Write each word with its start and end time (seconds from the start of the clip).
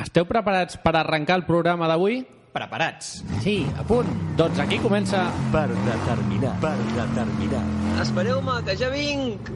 Esteu 0.00 0.24
preparats 0.24 0.78
per 0.80 0.94
arrencar 0.96 1.36
el 1.40 1.44
programa 1.44 1.88
d'avui? 1.90 2.22
Preparats. 2.54 3.20
Sí, 3.44 3.60
a 3.78 3.84
punt. 3.86 4.08
Doncs 4.38 4.58
aquí 4.64 4.80
comença... 4.82 5.26
Per 5.52 5.68
determinar, 5.68 6.56
per 6.64 6.74
determinar. 6.96 7.62
Espereu-me, 8.02 8.58
que 8.66 8.78
ja 8.80 8.90
vinc! 8.94 9.52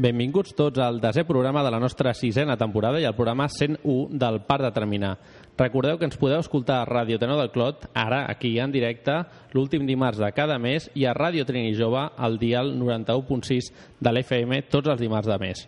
Benvinguts 0.00 0.54
tots 0.56 0.80
al 0.80 0.96
desè 0.96 1.26
programa 1.28 1.60
de 1.60 1.70
la 1.74 1.78
nostra 1.82 2.14
sisena 2.16 2.54
temporada 2.56 2.96
i 3.02 3.04
al 3.04 3.12
programa 3.12 3.50
101 3.52 4.16
del 4.16 4.38
Parc 4.48 4.64
de 4.64 4.70
Terminar. 4.72 5.10
Recordeu 5.58 5.98
que 6.00 6.08
ens 6.08 6.16
podeu 6.16 6.40
escoltar 6.40 6.78
a 6.80 6.86
Ràdio 6.88 7.18
Tenor 7.20 7.36
del 7.36 7.50
Clot, 7.52 7.84
ara, 7.92 8.22
aquí 8.32 8.54
en 8.64 8.72
directe, 8.72 9.18
l'últim 9.52 9.84
dimarts 9.84 10.16
de 10.22 10.30
cada 10.32 10.56
mes, 10.56 10.88
i 10.96 11.04
a 11.04 11.12
Ràdio 11.12 11.44
Trini 11.44 11.74
Jove, 11.76 12.06
al 12.16 12.40
dial 12.40 12.72
91.6 12.80 13.68
de 14.00 14.14
l'FM, 14.14 14.62
tots 14.72 14.88
els 14.88 15.04
dimarts 15.04 15.28
de 15.28 15.38
mes. 15.44 15.66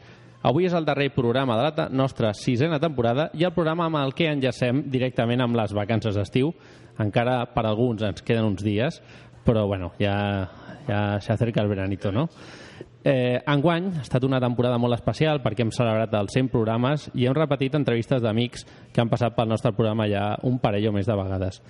Avui 0.49 0.65
és 0.65 0.73
el 0.73 0.89
darrer 0.89 1.11
programa 1.13 1.61
de 1.61 1.69
la 1.69 1.91
nostra 1.93 2.33
sisena 2.33 2.81
temporada 2.81 3.29
i 3.37 3.45
el 3.45 3.53
programa 3.53 3.91
amb 3.91 4.01
el 4.01 4.17
que 4.17 4.33
enllacem 4.33 4.87
directament 4.89 5.45
amb 5.45 5.61
les 5.61 5.77
vacances 5.77 6.17
d'estiu. 6.17 6.55
Encara 7.05 7.43
per 7.53 7.69
alguns 7.69 8.01
ens 8.09 8.25
queden 8.25 8.49
uns 8.49 8.65
dies, 8.65 9.03
però 9.45 9.69
bueno, 9.69 9.93
ja, 10.01 10.49
ja 10.89 11.21
s'acerca 11.21 11.61
el 11.61 11.69
veranito, 11.69 12.09
no? 12.17 12.31
Eh, 13.05 13.41
enguany 13.51 13.89
ha 13.97 14.03
estat 14.05 14.25
una 14.25 14.41
temporada 14.41 14.79
molt 14.79 14.95
especial 14.97 15.41
perquè 15.43 15.65
hem 15.65 15.73
celebrat 15.75 16.13
els 16.19 16.35
100 16.37 16.51
programes 16.53 17.09
i 17.15 17.27
hem 17.27 17.35
repetit 17.37 17.75
entrevistes 17.75 18.23
d'amics 18.23 18.67
que 18.93 19.03
han 19.03 19.11
passat 19.11 19.35
pel 19.37 19.51
nostre 19.51 19.73
programa 19.75 20.07
ja 20.11 20.37
un 20.47 20.61
parell 20.63 20.91
o 20.91 20.95
més 20.95 21.09
de 21.09 21.17
vegades. 21.19 21.63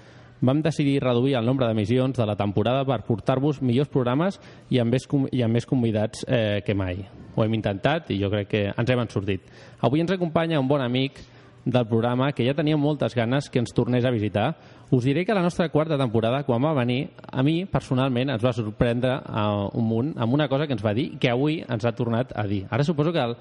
Vam 0.42 0.58
decidir 0.62 0.98
reduir 1.04 1.36
el 1.38 1.46
nombre 1.46 1.68
d'emissions 1.68 2.18
de 2.18 2.26
la 2.26 2.34
temporada 2.36 2.82
per 2.84 3.04
portar-vos 3.06 3.60
millors 3.62 3.90
programes 3.92 4.40
i 4.74 4.80
amb 4.82 4.90
més, 4.90 5.06
i 5.30 5.44
amb 5.46 5.54
més 5.54 5.68
convidats 5.70 6.24
eh, 6.26 6.62
que 6.66 6.74
mai. 6.74 7.04
Ho 7.36 7.44
hem 7.44 7.54
intentat 7.54 8.10
i 8.10 8.18
jo 8.18 8.30
crec 8.32 8.50
que 8.50 8.64
ens 8.72 8.90
hem 8.90 9.06
sortit. 9.08 9.46
Avui 9.80 10.02
ens 10.02 10.10
acompanya 10.10 10.60
un 10.60 10.68
bon 10.68 10.82
amic 10.82 11.22
del 11.64 11.86
programa 11.86 12.32
que 12.32 12.44
ja 12.44 12.56
tenia 12.58 12.76
moltes 12.76 13.14
ganes 13.14 13.48
que 13.48 13.60
ens 13.62 13.72
tornés 13.72 14.04
a 14.04 14.10
visitar. 14.10 14.48
Us 14.92 15.04
diré 15.04 15.24
que 15.24 15.32
la 15.32 15.40
nostra 15.40 15.70
quarta 15.70 15.96
temporada, 15.96 16.42
quan 16.44 16.60
va 16.60 16.74
venir, 16.76 17.14
a 17.32 17.40
mi 17.42 17.64
personalment 17.64 18.28
ens 18.28 18.42
va 18.44 18.50
sorprendre 18.52 19.14
uh, 19.24 19.70
un 19.72 19.86
munt 19.88 20.10
amb 20.20 20.34
una 20.36 20.50
cosa 20.52 20.66
que 20.68 20.76
ens 20.76 20.82
va 20.84 20.92
dir 20.92 21.14
que 21.16 21.30
avui 21.32 21.62
ens 21.64 21.86
ha 21.88 21.94
tornat 21.96 22.34
a 22.36 22.44
dir. 22.44 22.66
Ara 22.68 22.84
suposo 22.84 23.08
que 23.08 23.22
el, 23.24 23.32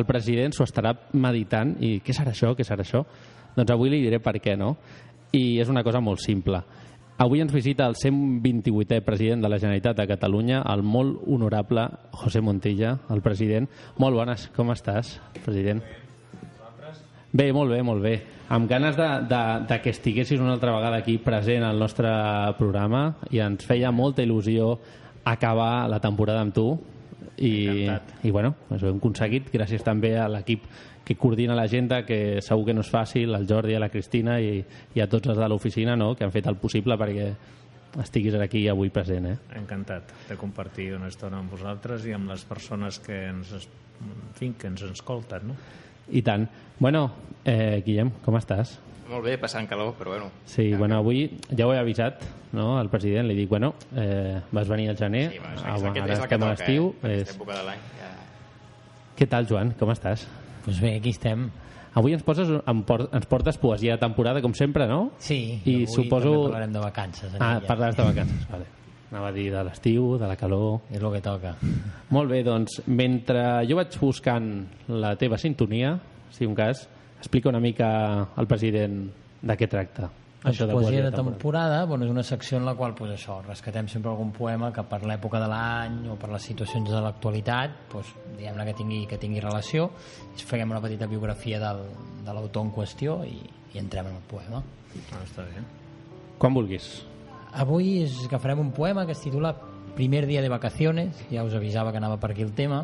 el 0.00 0.06
president 0.08 0.56
s'ho 0.56 0.64
estarà 0.64 0.94
meditant 1.12 1.74
i 1.84 1.98
què 2.00 2.14
serà 2.16 2.32
això, 2.32 2.54
què 2.56 2.64
serà 2.64 2.86
això? 2.86 3.02
Doncs 3.52 3.74
avui 3.74 3.92
li 3.92 4.00
diré 4.00 4.22
per 4.24 4.38
què 4.40 4.56
no. 4.56 4.78
I 5.36 5.60
és 5.60 5.68
una 5.68 5.84
cosa 5.84 6.00
molt 6.00 6.24
simple. 6.24 6.62
Avui 7.20 7.44
ens 7.44 7.52
visita 7.52 7.84
el 7.84 7.98
128è 8.00 9.02
president 9.04 9.44
de 9.44 9.50
la 9.52 9.58
Generalitat 9.60 10.00
de 10.00 10.08
Catalunya, 10.08 10.62
el 10.72 10.86
molt 10.88 11.20
honorable 11.28 11.84
José 12.16 12.40
Montilla, 12.40 12.96
el 13.12 13.20
president. 13.20 13.68
Molt 14.00 14.16
bones, 14.16 14.48
com 14.56 14.72
estàs, 14.72 15.18
president? 15.44 15.84
Bé, 15.84 16.03
molt 17.52 17.72
bé, 17.72 17.82
molt 17.82 18.02
bé. 18.02 18.14
Amb 18.54 18.68
ganes 18.70 18.96
de, 18.96 19.08
de, 19.26 19.42
de 19.66 19.78
que 19.82 19.90
estiguessis 19.90 20.40
una 20.40 20.52
altra 20.54 20.74
vegada 20.76 21.00
aquí 21.02 21.16
present 21.18 21.64
al 21.66 21.78
nostre 21.80 22.10
programa 22.58 23.16
i 23.34 23.40
ens 23.42 23.64
feia 23.66 23.90
molta 23.90 24.22
il·lusió 24.22 24.76
acabar 25.24 25.88
la 25.90 25.98
temporada 26.04 26.44
amb 26.44 26.54
tu 26.54 26.68
i, 27.38 27.88
i 28.22 28.30
bueno, 28.30 28.54
ho 28.70 28.78
hem 28.78 29.00
aconseguit 29.00 29.48
gràcies 29.50 29.82
també 29.82 30.12
a 30.20 30.28
l'equip 30.30 30.68
que 31.04 31.16
coordina 31.20 31.56
l'agenda, 31.56 32.04
que 32.06 32.40
segur 32.40 32.68
que 32.68 32.74
no 32.76 32.84
és 32.84 32.90
fàcil, 32.92 33.34
al 33.36 33.48
Jordi, 33.48 33.74
a 33.76 33.82
la 33.82 33.90
Cristina 33.92 34.38
i, 34.40 34.62
i 34.94 35.02
a 35.02 35.08
tots 35.10 35.28
els 35.28 35.40
de 35.40 35.48
l'oficina 35.50 35.98
no? 36.00 36.14
que 36.16 36.24
han 36.24 36.32
fet 36.32 36.46
el 36.48 36.56
possible 36.60 36.96
perquè 37.00 37.32
estiguis 38.00 38.34
aquí 38.40 38.64
avui 38.68 38.90
present. 38.94 39.26
Eh? 39.32 39.36
Encantat 39.60 40.14
de 40.28 40.38
compartir 40.40 40.92
una 40.96 41.10
estona 41.10 41.42
amb 41.42 41.52
vosaltres 41.52 42.06
i 42.08 42.14
amb 42.16 42.30
les 42.32 42.46
persones 42.48 42.98
que 43.04 43.26
ens, 43.28 43.52
en 44.00 44.30
fi, 44.38 44.54
que 44.58 44.70
ens 44.70 44.86
escolten. 44.88 45.50
No? 45.52 45.58
I 46.12 46.22
tant. 46.22 46.48
Bueno, 46.78 47.10
eh, 47.44 47.82
Guillem, 47.86 48.10
com 48.24 48.36
estàs? 48.36 48.78
Molt 49.08 49.24
bé, 49.26 49.36
passant 49.38 49.66
calor, 49.68 49.92
però 49.98 50.14
bueno. 50.14 50.30
Sí, 50.48 50.70
ja, 50.70 50.78
bueno, 50.80 50.96
avui 50.96 51.26
ja 51.50 51.66
ho 51.66 51.74
he 51.74 51.78
avisat 51.78 52.22
no, 52.56 52.78
al 52.78 52.88
president, 52.90 53.28
li 53.28 53.36
dic, 53.36 53.50
bueno, 53.50 53.74
eh, 53.96 54.40
vas 54.50 54.68
venir 54.68 54.88
al 54.90 54.96
gener, 54.96 55.26
sí, 55.32 55.42
bueno, 55.42 55.60
ah, 55.64 55.76
bueno, 55.78 56.04
ara 56.04 56.16
estem 56.16 56.42
a 56.42 56.52
l'estiu. 56.52 56.94
Eh? 57.02 57.18
És... 57.20 57.34
època 57.36 57.58
de 57.58 57.66
l'any. 57.68 57.82
Ja... 58.00 58.12
Què 59.18 59.28
tal, 59.30 59.46
Joan? 59.50 59.74
Com 59.78 59.92
estàs? 59.92 60.24
Doncs 60.24 60.64
pues 60.64 60.80
bé, 60.80 60.94
aquí 60.98 61.12
estem. 61.14 61.50
Avui 61.94 62.16
ens, 62.16 62.24
poses, 62.26 62.48
ens 62.50 63.28
portes 63.30 63.58
poesia 63.62 63.94
de 63.94 64.02
temporada, 64.02 64.40
com 64.42 64.54
sempre, 64.58 64.88
no? 64.90 65.12
Sí, 65.22 65.60
I 65.62 65.82
avui 65.82 65.92
suposo... 65.92 66.32
també 66.32 66.48
parlarem 66.48 66.74
de 66.74 66.82
vacances. 66.82 67.36
Ah, 67.38 67.58
ja. 67.60 67.68
parlaràs 67.68 68.00
de 68.00 68.08
vacances, 68.08 68.48
vale. 68.50 68.72
Anava 69.14 69.28
a 69.30 69.34
dir 69.36 69.46
de 69.54 69.60
l'estiu, 69.62 70.16
de 70.18 70.26
la 70.26 70.34
calor... 70.34 70.80
És 70.90 70.98
el 70.98 71.12
que 71.14 71.20
toca. 71.22 71.52
Molt 72.10 72.32
bé, 72.32 72.40
doncs, 72.42 72.80
mentre 72.90 73.44
jo 73.62 73.76
vaig 73.78 73.94
buscant 74.00 74.48
la 74.90 75.12
teva 75.14 75.38
sintonia, 75.38 75.92
si 76.34 76.48
un 76.50 76.56
cas, 76.58 76.80
explica 77.20 77.52
una 77.52 77.60
mica 77.62 77.86
al 78.34 78.50
president 78.50 79.04
de 79.38 79.56
què 79.60 79.68
tracta. 79.70 80.08
Doncs 80.42 80.50
això 80.50 80.66
de 80.66 80.74
poesia 80.74 81.04
de 81.06 81.12
temporada, 81.14 81.30
temporada 81.30 81.78
bueno, 81.92 82.08
és 82.08 82.10
una 82.10 82.26
secció 82.26 82.58
en 82.58 82.66
la 82.66 82.74
qual 82.74 82.98
pues, 82.98 83.14
això, 83.14 83.38
rescatem 83.46 83.86
sempre 83.94 84.10
algun 84.10 84.34
poema 84.34 84.72
que 84.74 84.82
per 84.90 85.04
l'època 85.06 85.38
de 85.40 85.52
l'any 85.54 86.02
o 86.10 86.18
per 86.18 86.34
les 86.34 86.50
situacions 86.50 86.90
de 86.90 87.06
l'actualitat 87.06 87.78
pues, 87.94 88.10
diguem-ne 88.34 88.66
que 88.66 88.76
tingui, 88.82 89.00
que 89.06 89.22
tingui 89.22 89.46
relació. 89.46 89.92
I 90.34 90.42
farem 90.42 90.74
una 90.74 90.82
petita 90.82 91.06
biografia 91.06 91.62
del, 91.62 91.86
de 92.26 92.34
l'autor 92.34 92.66
en 92.66 92.74
qüestió 92.74 93.20
i, 93.30 93.38
i 93.72 93.80
entrem 93.86 94.10
en 94.10 94.18
el 94.18 94.28
poema. 94.28 94.66
Ah, 95.14 95.22
està 95.22 95.46
bé. 95.46 95.62
Quan 96.42 96.58
vulguis 96.58 96.96
avui 97.54 98.02
és, 98.02 98.18
agafarem 98.26 98.60
un 98.60 98.72
poema 98.74 99.06
que 99.06 99.14
es 99.16 99.22
titula 99.22 99.54
Primer 99.94 100.26
dia 100.26 100.42
de 100.42 100.50
vacaciones 100.50 101.14
ja 101.30 101.44
us 101.46 101.54
avisava 101.54 101.92
que 101.92 102.00
anava 102.02 102.18
per 102.18 102.32
aquí 102.32 102.42
el 102.42 102.52
tema 102.52 102.82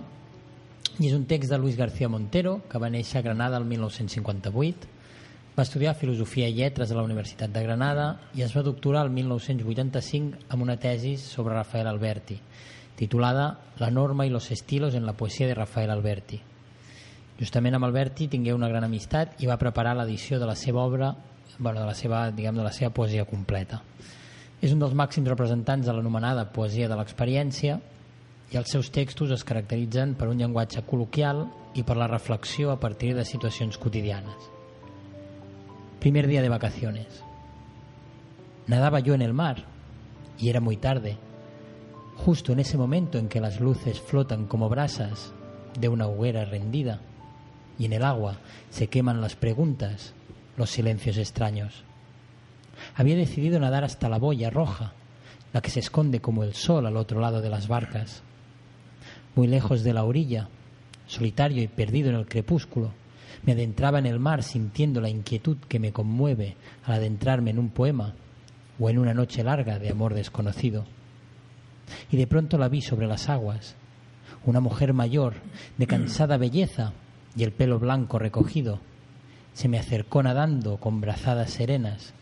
i 1.01 1.09
és 1.09 1.15
un 1.17 1.25
text 1.27 1.51
de 1.51 1.59
Luis 1.59 1.77
García 1.77 2.09
Montero 2.09 2.61
que 2.71 2.79
va 2.79 2.91
néixer 2.93 3.19
a 3.19 3.27
Granada 3.27 3.59
el 3.59 3.67
1958 3.67 5.01
va 5.59 5.65
estudiar 5.67 5.97
Filosofia 5.99 6.47
i 6.49 6.55
Lletres 6.55 6.93
a 6.93 6.97
la 6.97 7.03
Universitat 7.03 7.51
de 7.53 7.63
Granada 7.65 8.05
i 8.39 8.45
es 8.47 8.55
va 8.57 8.63
doctorar 8.63 9.03
el 9.05 9.11
1985 9.13 10.47
amb 10.49 10.63
una 10.63 10.79
tesis 10.81 11.25
sobre 11.27 11.57
Rafael 11.57 11.91
Alberti, 11.91 12.39
titulada 12.97 13.59
La 13.81 13.91
norma 13.91 14.25
i 14.27 14.31
los 14.31 14.51
estilos 14.51 14.95
en 14.95 15.05
la 15.05 15.17
poesia 15.19 15.49
de 15.49 15.59
Rafael 15.59 15.91
Alberti. 15.91 16.41
Justament 17.41 17.77
amb 17.77 17.89
Alberti 17.89 18.29
tingué 18.29 18.55
una 18.55 18.69
gran 18.69 18.87
amistat 18.87 19.43
i 19.43 19.51
va 19.51 19.59
preparar 19.59 19.97
l'edició 19.99 20.39
de 20.39 20.47
la 20.47 20.57
seva 20.57 20.85
obra, 20.85 21.15
bueno, 21.59 21.81
de 21.81 21.87
la 21.87 21.95
seva, 21.99 22.31
diguem, 22.31 22.57
de 22.57 22.65
la 22.65 22.73
seva 22.73 22.95
poesia 22.95 23.25
completa. 23.25 23.83
És 24.61 24.75
un 24.75 24.81
dels 24.83 24.97
màxims 24.97 25.29
representants 25.29 25.87
de 25.87 25.93
l'anomenada 25.95 26.51
poesia 26.53 26.89
de 26.89 26.97
l'experiència 26.99 27.79
i 28.51 28.59
els 28.59 28.73
seus 28.75 28.91
textos 28.93 29.31
es 29.33 29.45
caracteritzen 29.47 30.17
per 30.19 30.29
un 30.29 30.41
llenguatge 30.41 30.83
col·loquial 30.89 31.47
i 31.79 31.85
per 31.87 31.97
la 31.97 32.09
reflexió 32.11 32.73
a 32.73 32.81
partir 32.81 33.15
de 33.15 33.25
situacions 33.25 33.79
quotidianes. 33.79 34.51
Primer 36.01 36.27
día 36.27 36.43
de 36.43 36.49
vacaciones. 36.49 37.23
Nadaba 38.67 39.01
yo 39.01 39.15
en 39.15 39.23
el 39.23 39.33
mar 39.33 39.65
y 40.39 40.49
era 40.49 40.61
muy 40.61 40.77
tarde, 40.77 41.17
justo 42.17 42.53
en 42.53 42.61
ese 42.61 42.77
momento 42.77 43.19
en 43.19 43.29
que 43.29 43.41
las 43.41 43.61
luces 43.61 44.01
flotan 44.01 44.47
como 44.47 44.69
brasas 44.69 45.33
de 45.79 45.89
una 45.89 46.07
hoguera 46.07 46.45
rendida 46.45 47.01
y 47.79 47.87
en 47.87 47.93
el 47.93 48.05
agua 48.05 48.37
se 48.71 48.89
queman 48.89 49.21
las 49.21 49.37
preguntas, 49.37 50.13
los 50.57 50.71
silencios 50.71 51.17
extraños. 51.17 51.85
Había 52.95 53.17
decidido 53.17 53.59
nadar 53.61 53.85
hasta 53.85 54.09
la 54.09 54.19
boya 54.19 54.51
roja, 54.51 54.93
la 55.53 55.61
que 55.61 55.71
se 55.71 55.81
esconde 55.81 56.21
como 56.21 56.45
el 56.45 56.55
sol 56.55 56.87
al 56.87 56.97
otro 56.97 57.21
lado 57.21 57.41
de 57.41 57.51
las 57.51 57.69
barcas. 57.69 58.23
Muy 59.35 59.47
lejos 59.47 59.83
de 59.83 59.93
la 59.93 60.05
orilla, 60.05 60.49
solitario 61.07 61.63
y 61.63 61.69
perdido 61.69 62.11
en 62.11 62.17
el 62.17 62.27
crepúsculo, 62.27 62.93
me 63.43 63.53
adentraba 63.53 63.99
en 63.99 64.07
el 64.07 64.19
mar 64.19 64.43
sintiendo 64.43 65.01
la 65.01 65.09
inquietud 65.09 65.57
que 65.69 65.79
me 65.79 65.93
conmueve 65.93 66.57
al 66.85 66.95
adentrarme 66.95 67.51
en 67.51 67.59
un 67.59 67.71
poema 67.71 68.15
o 68.79 68.91
en 68.91 68.99
una 68.99 69.15
noche 69.15 69.43
larga 69.43 69.79
de 69.79 69.91
amor 69.91 70.15
desconocido. 70.15 70.85
Y 72.11 72.17
de 72.17 72.27
pronto 72.27 72.59
la 72.59 72.69
vi 72.69 72.83
sobre 72.83 73.07
las 73.07 73.29
aguas, 73.29 73.77
Una 74.47 74.61
mujer 74.61 74.95
mayor, 74.95 75.35
de 75.77 75.87
cansada 75.87 76.39
belleza 76.39 76.93
y 77.37 77.43
el 77.43 77.53
pelo 77.53 77.79
blanco 77.79 78.19
recogido, 78.19 78.81
se 79.53 79.69
me 79.69 79.79
acercó 79.79 80.23
nadando 80.23 80.79
con 80.79 81.01
brazadas 81.01 81.51
serenas. 81.51 82.15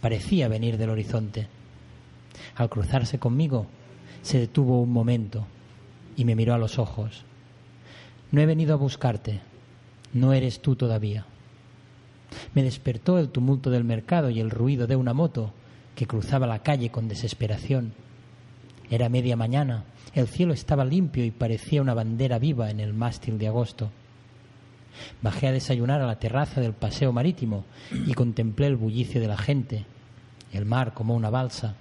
Parecía 0.00 0.48
venir 0.48 0.78
del 0.78 0.90
horizonte. 0.90 1.48
Al 2.54 2.70
cruzarse 2.70 3.18
conmigo, 3.18 3.66
se 4.22 4.38
detuvo 4.38 4.80
un 4.80 4.92
momento 4.92 5.46
y 6.16 6.24
me 6.24 6.34
miró 6.34 6.54
a 6.54 6.58
los 6.58 6.78
ojos. 6.78 7.24
No 8.32 8.40
he 8.40 8.46
venido 8.46 8.74
a 8.74 8.78
buscarte, 8.78 9.40
no 10.12 10.32
eres 10.32 10.60
tú 10.60 10.76
todavía. 10.76 11.26
Me 12.54 12.62
despertó 12.62 13.18
el 13.18 13.28
tumulto 13.28 13.70
del 13.70 13.84
mercado 13.84 14.30
y 14.30 14.40
el 14.40 14.50
ruido 14.50 14.86
de 14.86 14.96
una 14.96 15.12
moto 15.12 15.52
que 15.94 16.06
cruzaba 16.06 16.46
la 16.46 16.62
calle 16.62 16.90
con 16.90 17.08
desesperación. 17.08 17.92
Era 18.88 19.08
media 19.08 19.36
mañana, 19.36 19.84
el 20.14 20.28
cielo 20.28 20.52
estaba 20.52 20.84
limpio 20.84 21.24
y 21.24 21.30
parecía 21.30 21.82
una 21.82 21.94
bandera 21.94 22.38
viva 22.38 22.70
en 22.70 22.80
el 22.80 22.94
mástil 22.94 23.38
de 23.38 23.48
agosto. 23.48 23.90
Bajé 25.22 25.48
a 25.48 25.52
desayunar 25.52 26.00
a 26.00 26.06
la 26.06 26.18
terraza 26.18 26.60
del 26.60 26.72
paseo 26.72 27.12
marítimo 27.12 27.64
y 28.06 28.14
contemplé 28.14 28.66
el 28.66 28.76
bullicio 28.76 29.20
de 29.20 29.28
la 29.28 29.38
gente, 29.38 29.86
el 30.52 30.64
mar 30.64 30.94
como 30.94 31.14
una 31.14 31.30
balsa, 31.30 31.74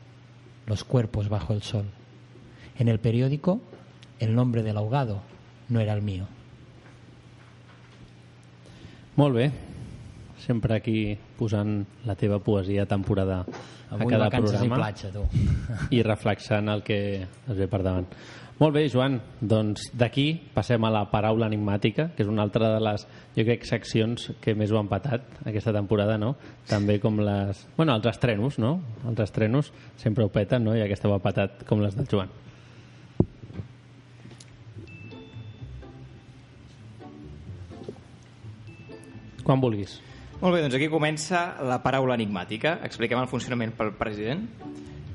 los 0.65 0.83
cuerpos 0.83 1.29
bajo 1.29 1.53
el 1.53 1.61
sol. 1.61 1.85
En 2.77 2.87
el 2.87 2.99
periódico, 2.99 3.61
el 4.19 4.35
nombre 4.35 4.63
del 4.63 4.77
ahogado 4.77 5.21
no 5.67 5.79
era 5.79 5.93
el 5.93 6.01
mío. 6.01 6.27
Molt 9.19 9.35
bé. 9.35 9.51
Sempre 10.39 10.77
aquí 10.77 11.17
posant 11.35 11.81
la 12.07 12.15
teva 12.15 12.37
poesia 12.39 12.85
temporada 12.87 13.41
a 13.43 13.97
Avui 13.97 14.07
cada 14.07 14.29
vacances 14.29 14.53
i 14.55 14.69
programa 14.69 14.77
platja, 14.79 15.09
tu. 15.11 15.25
i 15.91 15.99
reflexant 16.07 16.71
el 16.71 16.85
que 16.87 16.99
es 17.27 17.57
ve 17.57 17.67
per 17.67 17.81
davant. 17.83 18.07
Molt 18.59 18.75
bé, 18.75 18.81
Joan. 18.91 19.13
Doncs 19.39 19.85
d'aquí 19.95 20.33
passem 20.51 20.83
a 20.83 20.89
la 20.91 21.05
paraula 21.07 21.47
enigmàtica, 21.47 22.09
que 22.11 22.25
és 22.25 22.27
una 22.27 22.43
altra 22.43 22.73
de 22.73 22.81
les, 22.83 23.05
jo 23.37 23.45
crec, 23.47 23.63
seccions 23.63 24.33
que 24.43 24.51
més 24.51 24.73
ho 24.73 24.79
han 24.81 24.89
patat 24.91 25.39
aquesta 25.47 25.71
temporada, 25.71 26.17
no? 26.19 26.33
També 26.67 26.97
com 26.99 27.21
les... 27.23 27.61
Bueno, 27.77 27.95
els 27.95 28.09
estrenos, 28.11 28.59
no? 28.59 28.73
Els 29.07 29.23
estrenos 29.23 29.71
sempre 30.01 30.27
ho 30.27 30.33
peten, 30.33 30.67
no? 30.67 30.75
I 30.75 30.83
aquesta 30.83 31.07
ho 31.07 31.15
ha 31.15 31.21
patat 31.23 31.63
com 31.69 31.79
les 31.79 31.95
del 31.95 32.11
Joan. 32.11 32.35
Quan 39.47 39.63
vulguis. 39.63 40.01
Molt 40.43 40.57
bé, 40.57 40.65
doncs 40.65 40.75
aquí 40.75 40.91
comença 40.91 41.47
la 41.63 41.79
paraula 41.79 42.19
enigmàtica. 42.19 42.81
Expliquem 42.83 43.23
el 43.23 43.31
funcionament 43.31 43.71
pel 43.79 43.95
president. 43.95 44.43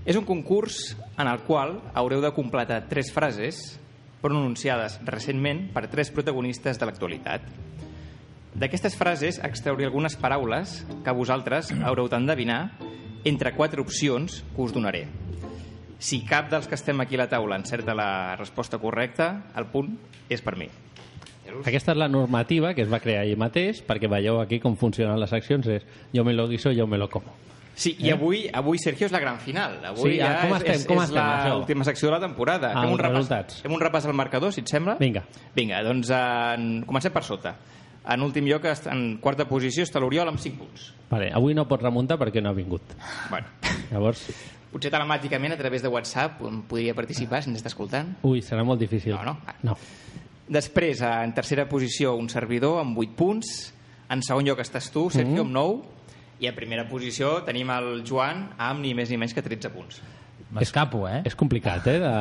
És 0.05 0.17
un 0.21 0.27
concurs 0.29 0.99
en 1.17 1.29
el 1.31 1.41
qual 1.47 1.79
haureu 1.97 2.21
de 2.21 2.33
completar 2.37 2.83
tres 2.91 3.09
frases 3.13 3.81
pronunciades 4.21 4.99
recentment 5.05 5.71
per 5.73 5.87
tres 5.93 6.11
protagonistes 6.13 6.77
de 6.81 6.89
l'actualitat. 6.89 7.47
D'aquestes 8.55 8.99
frases 9.01 9.41
extrauré 9.43 9.89
algunes 9.89 10.17
paraules 10.21 10.83
que 11.05 11.15
vosaltres 11.17 11.73
haureu 11.81 12.11
d'endevinar 12.13 12.77
entre 13.25 13.55
quatre 13.57 13.81
opcions 13.81 14.43
que 14.55 14.63
us 14.63 14.77
donaré. 14.77 15.07
Si 15.99 16.21
cap 16.29 16.51
dels 16.53 16.69
que 16.69 16.77
estem 16.77 17.01
aquí 17.01 17.17
a 17.17 17.25
la 17.25 17.31
taula 17.33 17.57
encerta 17.57 17.97
la 17.97 18.37
resposta 18.37 18.77
correcta, 18.79 19.49
el 19.57 19.71
punt 19.73 19.97
és 20.29 20.45
per 20.45 20.59
mi. 20.61 20.69
Aquesta 21.65 21.97
és 21.97 22.01
la 22.01 22.11
normativa 22.13 22.75
que 22.77 22.85
es 22.85 22.93
va 22.93 23.01
crear 23.01 23.25
ahir 23.25 23.41
mateix 23.41 23.81
perquè 23.89 24.09
veieu 24.13 24.43
aquí 24.43 24.61
com 24.61 24.77
funcionen 24.77 25.17
les 25.21 25.33
seccions 25.33 25.67
és 25.81 25.89
jo 26.13 26.25
me 26.25 26.37
lo 26.37 26.49
guiso, 26.49 26.77
jo 26.77 26.87
me 26.87 27.01
lo 27.01 27.09
como. 27.09 27.33
Sí, 27.75 27.97
i 27.99 28.11
avui, 28.15 28.49
avui 28.53 28.79
Sergio, 28.79 29.07
és 29.07 29.13
la 29.13 29.19
gran 29.19 29.39
final. 29.43 29.81
Avui 29.85 30.13
Sí, 30.13 30.19
ja 30.19 30.41
com 30.43 30.53
és, 30.55 30.63
estem? 30.63 30.75
és, 30.75 30.87
Com 30.87 30.99
és 30.99 31.09
estem, 31.09 31.23
això? 31.23 31.55
l'última 31.57 31.85
secció 31.85 32.09
de 32.09 32.13
la 32.15 32.21
temporada. 32.21 32.71
Ah, 32.73 32.83
fem, 32.85 32.93
un 32.93 32.99
repàs, 32.99 33.15
resultats. 33.17 33.61
fem 33.63 33.73
un 33.75 33.81
repàs 33.81 34.07
al 34.07 34.15
marcador, 34.15 34.53
si 34.53 34.61
et 34.61 34.69
sembla? 34.69 34.95
Vinga. 35.01 35.25
Vinga, 35.57 35.83
doncs 35.83 36.11
en... 36.11 36.85
comencem 36.87 37.13
per 37.13 37.25
sota. 37.25 37.57
En 38.07 38.21
últim 38.23 38.45
lloc, 38.47 38.65
en 38.93 39.17
quarta 39.19 39.47
posició, 39.49 39.83
està 39.83 39.99
l'Oriol 39.99 40.29
amb 40.29 40.39
5 40.39 40.59
punts. 40.59 40.93
Vale, 41.11 41.31
avui 41.33 41.55
no 41.55 41.67
pot 41.67 41.83
remuntar 41.83 42.19
perquè 42.21 42.43
no 42.43 42.51
ha 42.51 42.53
vingut. 42.55 42.83
Bueno, 43.31 43.47
Llavors, 43.91 44.27
potser 44.71 44.91
telemàticament 44.93 45.55
a 45.55 45.57
través 45.57 45.83
de 45.83 45.89
WhatsApp 45.89 46.43
podria 46.69 46.95
participar 46.95 47.43
si 47.43 47.49
ens 47.51 47.59
està 47.63 47.69
escoltant. 47.73 48.15
ui, 48.23 48.41
serà 48.43 48.63
molt 48.63 48.79
difícil. 48.79 49.15
No, 49.15 49.25
no. 49.25 49.37
No. 49.63 49.77
Després, 50.47 51.01
en 51.01 51.33
tercera 51.33 51.65
posició, 51.69 52.15
un 52.21 52.29
servidor 52.29 52.81
amb 52.83 52.99
8 52.99 53.15
punts. 53.17 53.73
En 54.13 54.21
segon 54.23 54.45
lloc 54.45 54.59
estàs 54.61 54.91
tu, 54.93 55.09
Sergio, 55.11 55.43
Mhm. 55.43 55.47
amb 55.47 55.53
9. 55.53 55.83
I 56.41 56.49
a 56.51 56.55
primera 56.57 56.87
posició 56.89 57.39
tenim 57.47 57.71
el 57.71 58.03
Joan 58.07 58.49
amb 58.59 58.81
ni 58.83 58.95
més 58.95 59.11
ni 59.11 59.17
menys 59.21 59.35
que 59.35 59.43
13 59.43 59.71
punts. 59.75 60.01
M'escapo, 60.55 61.07
eh? 61.09 61.23
És 61.27 61.35
complicat, 61.39 61.87
eh? 61.91 61.99
De... 62.03 62.15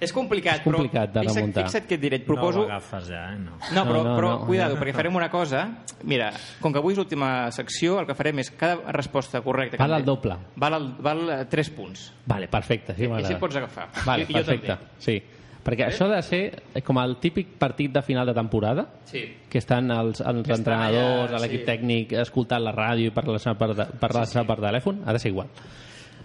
És 0.00 0.14
complicat, 0.16 0.62
És 0.62 0.64
complicat 0.64 1.10
de 1.12 1.20
però 1.20 1.28
fixa't, 1.28 1.42
remuntar. 1.42 1.64
fixa't 1.66 1.84
què 1.90 1.96
et 1.98 2.00
diré. 2.00 2.16
Et 2.22 2.24
proposo... 2.24 2.62
No 2.62 2.68
l'agafes 2.70 3.10
ja, 3.10 3.24
eh? 3.34 3.36
No. 3.42 3.58
No, 3.76 3.82
però, 3.84 3.98
No, 4.00 4.04
no, 4.08 4.14
però 4.16 4.30
no. 4.32 4.46
cuidado, 4.46 4.78
perquè 4.80 4.94
farem 4.96 5.18
una 5.18 5.28
cosa. 5.28 5.60
Mira, 6.08 6.30
com 6.62 6.72
que 6.72 6.80
avui 6.80 6.94
és 6.94 6.98
l'última 7.02 7.50
secció, 7.52 7.98
el 8.00 8.06
que 8.08 8.16
farem 8.16 8.40
és 8.40 8.48
cada 8.56 8.94
resposta 8.96 9.42
correcta... 9.44 9.76
que 9.76 9.82
Val 9.82 9.98
el 9.98 10.06
doble. 10.08 10.38
Val, 10.56 10.78
el, 10.78 10.86
val 11.04 11.20
3 11.52 11.70
punts. 11.76 12.06
Vale, 12.24 12.48
perfecte. 12.48 12.96
Sí, 12.96 13.04
I 13.04 13.10
m'agrada. 13.12 13.28
així 13.28 13.36
et 13.36 13.42
pots 13.44 13.60
agafar. 13.60 13.90
Vale, 14.06 14.24
i 14.24 14.32
perfecte. 14.38 14.72
Jo 14.72 14.78
també. 14.80 15.04
Sí. 15.04 15.18
Perquè 15.64 15.86
això 15.90 16.06
ha 16.08 16.16
de 16.16 16.22
ser 16.24 16.82
com 16.86 16.96
el 17.02 17.18
típic 17.20 17.50
partit 17.60 17.92
de 17.92 18.00
final 18.02 18.26
de 18.26 18.34
temporada, 18.34 18.86
Sí. 19.04 19.24
que 19.48 19.58
estan 19.58 19.90
els, 19.90 20.20
els 20.20 20.46
Que 20.46 20.54
entrenadors, 20.54 21.30
allà, 21.32 21.40
l'equip 21.42 21.60
sí. 21.60 21.66
tècnic, 21.66 22.12
escoltant 22.22 22.62
la 22.64 22.72
ràdio 22.72 23.10
i 23.10 23.14
parlant 23.14 23.58
per, 23.58 23.68
parlant 24.00 24.26
sí, 24.26 24.38
sí. 24.38 24.46
per 24.46 24.56
telèfon, 24.56 25.02
ha 25.04 25.12
de 25.12 25.18
ser 25.18 25.32
igual. 25.34 25.48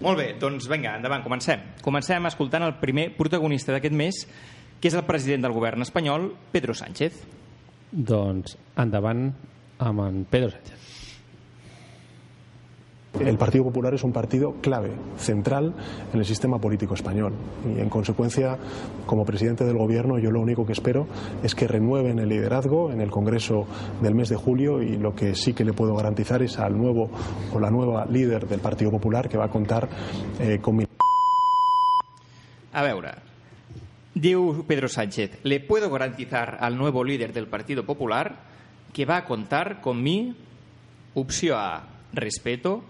Molt 0.01 0.17
bé, 0.19 0.33
doncs 0.39 0.67
vinga, 0.67 0.95
endavant, 0.97 1.23
comencem. 1.23 1.61
Comencem 1.83 2.25
escoltant 2.27 2.63
el 2.63 2.75
primer 2.81 3.09
protagonista 3.15 3.71
d'aquest 3.75 3.95
mes, 3.95 4.21
que 4.79 4.87
és 4.91 4.95
el 4.95 5.05
president 5.07 5.43
del 5.43 5.53
govern 5.55 5.81
espanyol, 5.85 6.33
Pedro 6.51 6.73
Sánchez. 6.75 7.21
Doncs 7.91 8.57
endavant 8.77 9.29
amb 9.79 9.99
en 10.07 10.25
Pedro 10.25 10.51
Sánchez. 10.51 10.84
El 13.19 13.37
Partido 13.37 13.63
Popular 13.63 13.93
es 13.93 14.03
un 14.03 14.11
partido 14.11 14.55
clave, 14.61 14.91
central 15.17 15.73
en 16.11 16.19
el 16.19 16.25
sistema 16.25 16.59
político 16.59 16.93
español. 16.95 17.33
Y 17.65 17.79
en 17.79 17.89
consecuencia, 17.89 18.57
como 19.05 19.23
presidente 19.23 19.63
del 19.63 19.77
Gobierno, 19.77 20.19
yo 20.19 20.31
lo 20.31 20.41
único 20.41 20.65
que 20.65 20.73
espero 20.73 21.07
es 21.41 21.55
que 21.55 21.67
renueven 21.67 22.19
el 22.19 22.27
liderazgo 22.27 22.91
en 22.91 22.99
el 22.99 23.09
Congreso 23.09 23.67
del 24.01 24.15
mes 24.15 24.29
de 24.29 24.35
julio 24.35 24.81
y 24.81 24.97
lo 24.97 25.15
que 25.15 25.33
sí 25.33 25.53
que 25.53 25.63
le 25.63 25.71
puedo 25.71 25.95
garantizar 25.95 26.41
es 26.41 26.59
al 26.59 26.77
nuevo 26.77 27.09
o 27.53 27.59
la 27.59 27.69
nueva 27.69 28.05
líder 28.05 28.47
del 28.47 28.59
Partido 28.59 28.91
Popular 28.91 29.29
que 29.29 29.37
va 29.37 29.45
a 29.45 29.49
contar 29.49 29.87
eh, 30.39 30.59
con 30.61 30.75
mi 30.75 30.85
A 32.75 32.83
veure, 32.83 33.13
diu 34.11 34.65
Pedro 34.67 34.89
Sánchez, 34.91 35.39
le 35.47 35.61
puedo 35.61 35.87
garantizar 35.89 36.57
al 36.59 36.75
nuevo 36.75 37.05
líder 37.05 37.31
del 37.31 37.47
Partido 37.47 37.85
Popular 37.85 38.35
que 38.91 39.05
va 39.05 39.15
a 39.15 39.25
contar 39.25 39.79
con 39.79 40.03
mi 40.03 40.35
opció 41.13 41.57
A, 41.57 41.87
respeto, 42.11 42.83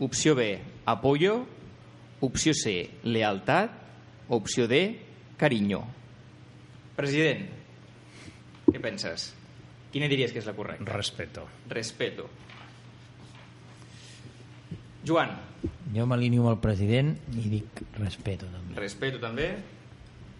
opció 0.00 0.34
B, 0.34 0.58
apoyo, 0.86 1.46
opció 2.20 2.54
C, 2.54 2.90
lealtad, 3.04 3.70
opció 4.28 4.68
D, 4.68 5.00
cariño. 5.36 5.84
President, 6.96 7.46
què 8.68 8.80
penses? 8.82 9.32
Quina 9.92 10.08
diries 10.10 10.32
que 10.34 10.40
és 10.42 10.46
la 10.46 10.52
correcta? 10.56 10.92
Respeto. 10.92 11.46
Respeto. 11.70 12.28
Joan, 15.06 15.30
Jo 15.94 16.04
m'alineo 16.04 16.42
amb 16.44 16.50
el 16.52 16.58
president 16.60 17.14
i 17.32 17.48
dic 17.48 17.78
respeto, 17.96 18.46
també. 18.52 18.74
Respeto 18.76 19.20
també. 19.22 19.46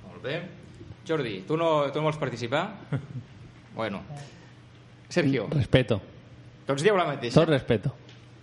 Molt 0.05 0.21
bé. 0.23 0.35
Jordi, 1.09 1.39
tu 1.49 1.57
no, 1.57 1.87
tu 1.89 2.03
no 2.03 2.09
vols 2.11 2.21
participar? 2.21 2.67
Bueno. 3.79 4.01
Sergio, 5.09 5.45
Respeto. 5.53 6.01
tots 6.67 6.83
dieu 6.83 6.97
la 6.99 7.05
mateixa? 7.07 7.39
Tot 7.39 7.49
respeto. 7.49 7.93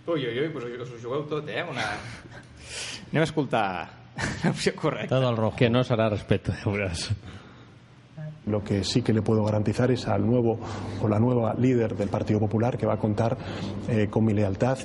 Ui, 0.06 0.22
ui, 0.22 0.38
ui, 0.38 0.48
pues 0.54 0.64
us 0.64 0.90
ho 0.94 0.98
jugueu 1.02 1.24
tot, 1.26 1.48
eh? 1.50 1.64
Una... 1.66 1.86
Anem 3.10 3.22
a 3.22 3.26
escoltar 3.26 3.66
l'opció 4.44 4.74
correcta. 4.82 5.16
Todo 5.16 5.30
el 5.30 5.36
rojo. 5.36 5.56
Que 5.56 5.70
no 5.70 5.82
serà 5.86 6.08
respeto, 6.12 6.54
veuràs. 6.64 7.08
Lo 8.46 8.62
que 8.62 8.84
sí 8.84 9.02
que 9.02 9.12
le 9.12 9.22
puedo 9.22 9.42
garantizar 9.42 9.90
es 9.90 10.06
al 10.06 10.24
nuevo 10.24 10.60
o 11.02 11.08
la 11.08 11.18
nueva 11.18 11.54
líder 11.54 11.96
del 11.96 12.08
Partido 12.08 12.38
Popular 12.38 12.78
que 12.78 12.86
va 12.86 12.94
a 12.94 12.98
contar 12.98 13.36
eh, 13.88 14.06
con 14.08 14.24
mi 14.24 14.34
lealtad 14.34 14.78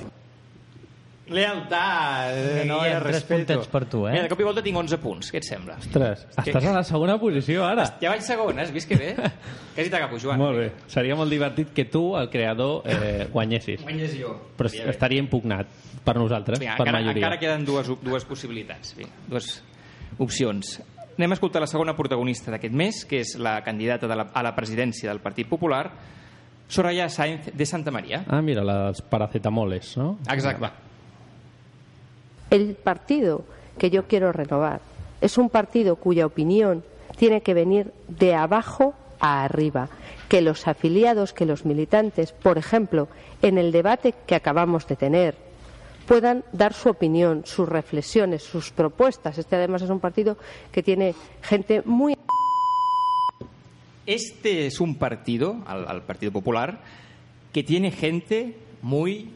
Lealtat, 1.32 2.34
Guillem, 2.36 2.68
no 2.68 2.78
era 2.84 3.00
tres 3.00 3.16
respeto. 3.16 3.38
puntets 3.54 3.68
per 3.72 3.84
tu, 3.90 4.02
eh? 4.06 4.12
Mira, 4.12 4.22
de 4.26 4.30
cop 4.32 4.40
i 4.40 4.46
volta 4.46 4.62
tinc 4.64 4.76
11 4.78 4.98
punts, 5.02 5.30
què 5.32 5.40
et 5.40 5.46
sembla? 5.48 5.76
Ostres, 5.82 6.26
estàs 6.36 6.66
a 6.68 6.74
la 6.76 6.82
segona 6.86 7.16
posició 7.20 7.64
ara. 7.66 7.86
Ja 8.02 8.12
vaig 8.12 8.22
segon, 8.26 8.58
has 8.62 8.70
vist 8.74 8.88
que 8.90 8.96
bé? 9.00 9.10
Quasi 9.74 9.90
t'agafo, 9.92 10.18
Joan. 10.22 10.38
Molt 10.40 10.58
bé. 10.60 10.68
Seria 10.92 11.16
molt 11.18 11.30
divertit 11.32 11.72
que 11.74 11.86
tu, 11.90 12.04
el 12.20 12.28
creador, 12.30 12.82
eh, 12.86 13.26
guanyessis. 13.32 13.82
Guanyes 13.82 14.16
jo. 14.20 14.34
Però 14.58 14.70
Estaria 14.70 15.20
bé. 15.20 15.26
impugnat 15.26 15.66
per 16.04 16.16
nosaltres, 16.18 16.58
Vinga, 16.60 16.76
per 16.76 16.86
encara, 16.88 16.98
majoria. 17.00 17.20
encara 17.26 17.38
queden 17.40 17.64
dues, 17.64 17.88
dues 18.02 18.24
possibilitats, 18.28 18.94
Vinga, 18.98 19.12
dues 19.28 19.62
opcions. 20.18 20.80
Anem 21.16 21.30
a 21.32 21.36
escoltar 21.36 21.60
la 21.60 21.68
segona 21.68 21.92
protagonista 21.94 22.50
d'aquest 22.50 22.72
mes, 22.74 23.04
que 23.04 23.20
és 23.20 23.34
la 23.38 23.58
candidata 23.62 24.08
de 24.08 24.16
la, 24.16 24.30
a 24.32 24.42
la 24.42 24.54
presidència 24.56 25.10
del 25.12 25.20
Partit 25.20 25.46
Popular, 25.48 25.84
Soraya 26.72 27.08
Sáenz 27.12 27.50
de 27.52 27.66
Santa 27.68 27.90
María. 27.92 28.22
Ah, 28.32 28.40
mira, 28.40 28.62
les 28.64 29.02
paracetamoles, 29.02 29.90
no? 30.00 30.14
Exacte. 30.32 30.70
El 32.52 32.74
partido 32.74 33.46
que 33.78 33.88
yo 33.88 34.06
quiero 34.06 34.30
renovar 34.30 34.82
es 35.22 35.38
un 35.38 35.48
partido 35.48 35.96
cuya 35.96 36.26
opinión 36.26 36.84
tiene 37.16 37.40
que 37.40 37.54
venir 37.54 37.94
de 38.08 38.34
abajo 38.34 38.92
a 39.20 39.44
arriba, 39.44 39.88
que 40.28 40.42
los 40.42 40.68
afiliados, 40.68 41.32
que 41.32 41.46
los 41.46 41.64
militantes, 41.64 42.32
por 42.32 42.58
ejemplo, 42.58 43.08
en 43.40 43.56
el 43.56 43.72
debate 43.72 44.12
que 44.26 44.34
acabamos 44.34 44.86
de 44.86 44.96
tener, 44.96 45.34
puedan 46.06 46.44
dar 46.52 46.74
su 46.74 46.90
opinión, 46.90 47.40
sus 47.46 47.66
reflexiones, 47.66 48.42
sus 48.42 48.70
propuestas. 48.70 49.38
Este 49.38 49.56
además 49.56 49.80
es 49.80 49.88
un 49.88 50.00
partido 50.00 50.36
que 50.72 50.82
tiene 50.82 51.14
gente 51.40 51.80
muy 51.86 52.18
Este 54.04 54.66
es 54.66 54.78
un 54.78 54.96
partido, 54.96 55.56
al, 55.64 56.02
Partido 56.02 56.32
Popular, 56.32 56.82
que 57.50 57.62
tiene 57.62 57.90
gente 57.90 58.58
muy 58.82 59.30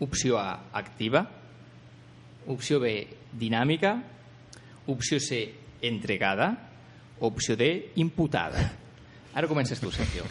opció 0.00 0.40
A, 0.40 0.64
activa, 0.72 1.37
opció 2.48 2.80
B, 2.80 3.06
dinàmica, 3.38 3.94
opció 4.88 5.20
C, 5.20 5.54
entregada, 5.82 6.50
opció 7.20 7.56
D, 7.56 7.92
imputada. 7.96 8.64
Ara 9.34 9.48
comences 9.48 9.80
tu, 9.80 9.90
Sergio. 9.92 10.24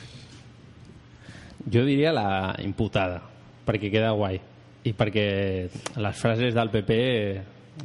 Jo 1.67 1.83
diria 1.85 2.13
la 2.15 2.55
imputada, 2.63 3.21
perquè 3.67 3.91
queda 3.93 4.13
guai. 4.17 4.39
I 4.87 4.93
perquè 4.95 5.27
les 5.99 6.19
frases 6.19 6.55
del 6.55 6.71
PP 6.71 6.97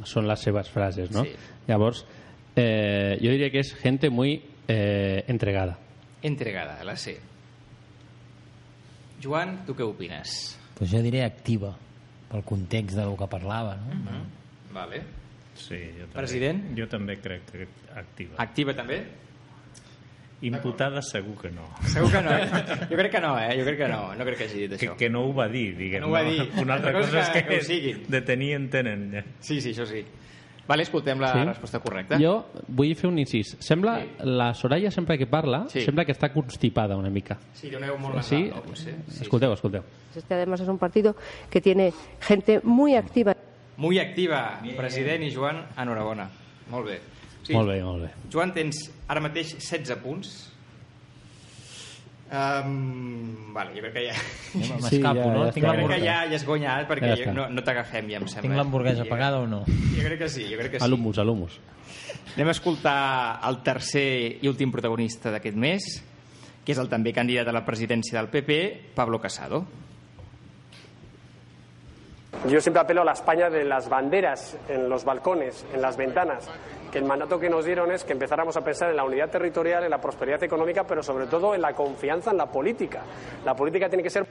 són 0.07 0.27
les 0.29 0.39
seves 0.39 0.69
frases, 0.71 1.11
no? 1.11 1.25
Sí. 1.27 1.33
Llavors, 1.67 2.05
eh, 2.55 3.19
jo 3.19 3.31
diria 3.31 3.51
que 3.51 3.59
és 3.63 3.73
gente 3.75 4.09
muy 4.09 4.37
eh, 4.67 5.23
entregada. 5.27 5.77
Entregada, 6.23 6.83
la 6.83 6.95
C. 6.95 7.17
Joan, 9.23 9.61
tu 9.67 9.75
què 9.75 9.85
opines? 9.87 10.57
Pues 10.77 10.91
jo 10.91 11.01
diré 11.03 11.23
activa, 11.23 11.73
pel 12.33 12.43
context 12.49 12.97
del 12.97 13.13
que 13.19 13.27
parlava. 13.31 13.77
No? 13.77 13.99
Mm. 14.01 14.23
Vale. 14.73 15.03
Sí, 15.53 15.77
jo 15.93 16.07
també, 16.07 16.15
President? 16.17 16.63
Jo 16.77 16.87
també 16.89 17.19
crec 17.21 17.43
que 17.51 17.67
activa. 18.01 18.39
Activa 18.41 18.73
també? 18.73 19.03
Imputada 20.43 20.99
segur 21.05 21.37
que 21.39 21.49
no. 21.55 21.63
Segur 21.87 22.09
que 22.11 22.21
no, 22.25 22.33
eh? 22.35 22.47
Jo 22.89 22.97
crec 22.99 23.11
que 23.13 23.19
no, 23.23 23.29
eh? 23.39 23.53
Jo 23.55 23.63
crec 23.63 23.77
que 23.79 23.87
no. 23.87 23.99
No 24.19 24.25
crec 24.27 24.41
que 24.41 24.47
hagi 24.49 24.65
dit 24.65 24.73
Que, 24.75 24.89
això. 24.89 24.95
que 24.99 25.07
no 25.13 25.21
ho 25.29 25.31
va 25.37 25.45
dir, 25.47 25.69
diguem. 25.77 26.01
No 26.03 26.09
ho 26.09 26.15
va 26.17 26.23
dir. 26.27 26.41
Una 26.59 26.75
altra 26.75 26.91
Altra 26.91 26.93
cosa 26.99 27.21
és 27.21 27.29
que, 27.31 27.43
que 27.47 27.59
ho 27.61 27.63
siguin. 27.63 28.01
de 28.11 28.21
tenir 28.27 28.49
en 28.57 28.65
tenen. 28.73 29.05
Ja. 29.13 29.23
Sí, 29.39 29.61
sí, 29.63 29.71
això 29.71 29.85
sí. 29.87 30.01
Vale, 30.67 30.83
escoltem 30.83 31.19
la 31.19 31.33
Sí? 31.33 31.43
resposta 31.43 31.79
correcta. 31.79 32.17
Jo 32.19 32.45
vull 32.67 32.95
fer 32.95 33.09
un 33.09 33.19
incís. 33.19 33.57
Sembla, 33.59 34.05
la 34.23 34.53
Soraya 34.53 34.89
sempre 34.91 35.17
que 35.17 35.27
parla, 35.27 35.65
Sí. 35.67 35.81
sembla 35.81 36.05
que 36.05 36.13
està 36.13 36.31
constipada 36.31 36.95
una 36.95 37.09
mica. 37.09 37.37
Sí, 37.53 37.69
veu 37.69 37.97
molt 37.97 38.21
Sí? 38.23 38.43
no? 38.43 38.61
Potser. 38.61 38.95
Sí, 39.09 39.23
Escolteu, 39.23 39.51
escolteu. 39.53 39.83
Este 40.15 40.33
además 40.33 40.61
es 40.61 40.67
un 40.67 40.77
partido 40.77 41.15
que 41.49 41.59
tiene 41.59 41.91
gente 42.21 42.61
muy 42.63 42.95
activa. 42.95 43.35
Muy 43.75 43.99
activa, 43.99 44.61
president 44.77 45.23
i 45.23 45.33
Joan, 45.33 45.65
enhorabona. 45.77 46.29
Molt 46.69 46.85
bé. 46.87 47.01
Sí. 47.41 47.53
Molt 47.53 47.67
bé, 47.69 47.83
molt 47.83 48.03
bé. 48.03 48.09
Joan, 48.31 48.53
tens 48.53 48.89
ara 49.07 49.19
mateix 49.19 49.57
16 49.59 49.97
punts. 49.97 50.52
Um, 52.31 53.53
vale, 53.53 53.75
jo 53.75 53.81
crec 53.83 53.93
que 53.93 54.03
ja... 54.07 54.15
Sí, 54.53 54.59
M'escapo, 54.81 55.19
ja- 55.19 55.33
no? 55.33 55.45
ja 55.45 55.51
Tinc 55.53 55.65
Jo 55.67 55.73
crec 55.73 55.89
que 55.91 55.99
ja, 56.01 56.15
ja 56.29 56.35
has 56.39 56.45
guanyat 56.47 56.87
perquè 56.89 57.11
Ja 57.19 57.33
no, 57.35 57.49
no 57.51 57.63
t'agafem, 57.65 58.09
ja 58.09 58.17
em 58.21 58.25
sembla. 58.27 58.41
tinc 58.47 58.57
l'hamburguesa 58.57 59.05
pagada 59.09 59.41
o 59.43 59.47
no? 59.47 59.63
Jo 59.67 60.01
crec 60.07 60.23
que 60.23 60.29
sí, 60.29 60.47
jo 60.49 60.57
crec 60.57 60.71
que 60.77 60.79
sí. 60.81 60.89
l'humus, 60.89 61.19
a 61.19 61.25
l'humus. 61.27 61.59
Anem 62.33 62.49
a 62.49 62.55
escoltar 62.55 62.97
el 63.49 63.59
tercer 63.65 64.07
i 64.41 64.49
últim 64.49 64.71
protagonista 64.73 65.29
d'aquest 65.33 65.57
mes, 65.59 65.87
que 66.63 66.71
és 66.73 66.79
el 66.81 66.89
també 66.89 67.13
candidat 67.13 67.49
a 67.51 67.53
la 67.53 67.61
presidència 67.67 68.17
del 68.17 68.31
PP, 68.33 68.93
Pablo 68.95 69.19
Casado. 69.21 69.65
Yo 72.49 72.59
siempre 72.59 72.81
apelo 72.81 73.01
a 73.01 73.05
la 73.05 73.13
España 73.13 73.49
de 73.49 73.63
las 73.63 73.87
banderas 73.87 74.57
en 74.67 74.89
los 74.89 75.05
balcones, 75.05 75.65
en 75.73 75.81
las 75.81 75.95
ventanas, 75.95 76.49
que 76.91 76.97
el 76.99 77.05
mandato 77.05 77.39
que 77.39 77.49
nos 77.49 77.63
dieron 77.65 77.89
es 77.91 78.03
que 78.03 78.11
empezáramos 78.11 78.57
a 78.57 78.61
pensar 78.61 78.89
en 78.89 78.97
la 78.97 79.05
unidad 79.05 79.29
territorial, 79.29 79.85
en 79.85 79.89
la 79.89 80.01
prosperidad 80.01 80.43
económica, 80.43 80.83
pero 80.85 81.01
sobre 81.01 81.27
todo 81.27 81.55
en 81.55 81.61
la 81.61 81.73
confianza 81.73 82.31
en 82.31 82.37
la 82.37 82.51
política. 82.51 83.01
La 83.45 83.55
política 83.55 83.87
tiene 83.87 84.03
que 84.03 84.09
ser 84.09 84.27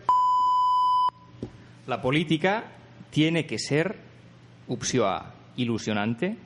La 1.87 2.03
política 2.03 2.65
tiene 3.11 3.47
que 3.47 3.59
ser, 3.59 3.97
opció 4.69 5.07
A, 5.07 5.33
ilusionante, 5.57 6.37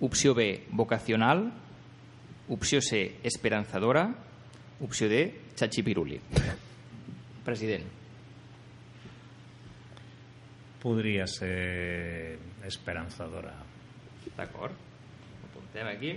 opció 0.00 0.34
B, 0.34 0.66
vocacional, 0.70 1.52
opció 2.50 2.82
C, 2.82 3.16
esperanzadora, 3.22 4.14
opció 4.80 5.08
D, 5.08 5.40
xachipiruli. 5.56 6.20
President. 7.44 8.05
Podria 10.86 11.24
ser 11.26 12.38
esperanzadora. 12.66 13.50
D'acord. 14.36 14.70
Ho 14.76 15.48
apuntem 15.50 15.88
aquí. 15.90 16.12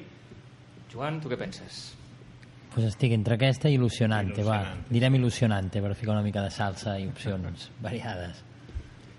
Joan, 0.94 1.18
tu 1.24 1.30
què 1.32 1.38
penses? 1.42 1.96
Pues 2.70 2.86
estic 2.86 3.16
entre 3.16 3.34
aquesta 3.40 3.70
i 3.72 3.80
il·lusionante, 3.80 4.44
va. 4.46 4.60
Il·lusionante. 4.62 4.94
Direm 4.94 5.18
il·lusionante 5.18 5.82
per 5.82 5.96
ficar 5.98 6.14
una 6.14 6.22
mica 6.26 6.44
de 6.46 6.52
salsa 6.54 7.00
i 7.02 7.08
opcions 7.10 7.72
variades. 7.88 8.44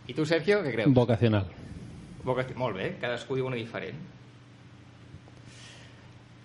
I 0.07 0.15
tu, 0.15 0.23
Sergio, 0.27 0.61
què 0.63 0.71
creus? 0.77 0.95
Vocacional. 0.95 1.51
Vocaci- 2.23 2.55
Molt 2.59 2.77
bé, 2.79 2.93
cadascú 3.03 3.35
diu 3.41 3.47
una 3.51 3.57
diferent. 3.59 3.99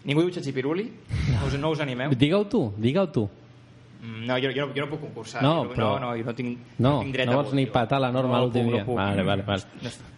Ningú 0.05 0.21
diu 0.25 0.33
xachipiruli? 0.33 0.85
No 1.33 1.45
us, 1.47 1.55
no 1.62 1.71
us 1.74 1.81
animeu? 1.83 2.13
Digue-ho 2.13 2.45
tu, 2.50 2.67
digue-ho 2.77 3.05
tu. 3.13 3.27
Mm, 4.05 4.25
No, 4.27 4.38
jo, 4.38 4.50
jo, 4.53 4.65
no, 4.67 4.74
jo 4.75 4.81
no 4.85 4.89
puc 4.89 5.01
concursar. 5.01 5.41
No, 5.43 5.65
però- 5.69 6.00
no, 6.00 6.00
no, 6.00 6.15
jo 6.17 6.24
no 6.25 6.33
tinc, 6.35 6.59
No, 6.77 7.00
tinc 7.01 7.13
dret 7.13 7.25
no 7.25 7.31
a 7.31 7.35
vols 7.38 7.47
vot, 7.47 7.55
ni 7.55 7.65
patar 7.65 8.00
la 8.01 8.12
norma 8.12 8.38
no, 8.38 8.43
l'últim 8.45 8.63
puc, 8.65 8.74
dia. 8.74 8.81
No 8.83 8.85
puc. 8.85 8.95
Vale, 8.97 9.24
vale, 9.24 9.43
vale. 9.43 9.63
No, 9.81 9.89
no. 9.89 10.13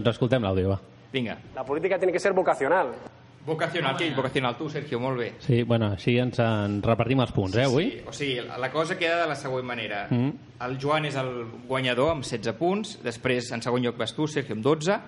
Doncs 0.00 0.08
escoltem 0.14 0.42
l'àudio, 0.42 0.68
va. 0.70 0.80
Vinga. 1.12 1.38
la 1.54 1.64
política 1.64 1.98
tiene 1.98 2.12
que 2.12 2.20
ser 2.20 2.32
vocacional. 2.32 2.92
Vocacional, 3.44 3.96
què? 3.96 4.14
Vocacional, 4.14 4.54
tu, 4.56 4.68
Sergio, 4.68 5.00
molt 5.00 5.18
bé. 5.18 5.32
Sí, 5.40 5.62
bueno, 5.62 5.86
així 5.96 6.18
ens 6.20 6.38
en 6.44 6.82
repartim 6.84 7.20
els 7.24 7.32
punts, 7.32 7.56
eh, 7.56 7.64
avui? 7.64 7.86
Sí, 7.90 8.02
o 8.06 8.12
sigui, 8.12 8.34
la 8.60 8.70
cosa 8.70 8.98
queda 8.98 9.22
de 9.22 9.28
la 9.28 9.34
següent 9.34 9.64
manera. 9.66 10.06
Mm. 10.10 10.30
El 10.66 10.76
Joan 10.78 11.06
és 11.06 11.16
el 11.16 11.46
guanyador 11.66 12.10
amb 12.12 12.22
16 12.22 12.54
punts, 12.58 12.98
després 13.02 13.50
en 13.56 13.62
segon 13.62 13.82
lloc 13.82 13.96
vas 13.96 14.12
tu, 14.14 14.26
Sergio, 14.28 14.54
amb 14.54 14.62
12, 14.62 14.98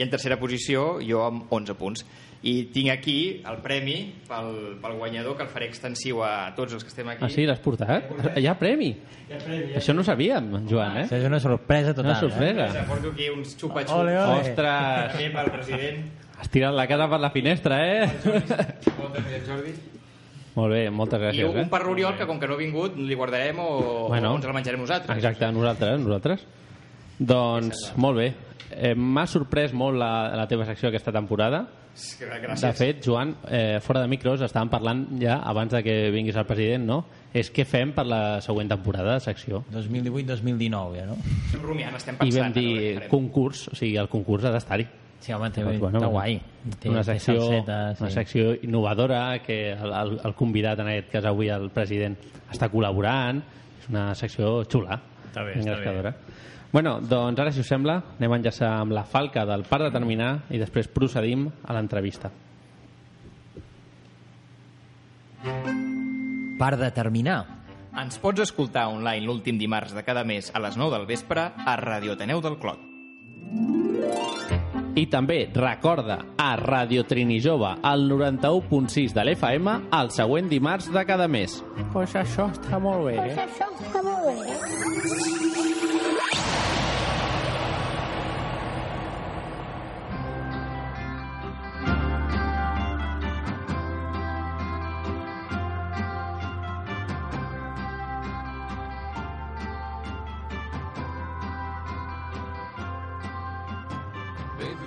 i 0.00 0.02
en 0.02 0.08
tercera 0.08 0.38
posició 0.40 0.94
jo 1.04 1.20
amb 1.26 1.50
11 1.52 1.74
punts. 1.76 2.06
I 2.40 2.70
tinc 2.72 2.88
aquí 2.88 3.42
el 3.44 3.58
premi 3.60 4.14
pel, 4.24 4.78
pel 4.80 4.94
guanyador 4.96 5.34
que 5.36 5.42
el 5.44 5.50
faré 5.52 5.66
extensiu 5.68 6.22
a 6.24 6.54
tots 6.56 6.72
els 6.72 6.86
que 6.86 6.88
estem 6.88 7.10
aquí. 7.12 7.20
Ah, 7.26 7.28
sí, 7.28 7.44
l'has 7.44 7.60
portat? 7.60 8.08
Hi 8.40 8.46
ha 8.48 8.54
premi? 8.56 8.94
Això 9.76 9.92
no 9.92 10.00
ho 10.00 10.06
sabíem, 10.08 10.48
Joan, 10.70 10.96
eh? 11.02 11.04
Això 11.04 11.18
és 11.20 11.26
una 11.28 11.38
sorpresa 11.44 11.92
total. 11.92 12.14
Una 12.14 12.20
sorpresa. 12.22 12.70
Eh? 12.80 12.86
Porto 12.88 13.12
aquí 13.12 13.28
uns 13.28 13.52
xupa-xups. 13.60 13.92
Ole, 13.92 14.16
ole. 14.16 14.40
Ostres, 14.40 15.12
També 15.12 15.28
pel 15.36 15.50
president. 15.52 16.00
has 16.40 16.48
tirat 16.48 16.72
la 16.72 16.86
casa 16.88 17.10
per 17.12 17.20
la 17.20 17.30
finestra, 17.36 17.82
eh? 17.84 18.08
Moltes 18.24 19.20
gràcies, 19.28 19.44
Jordi. 19.46 19.74
Molt 20.56 20.72
bé, 20.72 20.80
moltes 20.90 21.20
I 21.20 21.22
gràcies. 21.26 21.50
un 21.52 21.58
Eh? 21.60 21.68
per 21.70 21.84
l'Oriol, 21.84 22.16
que 22.16 22.26
com 22.26 22.40
que 22.40 22.48
no 22.48 22.54
ha 22.56 22.58
vingut, 22.58 22.96
li 22.96 23.14
guardarem 23.14 23.58
o, 23.60 24.08
Bueno. 24.08 24.32
o 24.32 24.36
ens 24.40 24.46
el 24.48 24.52
menjarem 24.56 24.80
nosaltres. 24.80 25.16
Exacte, 25.20 25.52
nosaltres, 25.52 26.00
nosaltres. 26.00 26.46
Doncs, 27.18 27.92
molt 28.00 28.16
bé. 28.16 28.32
Eh, 28.70 28.94
M'ha 28.94 29.26
sorprès 29.26 29.72
molt 29.74 29.98
la, 29.98 30.30
la 30.38 30.46
teva 30.48 30.64
secció 30.68 30.88
aquesta 30.90 31.12
temporada. 31.12 31.64
Gràcies. 32.20 32.60
De 32.62 32.70
fet, 32.78 33.00
Joan, 33.04 33.32
eh, 33.50 33.80
fora 33.82 34.00
de 34.04 34.08
micros, 34.08 34.40
estàvem 34.46 34.70
parlant 34.70 35.00
ja 35.20 35.40
abans 35.50 35.72
de 35.74 35.82
que 35.82 35.96
vinguis 36.14 36.36
el 36.38 36.46
president, 36.46 36.86
no? 36.86 37.00
És 37.34 37.50
què 37.52 37.64
fem 37.66 37.90
per 37.92 38.04
la 38.06 38.40
següent 38.40 38.70
temporada 38.70 39.16
de 39.18 39.24
secció. 39.24 39.64
2018-2019, 39.74 40.96
ja, 41.00 41.04
no? 41.10 41.16
Estem 41.46 41.62
rumiant, 41.66 41.96
estem 41.98 42.14
I 42.16 42.18
pensant. 42.22 42.40
vam 42.46 42.54
veure 42.54 42.70
què 42.70 42.80
dir 42.80 42.94
farem. 43.00 43.10
concurs, 43.10 43.66
o 43.68 43.76
sigui, 43.76 43.96
el 44.00 44.08
concurs 44.08 44.46
ha 44.46 44.52
d'estar-hi. 44.54 44.86
Sí, 45.20 45.34
home, 45.36 45.50
té, 45.52 45.60
Doncs, 45.66 45.78
bueno, 45.82 45.98
està 46.00 46.08
guai. 46.14 46.38
Té, 46.80 46.88
una 46.88 47.02
té 47.04 47.10
secció, 47.12 47.40
salseta, 47.42 47.78
sí. 47.94 48.02
una 48.06 48.10
secció 48.14 48.54
innovadora 48.62 49.42
que 49.44 49.58
el, 49.74 49.92
el, 49.92 50.14
el 50.24 50.34
convidat, 50.38 50.80
en 50.80 50.88
aquest 50.94 51.10
cas 51.12 51.26
avui 51.28 51.50
el 51.52 51.68
president, 51.74 52.16
està 52.50 52.70
col·laborant. 52.72 53.42
És 53.82 53.90
una 53.90 54.14
secció 54.14 54.60
xula, 54.70 54.96
Està 55.28 55.44
bé, 55.44 55.58
està 55.58 55.66
engrescadora. 55.74 56.14
Bueno, 56.72 57.00
doncs 57.02 57.40
ara, 57.42 57.50
si 57.50 57.64
us 57.64 57.70
sembla, 57.70 57.96
anem 58.20 58.32
a 58.32 58.38
enllaçar 58.38 58.68
amb 58.78 58.94
la 58.94 59.02
falca 59.02 59.42
del 59.46 59.64
par 59.66 59.80
de 59.82 59.90
terminar 59.90 60.44
i 60.54 60.60
després 60.62 60.86
procedim 60.88 61.48
a 61.66 61.74
l'entrevista. 61.74 62.30
Per 66.60 66.76
determinar. 66.76 67.40
Ens 68.00 68.20
pots 68.22 68.44
escoltar 68.44 68.86
online 68.92 69.26
l'últim 69.26 69.58
dimarts 69.58 69.96
de 69.96 70.04
cada 70.06 70.22
mes 70.22 70.52
a 70.54 70.62
les 70.62 70.76
9 70.78 70.94
del 70.94 71.08
vespre 71.08 71.48
a 71.58 71.74
Radio 71.80 72.14
Ateneu 72.14 72.42
del 72.44 72.58
Clot. 72.60 72.86
I 75.00 75.06
també 75.10 75.40
recorda 75.54 76.18
a 76.38 76.54
Radio 76.60 77.04
Trini 77.08 77.40
Jove 77.42 77.72
al 77.82 78.06
91.6 78.10 79.14
de 79.16 79.24
l'FM 79.24 79.74
el 79.96 80.10
següent 80.14 80.50
dimarts 80.50 80.90
de 80.92 81.04
cada 81.06 81.26
mes. 81.30 81.60
Pues 81.94 82.14
això 82.18 82.50
està 82.52 82.78
molt 82.82 83.06
bé, 83.08 83.16
eh? 83.16 83.34
Baby, 83.34 84.09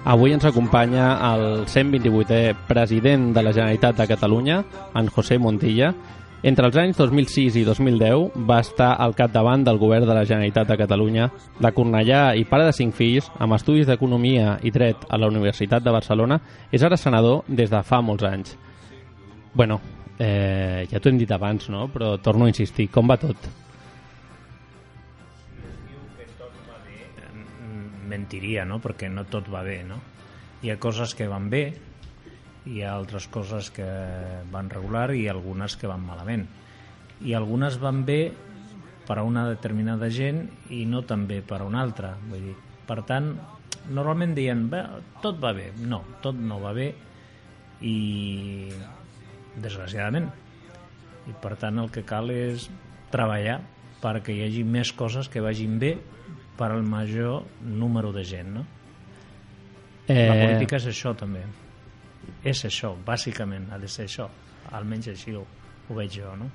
Avui 0.04 0.34
ens 0.36 0.44
acompanya 0.44 1.14
el 1.32 1.64
128è 1.64 2.58
president 2.68 3.30
de 3.32 3.42
la 3.42 3.54
Generalitat 3.54 3.96
de 3.96 4.08
Catalunya, 4.08 4.58
en 5.00 5.08
José 5.08 5.38
Montilla. 5.40 5.94
Entre 6.44 6.68
els 6.68 6.76
anys 6.76 7.00
2006 7.00 7.56
i 7.56 7.64
2010 7.64 8.36
va 8.50 8.60
estar 8.60 8.98
al 9.00 9.16
capdavant 9.16 9.64
del 9.64 9.80
govern 9.80 10.04
de 10.04 10.12
la 10.12 10.26
Generalitat 10.28 10.68
de 10.68 10.78
Catalunya, 10.82 11.30
de 11.56 11.72
Cornellà 11.72 12.36
i 12.36 12.44
pare 12.44 12.68
de 12.68 12.76
cinc 12.76 13.00
fills, 13.00 13.32
amb 13.40 13.56
estudis 13.56 13.88
d'Economia 13.88 14.58
i 14.60 14.76
Dret 14.76 15.08
a 15.08 15.16
la 15.16 15.32
Universitat 15.32 15.88
de 15.88 15.96
Barcelona, 15.96 16.42
és 16.70 16.84
ara 16.84 17.00
senador 17.00 17.46
des 17.48 17.72
de 17.72 17.84
fa 17.88 18.04
molts 18.04 18.28
anys. 18.28 18.58
Bueno, 19.56 19.80
eh, 20.20 20.84
ja 20.92 21.00
t'ho 21.00 21.16
hem 21.16 21.24
dit 21.24 21.32
abans, 21.32 21.72
no? 21.72 21.88
però 21.88 22.18
torno 22.20 22.44
a 22.44 22.52
insistir, 22.52 22.92
com 22.92 23.08
va 23.08 23.22
tot? 23.24 23.63
Mentiria, 28.14 28.68
no? 28.70 28.80
perquè 28.84 29.10
no 29.10 29.26
tot 29.30 29.50
va 29.52 29.66
bé. 29.66 29.82
No? 29.88 30.00
Hi 30.64 30.72
ha 30.72 30.80
coses 30.82 31.18
que 31.18 31.28
van 31.28 31.50
bé, 31.52 31.66
hi 32.70 32.84
ha 32.84 32.94
altres 32.96 33.28
coses 33.28 33.70
que 33.76 33.88
van 34.54 34.70
regular 34.72 35.10
i 35.18 35.28
algunes 35.28 35.76
que 35.80 35.90
van 35.92 36.04
malament. 36.06 36.48
I 37.24 37.36
algunes 37.38 37.80
van 37.82 38.04
bé 38.08 38.22
per 39.08 39.18
a 39.20 39.26
una 39.28 39.44
determinada 39.50 40.10
gent 40.14 40.46
i 40.72 40.86
no 40.88 41.04
tan 41.08 41.28
bé 41.28 41.42
per 41.44 41.62
a 41.62 41.68
una 41.68 41.82
altra. 41.84 42.14
Vull 42.30 42.48
dir, 42.50 42.56
per 42.88 43.02
tant, 43.08 43.34
normalment 43.92 44.36
bé, 44.36 44.84
tot 45.22 45.42
va 45.44 45.52
bé. 45.54 45.72
No, 45.80 46.04
tot 46.24 46.40
no 46.40 46.62
va 46.64 46.74
bé 46.74 46.94
i 47.84 48.72
desgraciadament. 49.60 50.30
I 51.28 51.36
per 51.44 51.56
tant 51.60 51.80
el 51.80 51.92
que 51.92 52.04
cal 52.08 52.32
és 52.32 52.70
treballar 53.12 53.62
perquè 54.04 54.36
hi 54.36 54.44
hagi 54.48 54.64
més 54.68 54.92
coses 54.92 55.30
que 55.32 55.44
vagin 55.44 55.78
bé 55.80 55.98
per 56.58 56.72
al 56.72 56.84
major 56.84 57.44
número 57.66 58.12
de 58.14 58.24
gent, 58.24 58.54
no? 58.54 58.66
Eh... 60.08 60.28
La 60.28 60.40
política 60.40 60.78
és 60.82 60.90
això 60.92 61.14
també. 61.18 61.44
És 62.44 62.66
això, 62.68 62.94
bàsicament, 63.06 63.70
ha 63.72 63.80
de 63.80 63.90
ser 63.92 64.08
això. 64.08 64.28
Almenys 64.74 65.10
així 65.14 65.34
ho, 65.36 65.44
ho 65.90 65.98
veig 65.98 66.20
jo, 66.20 66.36
no? 66.40 66.50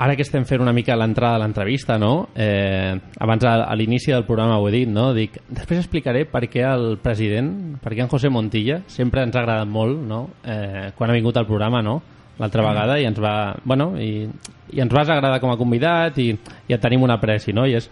Ara 0.00 0.14
que 0.16 0.24
estem 0.24 0.46
fent 0.48 0.62
una 0.64 0.72
mica 0.72 0.94
l'entrada 0.96 1.36
de 1.36 1.42
l'entrevista, 1.42 1.98
no? 2.00 2.30
Eh, 2.32 2.94
abans 3.20 3.44
a, 3.44 3.50
a 3.68 3.74
l'inici 3.76 4.14
del 4.14 4.24
programa 4.24 4.56
ho 4.56 4.68
he 4.70 4.72
dit, 4.72 4.88
no? 4.88 5.10
Dic, 5.12 5.36
després 5.50 5.82
explicaré 5.82 6.22
per 6.24 6.46
què 6.48 6.62
el 6.64 6.94
president, 7.02 7.50
per 7.82 7.92
què 7.92 8.06
en 8.06 8.08
José 8.08 8.30
Montilla, 8.32 8.78
sempre 8.88 9.26
ens 9.26 9.36
ha 9.36 9.42
agradat 9.42 9.68
molt, 9.68 10.00
no? 10.00 10.22
Eh, 10.40 10.88
quan 10.96 11.12
ha 11.12 11.18
vingut 11.18 11.36
al 11.36 11.48
programa, 11.50 11.82
no? 11.84 11.98
L'altra 12.40 12.64
vegada 12.64 12.96
i 12.96 13.04
ens 13.04 13.20
va, 13.20 13.34
bueno, 13.68 13.90
i, 14.00 14.24
i 14.72 14.80
ens 14.80 14.96
vas 14.96 15.12
agradar 15.12 15.42
com 15.42 15.52
a 15.52 15.58
convidat 15.60 16.16
i, 16.24 16.30
i 16.32 16.72
et 16.72 16.80
tenim 16.80 17.04
una 17.04 17.20
preci, 17.20 17.52
no? 17.52 17.66
I 17.68 17.76
és, 17.76 17.90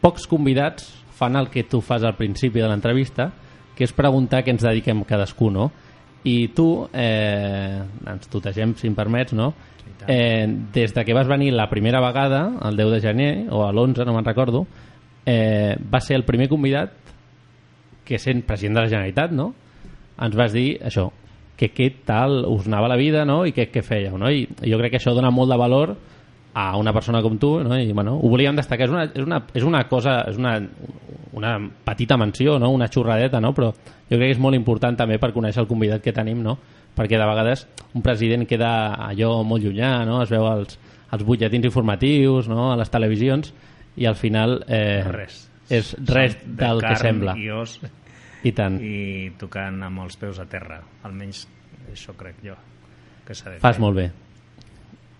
pocs 0.00 0.26
convidats 0.28 0.88
fan 1.20 1.36
el 1.36 1.50
que 1.52 1.64
tu 1.68 1.82
fas 1.84 2.04
al 2.04 2.16
principi 2.16 2.62
de 2.62 2.68
l'entrevista, 2.68 3.30
que 3.76 3.84
és 3.84 3.92
preguntar 3.96 4.42
què 4.44 4.54
ens 4.54 4.64
dediquem 4.64 5.04
cadascú, 5.08 5.50
no? 5.52 5.70
I 6.24 6.50
tu, 6.56 6.88
eh, 6.92 7.80
ens 8.08 8.28
tutegem, 8.32 8.74
si 8.76 8.88
em 8.88 8.96
permets, 8.96 9.32
no? 9.36 9.52
Eh, 10.08 10.46
des 10.72 10.94
de 10.94 11.04
que 11.04 11.14
vas 11.14 11.28
venir 11.28 11.52
la 11.52 11.68
primera 11.68 12.00
vegada, 12.00 12.58
el 12.68 12.76
10 12.76 12.90
de 12.92 13.00
gener, 13.00 13.32
o 13.52 13.66
a 13.66 13.72
l'11, 13.72 14.04
no 14.06 14.14
me'n 14.16 14.24
recordo, 14.24 14.66
eh, 15.26 15.76
va 15.76 16.00
ser 16.00 16.16
el 16.16 16.24
primer 16.24 16.48
convidat 16.48 16.92
que 18.04 18.18
sent 18.18 18.42
president 18.46 18.78
de 18.78 18.82
la 18.82 18.88
Generalitat, 18.88 19.32
no? 19.32 19.52
Ens 20.20 20.36
vas 20.36 20.52
dir 20.52 20.80
això, 20.84 21.10
que 21.56 21.70
què 21.72 21.90
tal 22.04 22.46
us 22.48 22.66
anava 22.66 22.88
la 22.88 22.96
vida, 22.96 23.26
no? 23.28 23.44
I 23.46 23.52
què, 23.52 23.68
què 23.70 23.84
fèieu, 23.84 24.16
no? 24.18 24.30
I 24.32 24.48
jo 24.64 24.80
crec 24.80 24.96
que 24.96 25.00
això 25.00 25.12
dona 25.16 25.30
molt 25.30 25.52
de 25.52 25.60
valor 25.60 25.92
a 25.92 25.96
una 26.54 26.92
persona 26.92 27.22
com 27.22 27.38
tu 27.38 27.60
no? 27.62 27.78
i 27.78 27.92
bueno, 27.92 28.16
ho 28.18 28.28
volíem 28.28 28.56
destacar 28.56 28.88
és 28.88 28.92
una, 28.92 29.04
és 29.06 29.22
una, 29.22 29.42
és 29.54 29.64
una 29.66 29.84
cosa 29.88 30.24
és 30.28 30.36
una, 30.36 30.56
una 31.38 31.54
petita 31.84 32.16
menció 32.16 32.58
no? 32.58 32.70
una 32.74 32.88
xurradeta 32.90 33.40
no? 33.40 33.52
però 33.54 33.70
jo 33.70 34.16
crec 34.16 34.26
que 34.26 34.36
és 34.36 34.42
molt 34.42 34.58
important 34.58 34.96
també 34.98 35.18
per 35.18 35.32
conèixer 35.32 35.62
el 35.62 35.68
convidat 35.70 36.02
que 36.02 36.12
tenim 36.12 36.42
no? 36.42 36.56
perquè 36.96 37.18
de 37.20 37.28
vegades 37.28 37.66
un 37.94 38.02
president 38.02 38.46
queda 38.50 38.96
allò 39.06 39.42
molt 39.46 39.62
llunyà 39.64 40.04
no? 40.08 40.22
es 40.24 40.30
veu 40.30 40.48
els, 40.50 40.78
els 41.12 41.24
butlletins 41.24 41.70
informatius 41.70 42.50
no? 42.50 42.72
a 42.72 42.76
les 42.80 42.90
televisions 42.90 43.54
i 43.96 44.06
al 44.06 44.18
final 44.18 44.64
eh, 44.66 45.04
res. 45.06 45.44
és 45.70 45.94
res 46.08 46.34
Són 46.34 46.56
de 46.56 46.64
del 46.64 46.82
que 46.82 46.90
carn 46.94 47.06
sembla 47.06 47.36
i 47.38 47.50
os 47.54 47.78
i 48.42 48.52
tant 48.56 48.80
i 48.82 49.30
tocant 49.38 49.82
amb 49.86 50.02
els 50.02 50.18
peus 50.18 50.40
a 50.42 50.48
terra 50.50 50.80
almenys 51.06 51.46
això 51.92 52.14
crec 52.18 52.42
jo 52.42 52.58
que 53.26 53.36
s'ha 53.38 53.54
de 53.54 53.60
Fas 53.62 53.76
fer. 53.76 53.82
molt 53.84 53.96
bé. 53.96 54.10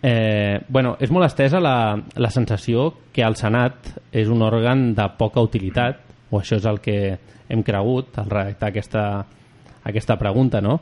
Eh, 0.03 0.61
bueno, 0.69 0.95
és 0.99 1.11
molt 1.13 1.27
estesa 1.27 1.61
la, 1.61 1.93
la 2.17 2.31
sensació 2.33 2.87
que 3.13 3.21
el 3.27 3.37
Senat 3.37 3.91
és 4.17 4.31
un 4.33 4.41
òrgan 4.43 4.95
de 4.97 5.05
poca 5.19 5.43
utilitat, 5.45 5.99
o 6.31 6.39
això 6.41 6.57
és 6.57 6.65
el 6.65 6.81
que 6.81 7.19
hem 7.51 7.63
cregut 7.67 8.17
al 8.23 8.31
redactar 8.31 8.71
aquesta, 8.71 9.05
aquesta 9.85 10.17
pregunta, 10.17 10.61
no? 10.65 10.79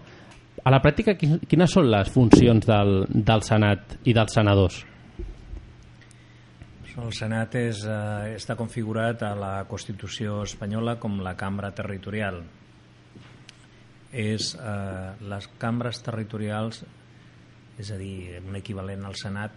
A 0.63 0.71
la 0.71 0.79
pràctica, 0.85 1.17
quin- 1.19 1.41
quines 1.49 1.73
són 1.73 1.89
les 1.91 2.11
funcions 2.13 2.67
del, 2.67 3.07
del 3.11 3.43
Senat 3.43 3.97
i 4.05 4.15
dels 4.15 4.35
senadors? 4.39 4.85
El 6.99 7.13
Senat 7.15 7.55
és, 7.55 7.85
eh, 7.87 8.35
està 8.35 8.57
configurat 8.59 9.23
a 9.23 9.35
la 9.39 9.53
Constitució 9.71 10.43
espanyola 10.43 10.97
com 10.99 11.21
la 11.23 11.37
cambra 11.39 11.71
territorial. 11.71 12.41
És, 14.13 14.55
eh, 14.59 15.11
les 15.31 15.47
cambres 15.63 16.03
territorials, 16.03 16.85
és 17.79 17.93
a 17.95 17.99
dir, 18.01 18.41
un 18.43 18.59
equivalent 18.59 19.05
al 19.07 19.17
Senat, 19.19 19.55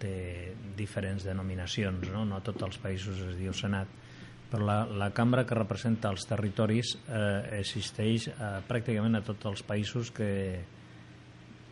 té 0.00 0.54
diferents 0.76 1.24
denominacions, 1.26 2.10
no? 2.12 2.24
no 2.28 2.42
tots 2.44 2.62
els 2.66 2.78
països 2.82 3.22
es 3.30 3.36
diu 3.40 3.54
Senat, 3.56 3.90
però 4.50 4.62
la, 4.62 4.78
la 4.86 5.10
cambra 5.10 5.42
que 5.46 5.58
representa 5.58 6.12
els 6.14 6.26
territoris 6.28 6.94
eh, 7.08 7.58
existeix 7.58 8.28
eh, 8.30 8.50
pràcticament 8.68 9.18
a 9.18 9.24
tots 9.26 9.48
els 9.50 9.64
països 9.66 10.12
que, 10.14 10.30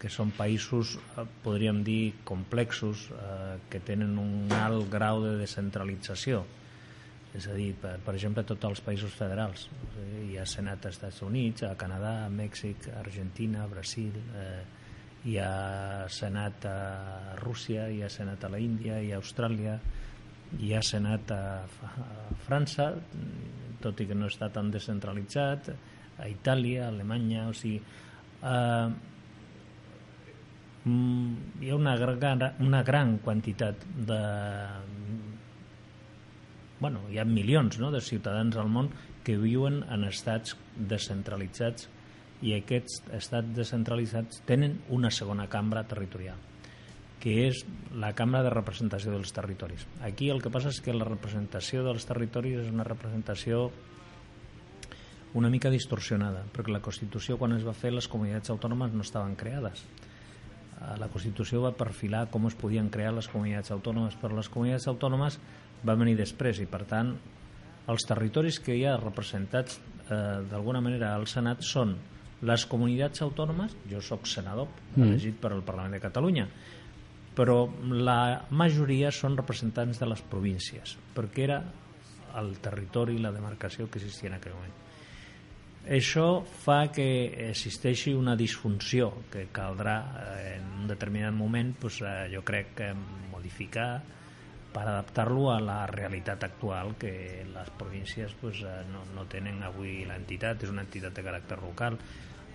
que 0.01 0.11
són 0.11 0.35
països, 0.35 0.97
eh, 1.15 1.27
podríem 1.45 1.85
dir, 1.87 2.17
complexos, 2.27 3.07
eh, 3.15 3.55
que 3.71 3.81
tenen 3.81 4.19
un 4.19 4.51
alt 4.59 4.91
grau 4.91 5.23
de 5.23 5.37
descentralització. 5.39 6.43
És 7.35 7.47
a 7.51 7.55
dir, 7.55 7.73
per, 7.79 7.97
per 8.03 8.15
exemple, 8.15 8.45
tots 8.47 8.67
els 8.67 8.83
països 8.83 9.15
federals. 9.15 9.69
Eh, 9.95 10.25
Hi 10.33 10.41
ha 10.41 10.47
Senat 10.49 10.85
als 10.85 10.99
Estats 10.99 11.23
Units, 11.23 11.63
a 11.69 11.77
Canadà, 11.79 12.25
a 12.25 12.33
Mèxic, 12.33 12.91
a 12.91 12.99
Argentina, 13.05 13.63
a 13.63 13.71
Brasil, 13.71 14.19
eh, 14.35 14.84
hi 15.25 15.39
ha 15.41 16.09
Senat 16.13 16.67
a 16.69 17.37
Rússia, 17.41 17.89
hi 17.89 18.03
ha 18.05 18.11
Senat 18.13 18.45
a 18.45 18.51
la 18.53 18.61
Índia, 18.61 19.01
hi 19.01 19.13
ha 19.13 19.21
Austràlia, 19.21 19.79
hi 20.61 20.75
ha 20.75 20.83
Senat 20.85 21.33
a, 21.33 21.45
a 21.65 22.37
França, 22.45 22.91
tot 23.81 24.01
i 24.01 24.09
que 24.09 24.17
no 24.19 24.29
està 24.29 24.51
tan 24.53 24.71
descentralitzat, 24.75 25.73
a 26.21 26.29
Itàlia, 26.31 26.87
a 26.87 26.93
Alemanya, 26.93 27.49
o 27.49 27.57
sigui... 27.57 27.81
Eh, 28.45 28.89
mm, 30.85 31.65
hi 31.65 31.73
ha 31.73 31.81
una 31.81 31.97
gran, 31.97 32.45
una 32.61 32.85
gran 32.85 33.17
quantitat 33.25 33.89
de 33.97 34.21
bueno, 36.85 37.01
hi 37.09 37.17
ha 37.17 37.25
milions 37.25 37.79
no, 37.81 37.89
de 37.95 38.03
ciutadans 38.05 38.59
al 38.61 38.69
món 38.69 38.91
que 39.25 39.39
viuen 39.41 39.81
en 39.89 40.05
estats 40.05 40.53
descentralitzats 40.77 41.89
i 42.45 42.53
aquests 42.59 43.01
estats 43.17 43.55
descentralitzats 43.57 44.43
tenen 44.49 44.79
una 44.93 45.11
segona 45.15 45.49
cambra 45.49 45.87
territorial 45.89 46.41
que 47.25 47.47
és 47.47 47.63
la 47.97 48.11
cambra 48.13 48.43
de 48.45 48.51
representació 48.53 49.15
dels 49.15 49.31
territoris. 49.33 49.87
Aquí 50.05 50.27
el 50.29 50.43
que 50.45 50.51
passa 50.53 50.69
és 50.69 50.83
que 50.85 50.93
la 50.93 51.07
representació 51.09 51.81
dels 51.87 52.05
territoris 52.05 52.59
és 52.61 52.69
una 52.69 52.85
representació 52.85 53.71
una 55.35 55.51
mica 55.51 55.71
distorsionada, 55.71 56.45
perquè 56.55 56.71
la 56.71 56.83
Constitució 56.85 57.39
quan 57.41 57.57
es 57.57 57.65
va 57.67 57.75
fer 57.75 57.91
les 57.95 58.07
comunitats 58.13 58.53
autònomes 58.55 58.93
no 58.95 59.03
estaven 59.03 59.35
creades. 59.35 59.83
Eh, 59.83 60.95
La 61.01 61.09
Constitució 61.09 61.63
va 61.65 61.73
perfilar 61.75 62.29
com 62.31 62.47
es 62.47 62.55
podien 62.55 62.89
crear 62.89 63.13
les 63.17 63.29
comunitats 63.29 63.73
autònomes, 63.75 64.15
però 64.21 64.37
les 64.37 64.49
comunitats 64.49 64.87
autònomes 64.93 65.41
van 65.83 65.99
venir 65.99 66.15
després 66.21 66.61
i, 66.61 66.69
per 66.71 66.85
tant, 66.87 67.17
els 67.91 68.07
territoris 68.07 68.61
que 68.61 68.77
hi 68.77 68.85
ha 68.87 68.97
representats 69.01 69.81
eh, 69.81 70.45
d'alguna 70.51 70.85
manera 70.85 71.15
al 71.17 71.27
Senat 71.27 71.65
són 71.67 71.97
les 72.43 72.67
comunitats 72.67 73.23
autònomes, 73.23 73.77
jo 73.91 74.01
sóc 74.01 74.27
senador 74.27 74.69
Mm. 74.97 75.03
elegit 75.03 75.37
per 75.41 75.53
al 75.53 75.63
Parlament 75.63 75.93
de 75.93 76.01
Catalunya, 76.01 76.49
però 77.35 77.69
la 77.91 78.47
majoria 78.51 79.11
són 79.11 79.37
representants 79.37 79.99
de 79.99 80.07
les 80.07 80.23
províncies, 80.23 80.97
perquè 81.15 81.43
era 81.43 81.65
el 82.39 82.59
territori 82.59 83.17
i 83.17 83.19
la 83.19 83.33
demarcació 83.33 83.89
que 83.91 83.99
existia 83.99 84.29
en 84.29 84.35
aquell 84.35 84.55
moment. 84.55 84.73
Això 85.85 86.45
fa 86.45 86.91
que 86.91 87.51
existeixi 87.51 88.15
una 88.15 88.35
disfunció 88.37 89.11
que 89.31 89.49
caldrà 89.53 89.99
eh, 90.01 90.57
en 90.57 90.81
un 90.81 90.87
determinat 90.89 91.35
moment 91.37 91.75
doncs, 91.81 92.01
eh, 92.01 92.29
jo 92.33 92.41
crec 92.43 92.75
que 92.75 92.95
modificar 93.31 94.03
per 94.75 94.83
adaptar-lo 94.91 95.53
a 95.55 95.61
la 95.63 95.85
realitat 95.87 96.43
actual 96.45 96.97
que 96.99 97.45
les 97.47 97.71
províncies 97.79 98.35
doncs, 98.43 98.61
eh, 98.67 98.81
no, 98.91 99.05
no 99.15 99.25
tenen 99.31 99.63
avui 99.63 100.03
l'entitat, 100.09 100.65
és 100.67 100.71
una 100.75 100.83
entitat 100.83 101.15
de 101.15 101.23
caràcter 101.23 101.61
local 101.63 101.97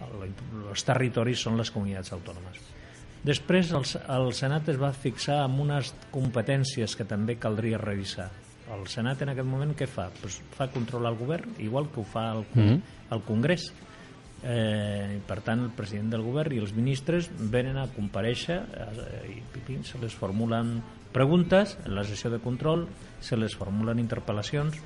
el- 0.03 0.67
els 0.69 0.83
territoris 0.87 1.39
són 1.47 1.57
les 1.59 1.71
comunitats 1.71 2.11
autònomes 2.15 2.59
després 3.23 3.71
el, 3.75 3.83
el 4.15 4.29
Senat 4.35 4.69
es 4.71 4.77
va 4.79 4.91
fixar 4.95 5.41
amb 5.45 5.59
unes 5.65 5.93
competències 6.11 6.95
que 6.95 7.03
també 7.07 7.35
caldria 7.39 7.77
revisar 7.81 8.29
el 8.71 8.85
Senat 8.87 9.23
en 9.25 9.31
aquest 9.33 9.47
moment 9.49 9.71
què 9.75 9.87
fa? 9.89 10.09
Pues 10.21 10.37
fa 10.53 10.67
controlar 10.69 11.09
el 11.15 11.17
govern, 11.17 11.55
igual 11.57 11.87
que 11.89 12.01
ho 12.01 12.05
fa 12.05 12.27
el, 12.35 12.45
Mhm. 12.53 12.81
el 13.11 13.21
Congrés. 13.25 13.71
Eh, 14.39 15.19
per 15.27 15.41
tant, 15.43 15.65
el 15.65 15.73
president 15.75 16.13
del 16.13 16.23
govern 16.23 16.53
i 16.55 16.61
els 16.63 16.71
ministres 16.71 17.27
venen 17.51 17.75
a 17.77 17.89
compareixer 17.91 18.61
eh, 18.63 19.19
i 19.33 19.41
pipin, 19.51 19.83
se 19.83 19.99
les 19.99 20.15
formulen 20.15 20.77
preguntes 21.11 21.75
en 21.83 21.97
la 21.97 22.05
sessió 22.07 22.31
de 22.31 22.39
control, 22.39 22.85
se 23.19 23.35
les 23.35 23.55
formulen 23.59 23.99
interpel·lacions, 23.99 24.79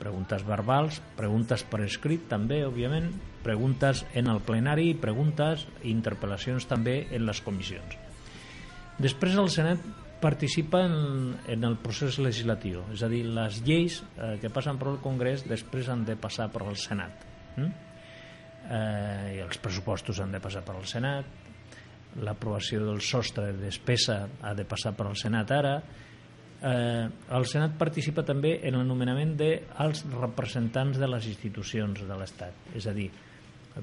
preguntes 0.00 0.42
verbals, 0.48 0.98
preguntes 1.14 1.62
per 1.68 1.84
escrit 1.84 2.24
també, 2.30 2.64
òbviament, 2.66 3.12
preguntes 3.44 4.02
en 4.16 4.30
el 4.32 4.40
plenari, 4.42 4.94
preguntes 4.98 5.68
i 5.84 5.92
interpel·lacions 5.92 6.66
també 6.66 7.04
en 7.14 7.28
les 7.28 7.42
comissions. 7.44 7.98
Després 9.00 9.36
el 9.38 9.52
Senat 9.52 9.84
participa 10.20 10.82
en, 10.84 11.36
en 11.48 11.68
el 11.68 11.78
procés 11.80 12.18
legislatiu, 12.20 12.82
és 12.92 13.04
a 13.04 13.08
dir, 13.12 13.22
les 13.28 13.62
lleis 13.64 14.00
eh, 14.16 14.34
que 14.42 14.50
passen 14.52 14.80
per 14.80 14.90
el 14.90 14.98
Congrés 15.04 15.46
després 15.48 15.88
han 15.88 16.02
de 16.08 16.18
passar 16.20 16.50
per 16.52 16.66
al 16.66 16.76
Senat. 16.80 17.24
Mm? 17.56 17.89
Eh, 18.70 19.36
I 19.36 19.40
els 19.42 19.58
pressupostos 19.58 20.20
han 20.22 20.30
de 20.30 20.40
passar 20.42 20.62
per 20.66 20.76
al 20.78 20.86
Senat, 20.86 21.48
l'aprovació 22.22 22.84
del 22.84 23.00
sostre 23.02 23.50
de 23.50 23.66
despesa 23.66 24.22
ha 24.42 24.54
de 24.54 24.66
passar 24.66 24.92
per 24.98 25.06
al 25.08 25.18
Senat 25.18 25.50
ara, 25.54 25.74
eh, 26.62 27.08
el 27.36 27.46
Senat 27.50 27.74
participa 27.78 28.22
també 28.26 28.58
en 28.68 28.78
el 28.78 28.86
nomenament 28.86 29.34
dels 29.38 30.04
representants 30.12 30.98
de 30.98 31.08
les 31.10 31.26
institucions 31.32 32.06
de 32.06 32.18
l'Estat, 32.18 32.70
és 32.78 32.86
a 32.86 32.94
dir, 32.94 33.10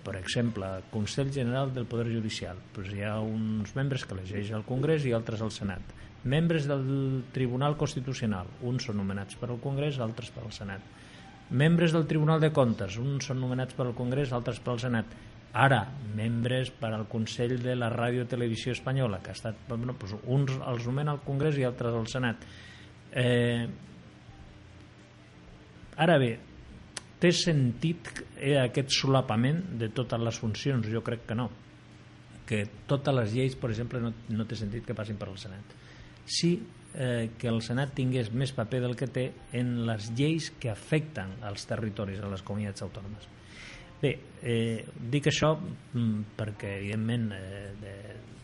per 0.03 0.17
exemple, 0.19 0.69
Consell 0.91 1.31
General 1.33 1.71
del 1.73 1.87
Poder 1.89 2.09
Judicial, 2.11 2.59
doncs 2.75 2.93
hi 2.93 3.03
ha 3.07 3.17
uns 3.23 3.73
membres 3.75 4.03
que 4.05 4.15
elegeix 4.15 4.51
el 4.55 4.65
Congrés 4.67 5.07
i 5.07 5.15
altres 5.15 5.41
al 5.41 5.53
Senat. 5.55 5.95
Membres 6.27 6.67
del 6.67 7.23
Tribunal 7.31 7.77
Constitucional, 7.79 8.49
uns 8.67 8.87
són 8.89 8.99
nomenats 8.99 9.37
per 9.39 9.51
al 9.51 9.61
Congrés, 9.63 9.99
altres 10.03 10.31
per 10.35 10.43
al 10.43 10.51
Senat. 10.51 10.95
Membres 11.49 11.93
del 11.95 12.07
Tribunal 12.07 12.41
de 12.43 12.51
Comptes, 12.51 12.97
uns 12.99 13.29
són 13.29 13.39
nomenats 13.39 13.75
per 13.77 13.85
al 13.87 13.95
Congrés, 13.95 14.33
altres 14.35 14.59
per 14.59 14.73
al 14.73 14.81
Senat. 14.83 15.13
Ara, 15.57 15.79
membres 16.15 16.69
per 16.75 16.91
al 16.91 17.05
Consell 17.07 17.55
de 17.63 17.75
la 17.77 17.87
Ràdio 17.93 18.25
i 18.25 18.29
Televisió 18.29 18.73
Espanyola, 18.75 19.21
que 19.23 19.31
ha 19.31 19.37
estat, 19.37 19.61
bueno, 19.69 19.95
doncs 19.95 20.17
uns 20.25 20.57
els 20.59 20.89
nomena 20.89 21.15
al 21.15 21.23
Congrés 21.23 21.57
i 21.57 21.63
altres 21.65 21.95
al 21.95 22.09
Senat. 22.11 22.43
Eh, 23.15 23.63
ara 25.95 26.17
bé, 26.19 26.33
té 27.23 27.31
sentit 27.31 28.11
eh, 28.35 28.57
aquest 28.61 28.91
solapament 28.99 29.63
de 29.79 29.89
totes 29.95 30.21
les 30.21 30.41
funcions? 30.43 30.91
Jo 30.91 31.01
crec 31.01 31.23
que 31.29 31.39
no. 31.39 31.47
Que 32.47 32.65
totes 32.91 33.15
les 33.15 33.31
lleis, 33.33 33.55
per 33.55 33.71
exemple, 33.71 34.03
no, 34.03 34.11
no 34.35 34.45
té 34.45 34.59
sentit 34.59 34.85
que 34.85 34.95
passin 34.97 35.17
per 35.17 35.31
al 35.31 35.39
Senat. 35.39 35.73
Sí 36.27 36.57
eh, 36.95 37.29
que 37.37 37.47
el 37.47 37.61
Senat 37.61 37.93
tingués 37.93 38.31
més 38.31 38.51
paper 38.55 38.81
del 38.81 38.95
que 38.95 39.07
té 39.07 39.31
en 39.53 39.85
les 39.87 40.11
lleis 40.17 40.51
que 40.59 40.69
afecten 40.69 41.35
als 41.43 41.65
territoris, 41.67 42.19
a 42.23 42.29
les 42.31 42.41
comunitats 42.41 42.81
autònomes. 42.81 43.27
Bé, 44.01 44.11
eh, 44.43 44.85
dic 45.09 45.25
això 45.31 45.55
mm, 45.57 46.35
perquè, 46.37 46.75
evidentment, 46.83 47.31
eh, 47.33 47.71
de, 47.81 47.93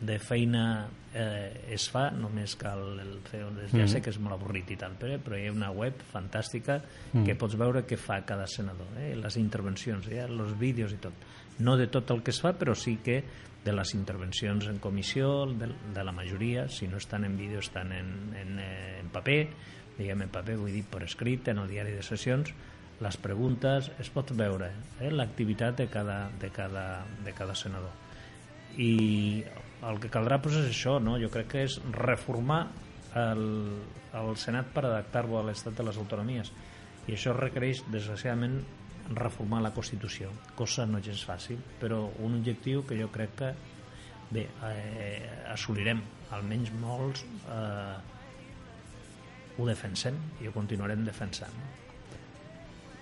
de 0.02 0.16
feina 0.20 0.88
eh, 1.14 1.74
es 1.76 1.86
fa, 1.94 2.08
només 2.12 2.56
cal 2.58 3.00
el 3.00 3.20
fer... 3.30 3.44
Ja 3.72 3.84
Mhm. 3.84 3.88
sé 3.88 4.02
que 4.02 4.10
és 4.10 4.18
molt 4.20 4.34
avorrit 4.34 4.72
i 4.72 4.76
tal, 4.82 4.96
però, 5.00 5.20
però 5.22 5.38
hi 5.38 5.48
ha 5.48 5.52
una 5.54 5.70
web 5.72 5.94
fantàstica 6.12 6.82
Mm. 7.14 7.24
que 7.26 7.36
pots 7.36 7.56
veure 7.56 7.86
què 7.86 7.98
fa 7.98 8.22
cada 8.26 8.48
senador, 8.48 8.88
eh? 8.98 9.16
les 9.16 9.38
intervencions, 9.38 10.08
eh? 10.10 10.24
els 10.26 10.58
vídeos 10.58 10.92
i 10.92 10.98
tot. 10.98 11.14
No 11.60 11.78
de 11.78 11.86
tot 11.86 12.10
el 12.10 12.24
que 12.24 12.32
es 12.32 12.42
fa, 12.42 12.54
però 12.58 12.74
sí 12.74 12.98
que 13.04 13.24
de 13.64 13.74
les 13.74 13.94
intervencions 13.96 14.68
en 14.68 14.80
comissió, 14.84 15.46
de, 15.48 15.70
de 15.96 16.04
la 16.04 16.12
majoria, 16.12 16.68
si 16.68 16.88
no 16.88 16.98
estan 16.98 17.24
en 17.26 17.38
vídeo 17.38 17.60
estan 17.60 17.92
en, 17.92 18.36
en, 18.36 18.60
eh, 18.60 19.00
en 19.00 19.10
paper, 19.10 19.48
diguem 19.98 20.26
en 20.26 20.32
paper, 20.34 20.58
vull 20.60 20.74
dir 20.76 20.84
per 20.90 21.04
escrit, 21.06 21.48
en 21.54 21.64
el 21.64 21.72
diari 21.72 21.96
de 21.96 22.04
sessions, 22.04 22.52
les 23.04 23.18
preguntes, 23.18 23.90
es 24.00 24.10
pot 24.14 24.32
veure 24.38 24.70
eh, 25.00 25.12
l'activitat 25.12 25.80
de 25.80 25.88
cada, 25.92 26.28
de, 26.40 26.52
cada, 26.54 27.06
de 27.24 27.34
cada 27.34 27.56
senador. 27.56 27.92
I 28.78 29.44
el 29.86 30.00
que 30.02 30.12
caldrà 30.12 30.40
pues, 30.42 30.58
és 30.60 30.70
això, 30.72 30.98
no? 31.04 31.18
jo 31.22 31.30
crec 31.32 31.52
que 31.54 31.66
és 31.68 31.80
reformar 31.94 32.66
el, 33.20 33.44
el 34.18 34.38
Senat 34.42 34.72
per 34.74 34.88
adaptar-lo 34.88 35.40
a 35.40 35.44
l'estat 35.46 35.76
de 35.78 35.86
les 35.86 36.00
autonomies 36.02 36.52
i 37.08 37.18
això 37.18 37.34
requereix, 37.36 37.84
desgraciadament, 37.92 38.62
reformar 39.10 39.62
la 39.62 39.74
Constitució, 39.76 40.32
cosa 40.56 40.86
no 40.88 41.02
gens 41.04 41.26
fàcil, 41.28 41.60
però 41.80 42.06
un 42.24 42.40
objectiu 42.40 42.86
que 42.88 42.98
jo 43.00 43.10
crec 43.12 43.36
que 43.40 43.54
bé, 44.34 44.48
eh, 44.70 45.30
assolirem, 45.54 46.02
almenys 46.34 46.72
molts 46.82 47.24
eh, 47.24 47.96
ho 49.58 49.70
defensem 49.70 50.18
i 50.42 50.50
ho 50.50 50.54
continuarem 50.56 51.06
defensant. 51.06 51.54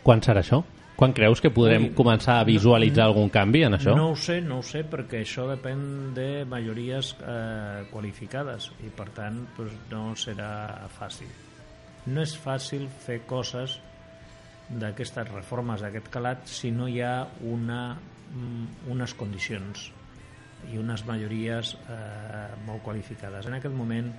Quan 0.04 0.24
serà 0.26 0.42
això? 0.42 0.62
Quan 0.98 1.16
creus 1.18 1.40
que 1.42 1.50
podrem 1.50 1.88
Ui, 1.88 1.94
començar 1.98 2.36
a 2.38 2.46
visualitzar 2.46 3.08
algun 3.08 3.32
canvi 3.34 3.64
en 3.66 3.78
això? 3.78 3.96
No 3.98 4.12
ho 4.12 4.18
sé, 4.20 4.36
no 4.46 4.60
ho 4.60 4.66
sé, 4.66 4.84
perquè 4.90 5.24
això 5.24 5.48
depèn 5.50 6.12
de 6.14 6.44
majories 6.50 7.16
eh, 7.22 7.88
qualificades 7.94 8.70
i 8.86 8.92
per 8.94 9.08
tant 9.16 9.40
doncs, 9.58 9.80
no 9.90 10.04
serà 10.20 10.52
fàcil. 10.94 11.32
No 12.12 12.22
és 12.22 12.36
fàcil 12.38 12.86
fer 13.06 13.22
coses 13.30 13.80
d'aquestes 14.80 15.28
reformes 15.32 15.82
d'aquest 15.84 16.08
calat 16.14 16.48
si 16.48 16.72
no 16.72 16.88
hi 16.88 17.02
ha 17.02 17.28
una, 17.50 17.98
mm, 18.34 18.92
unes 18.92 19.14
condicions 19.20 19.92
i 20.72 20.78
unes 20.78 21.04
majories 21.06 21.76
eh, 21.90 22.56
molt 22.66 22.84
qualificades. 22.86 23.48
En 23.48 23.58
aquest 23.58 23.76
moment, 23.76 24.12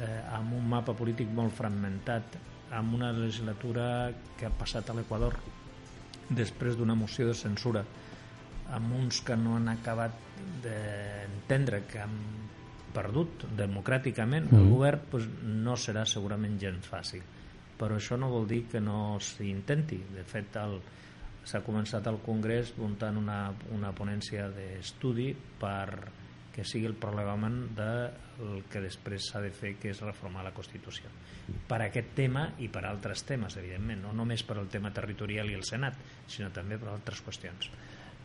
eh, 0.00 0.22
amb 0.32 0.54
un 0.56 0.68
mapa 0.68 0.94
polític 0.96 1.28
molt 1.34 1.54
fragmentat, 1.54 2.38
amb 2.72 2.94
una 2.94 3.12
legislatura 3.12 4.10
que 4.38 4.46
ha 4.46 4.50
passat 4.50 4.90
a 4.90 4.94
l'Equador 4.96 5.36
després 6.28 6.76
d'una 6.76 6.94
moció 6.94 7.26
de 7.28 7.34
censura 7.34 7.84
amb 8.76 8.92
uns 8.92 9.22
que 9.24 9.36
no 9.36 9.56
han 9.56 9.68
acabat 9.72 10.12
d'entendre 10.62 11.82
que 11.88 12.02
han 12.02 12.16
perdut 12.92 13.46
democràticament 13.56 14.50
el 14.52 14.58
Mhm. 14.64 14.70
govern 14.70 15.00
pues, 15.10 15.24
no 15.42 15.74
serà 15.76 16.04
segurament 16.04 16.58
gens 16.60 16.86
fàcil 16.86 17.22
però 17.78 17.96
això 17.96 18.18
no 18.18 18.30
vol 18.32 18.46
dir 18.50 18.64
que 18.70 18.80
no 18.82 19.18
s'intenti. 19.22 20.00
De 20.14 20.24
fet 20.26 20.56
s'ha 21.48 21.64
començat 21.64 22.06
al 22.10 22.18
Congrés 22.24 22.74
muntant 22.76 23.16
una, 23.16 23.40
una 23.72 23.92
ponència 23.96 24.48
d'estudi 24.52 25.30
per 25.60 26.18
que 26.58 26.64
sigui 26.66 26.88
el 26.90 26.96
problema 26.98 27.46
del 27.48 28.64
que 28.66 28.80
després 28.82 29.28
s'ha 29.30 29.40
de 29.44 29.52
fer 29.54 29.76
que 29.78 29.92
és 29.92 30.00
reformar 30.02 30.42
la 30.42 30.50
Constitució. 30.50 31.06
Per 31.70 31.78
aquest 31.84 32.10
tema 32.16 32.48
i 32.58 32.66
per 32.68 32.82
altres 32.88 33.22
temes 33.28 33.54
evidentment, 33.60 34.02
no 34.02 34.12
només 34.12 34.42
per 34.42 34.56
el 34.58 34.66
tema 34.68 34.90
territorial 34.90 35.48
i 35.52 35.54
el 35.54 35.62
Senat 35.62 35.94
sinó 36.26 36.50
també 36.50 36.76
per 36.76 36.90
altres 36.90 37.22
qüestions. 37.22 37.70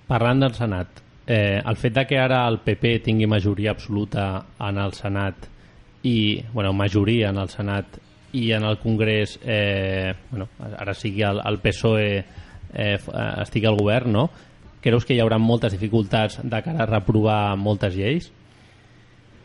Parlant 0.09 0.41
del 0.41 0.57
Senat, 0.57 1.03
eh, 1.27 1.61
el 1.61 1.77
fet 1.77 1.93
de 1.93 2.07
que 2.09 2.17
ara 2.19 2.41
el 2.49 2.57
PP 2.65 2.97
tingui 3.05 3.29
majoria 3.29 3.71
absoluta 3.77 4.25
en 4.59 4.81
el 4.81 4.97
Senat 4.97 5.47
i, 6.01 6.43
bueno, 6.51 6.73
majoria 6.73 7.29
en 7.29 7.37
el 7.37 7.53
Senat 7.53 8.01
i 8.33 8.51
en 8.51 8.63
el 8.65 8.79
Congrés 8.79 9.39
eh, 9.43 10.13
bueno, 10.31 10.49
ara 10.59 10.93
sigui 10.97 11.21
el, 11.23 11.41
el 11.45 11.59
PSOE 11.61 12.07
eh, 12.17 12.25
eh, 12.73 12.97
estigui 13.43 13.69
al 13.69 13.77
govern, 13.77 14.11
no? 14.11 14.29
Creus 14.83 15.05
que 15.07 15.15
hi 15.15 15.21
haurà 15.23 15.37
moltes 15.39 15.71
dificultats 15.71 16.41
de 16.43 16.63
cara 16.65 16.83
a 16.83 16.89
reprovar 16.89 17.55
moltes 17.55 17.95
lleis? 17.95 18.31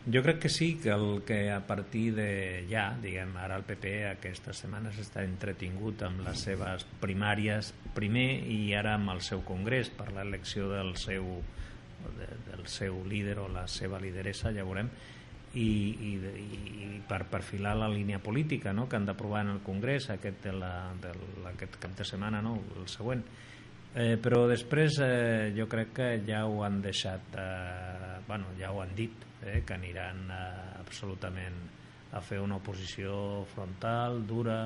Jo 0.09 0.23
crec 0.25 0.39
que 0.41 0.49
sí, 0.49 0.79
que 0.81 0.89
el 0.89 1.21
que 1.27 1.51
a 1.51 1.59
partir 1.67 2.15
de 2.15 2.65
ja, 2.69 2.89
diguem, 3.01 3.35
ara 3.37 3.59
el 3.59 3.65
PP 3.67 3.93
aquestes 4.09 4.63
setmanes 4.63 4.97
està 4.97 5.21
entretingut 5.21 6.01
amb 6.07 6.23
les 6.25 6.41
seves 6.47 6.85
primàries 7.03 7.73
primer 7.93 8.41
i 8.49 8.73
ara 8.73 8.95
amb 8.97 9.13
el 9.13 9.21
seu 9.21 9.43
congrés 9.45 9.91
per 9.93 10.09
l'elecció 10.15 10.71
del 10.71 10.95
seu 10.97 11.29
de, 12.17 12.29
del 12.47 12.65
seu 12.65 13.03
líder 13.05 13.37
o 13.43 13.47
la 13.51 13.67
seva 13.67 13.99
lideressa, 14.01 14.53
ja 14.55 14.65
veurem 14.65 14.89
i, 15.53 15.61
i, 15.61 16.11
i 16.85 17.01
per 17.09 17.23
perfilar 17.29 17.75
la 17.77 17.89
línia 17.89 18.19
política 18.21 18.73
no? 18.73 18.87
que 18.89 18.97
han 18.99 19.07
d'aprovar 19.07 19.41
en 19.47 19.55
el 19.55 19.61
Congrés 19.65 20.09
aquest, 20.13 20.43
de 20.45 20.53
la, 20.53 20.73
del, 21.01 21.23
aquest 21.53 21.79
cap 21.81 21.95
de 21.97 22.05
setmana, 22.05 22.41
no? 22.45 22.59
el 22.77 22.85
següent 22.91 23.23
eh, 23.95 24.15
però 24.21 24.43
després 24.49 24.99
eh, 25.01 25.49
jo 25.57 25.65
crec 25.71 25.95
que 25.97 26.11
ja 26.27 26.43
ho 26.45 26.61
han 26.65 26.81
deixat 26.85 27.33
eh, 27.41 28.19
bueno, 28.27 28.53
ja 28.59 28.71
ho 28.71 28.83
han 28.83 28.93
dit 28.95 29.25
eh, 29.41 29.63
que 29.65 29.73
aniran 29.73 30.29
eh, 30.29 30.39
absolutament 30.83 31.57
a 32.13 32.21
fer 32.25 32.39
una 32.41 32.57
oposició 32.57 33.43
frontal, 33.53 34.23
dura 34.27 34.63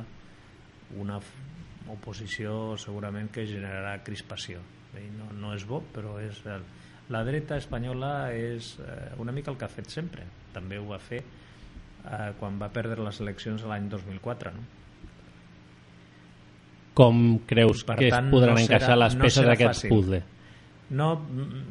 una 0.99 1.19
oposició 1.91 2.75
segurament 2.79 3.31
que 3.31 3.47
generarà 3.47 3.97
crispació 4.03 4.59
eh, 4.99 5.07
no, 5.15 5.31
no 5.31 5.55
és 5.55 5.63
bo 5.67 5.79
però 5.95 6.17
és 6.19 6.43
el, 6.51 6.63
la 7.11 7.23
dreta 7.23 7.55
espanyola 7.59 8.33
és 8.35 8.75
eh, 8.83 9.13
una 9.19 9.31
mica 9.31 9.51
el 9.51 9.59
que 9.59 9.67
ha 9.67 9.75
fet 9.79 9.91
sempre 9.91 10.27
també 10.53 10.77
ho 10.79 10.85
va 10.89 10.99
fer 11.01 11.19
eh, 11.23 12.31
quan 12.39 12.59
va 12.61 12.69
perdre 12.73 13.03
les 13.03 13.19
eleccions 13.23 13.63
l'any 13.67 13.89
2004 13.91 14.53
no? 14.55 14.63
Com 16.93 17.39
creus 17.49 17.81
Per 17.87 17.95
que 17.97 18.11
tant, 18.13 18.27
es 18.29 18.33
podran 18.35 18.53
no 18.53 18.61
serà- 18.61 18.67
encaixar 18.77 18.97
les 19.01 19.15
no 19.17 19.25
peces 19.25 19.39
serà 19.41 19.53
d'aquest 19.55 19.87
puzzle? 19.89 20.19
No, 20.93 21.07
mm, 21.15 21.63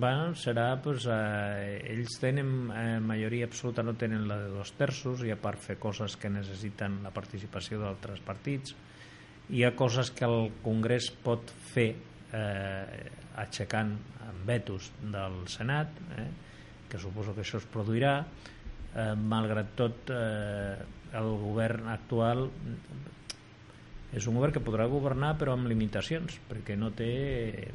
bueno, 0.00 0.34
serà, 0.36 0.66
pues, 0.84 1.06
eh, 1.08 1.80
ells 1.94 2.18
tenen 2.20 2.50
eh, 2.76 2.98
majoria 3.00 3.46
absoluta, 3.48 3.82
no 3.82 3.94
tenen 3.96 4.26
la 4.28 4.36
de 4.42 4.50
dos 4.52 4.72
terços, 4.76 5.22
i 5.24 5.32
a 5.32 5.36
part 5.40 5.58
fer 5.64 5.78
coses 5.80 6.16
que 6.20 6.28
necessiten 6.28 6.98
la 7.02 7.10
participació 7.10 7.80
d'altres 7.80 8.20
partits. 8.20 8.74
Hi 9.50 9.64
ha 9.64 9.72
coses 9.74 10.10
que 10.12 10.28
el 10.28 10.50
Congrés 10.62 11.08
pot 11.24 11.50
fer 11.72 11.94
eh, 12.32 13.10
aixecant 13.40 13.96
vetos 14.46 14.92
del 15.02 15.40
Senat, 15.48 15.88
eh, 16.18 16.28
que 16.90 16.98
suposo 16.98 17.34
que 17.36 17.44
això 17.44 17.60
es 17.60 17.68
produirà. 17.70 18.16
Eh, 18.90 19.12
malgrat 19.14 19.76
tot, 19.78 20.10
eh, 20.10 20.76
el 21.14 21.30
govern 21.42 21.88
actual 21.90 22.48
és 24.10 24.26
un 24.26 24.34
govern 24.34 24.54
que 24.54 24.62
podrà 24.66 24.88
governar 24.90 25.36
però 25.38 25.54
amb 25.54 25.70
limitacions, 25.70 26.40
perquè 26.50 26.74
no 26.78 26.90
té 26.90 27.70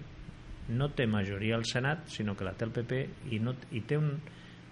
no 0.67 0.89
té 0.97 1.06
majoria 1.06 1.56
al 1.56 1.65
Senat, 1.69 2.08
sinó 2.10 2.34
que 2.36 2.45
la 2.45 2.56
té 2.58 2.65
el 2.65 2.73
PP 2.73 3.01
i, 3.32 3.39
no, 3.39 3.54
i 3.78 3.84
té 3.86 3.99
un, 4.01 4.10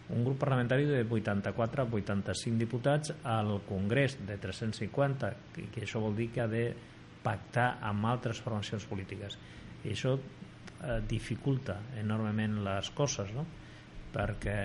un 0.10 0.24
grup 0.26 0.40
parlamentari 0.42 0.88
de 0.90 1.04
84 1.06 1.84
a 1.84 1.86
85 1.86 2.60
diputats 2.60 3.14
al 3.24 3.60
Congrés 3.68 4.18
de 4.26 4.38
350, 4.42 5.34
i 5.62 5.68
que 5.74 5.86
això 5.86 6.02
vol 6.02 6.18
dir 6.18 6.32
que 6.34 6.42
ha 6.44 6.50
de 6.50 6.66
pactar 7.24 7.78
amb 7.86 8.10
altres 8.10 8.42
formacions 8.44 8.88
polítiques. 8.90 9.38
I 9.86 9.94
això 9.94 10.16
eh, 10.18 11.00
dificulta 11.08 11.78
enormement 12.02 12.64
les 12.66 12.90
coses, 12.98 13.32
no? 13.38 13.46
Perquè 14.14 14.58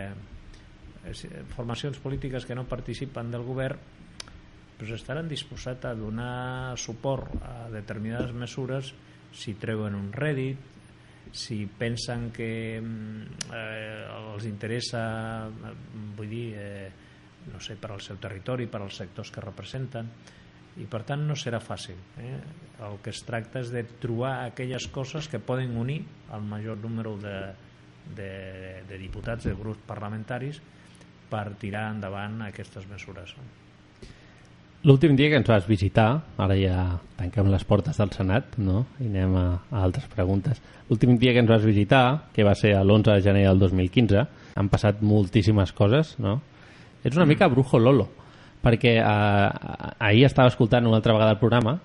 eh, 1.04 1.44
formacions 1.56 1.98
polítiques 2.02 2.46
que 2.46 2.56
no 2.56 2.68
participen 2.68 3.32
del 3.32 3.46
govern 3.46 3.78
pues 4.78 4.92
estaran 4.94 5.26
disposats 5.26 5.88
a 5.90 5.94
donar 5.98 6.78
suport 6.78 7.32
a 7.42 7.66
determinades 7.72 8.30
mesures 8.30 8.92
si 9.34 9.56
treuen 9.58 9.96
un 9.98 10.12
rèdit, 10.14 10.58
si 11.34 11.66
pensen 11.66 12.30
que 12.32 12.78
mm, 12.80 13.50
eh, 13.52 14.06
els 14.32 14.46
interessa 14.48 15.02
vull 16.16 16.30
dir 16.30 16.46
eh, 16.56 16.90
no 17.52 17.60
sé, 17.60 17.76
per 17.80 17.92
al 17.92 18.02
seu 18.04 18.20
territori, 18.20 18.68
per 18.70 18.82
als 18.84 19.00
sectors 19.02 19.32
que 19.34 19.44
representen 19.44 20.08
i 20.78 20.86
per 20.86 21.02
tant 21.02 21.24
no 21.26 21.34
serà 21.34 21.58
fàcil 21.58 21.98
eh? 22.22 22.38
el 22.86 23.00
que 23.02 23.10
es 23.10 23.24
tracta 23.26 23.62
és 23.64 23.72
de 23.74 23.82
trobar 23.98 24.44
aquelles 24.46 24.86
coses 24.94 25.26
que 25.28 25.40
poden 25.42 25.74
unir 25.76 26.04
el 26.36 26.44
major 26.46 26.78
número 26.78 27.16
de, 27.18 27.34
de, 28.16 28.82
de 28.88 28.98
diputats 29.00 29.48
de 29.48 29.54
grups 29.58 29.84
parlamentaris 29.86 30.60
per 31.28 31.46
tirar 31.60 31.90
endavant 31.92 32.40
aquestes 32.48 32.86
mesures 32.88 33.34
L'últim 34.86 35.16
dia 35.18 35.26
que 35.26 35.38
ens 35.40 35.48
vas 35.50 35.64
visitar, 35.66 36.20
ara 36.38 36.54
ja 36.54 36.82
tanquem 37.18 37.48
les 37.50 37.64
portes 37.66 37.96
del 37.98 38.12
Senat 38.14 38.54
no? 38.62 38.84
i 39.02 39.08
anem 39.08 39.34
a, 39.34 39.46
a 39.74 39.80
altres 39.82 40.06
preguntes. 40.12 40.60
L'últim 40.86 41.16
dia 41.18 41.32
que 41.34 41.42
ens 41.42 41.50
vas 41.50 41.64
visitar, 41.66 42.30
que 42.32 42.46
va 42.46 42.54
ser 42.54 42.76
l'11 42.78 43.16
de 43.16 43.24
gener 43.24 43.42
del 43.48 43.58
2015, 43.58 44.22
han 44.54 44.70
passat 44.70 45.02
moltíssimes 45.02 45.74
coses, 45.74 46.14
no? 46.22 46.38
Ets 47.02 47.16
una 47.16 47.24
mm. 47.24 47.34
mica 47.34 47.50
brujo 47.50 47.82
lolo, 47.82 48.06
perquè 48.62 48.94
eh, 49.02 49.50
ahir 49.98 50.24
estava 50.28 50.52
escoltant 50.52 50.86
una 50.86 51.02
altra 51.02 51.16
vegada 51.16 51.34
el 51.34 51.42
programa 51.42 51.80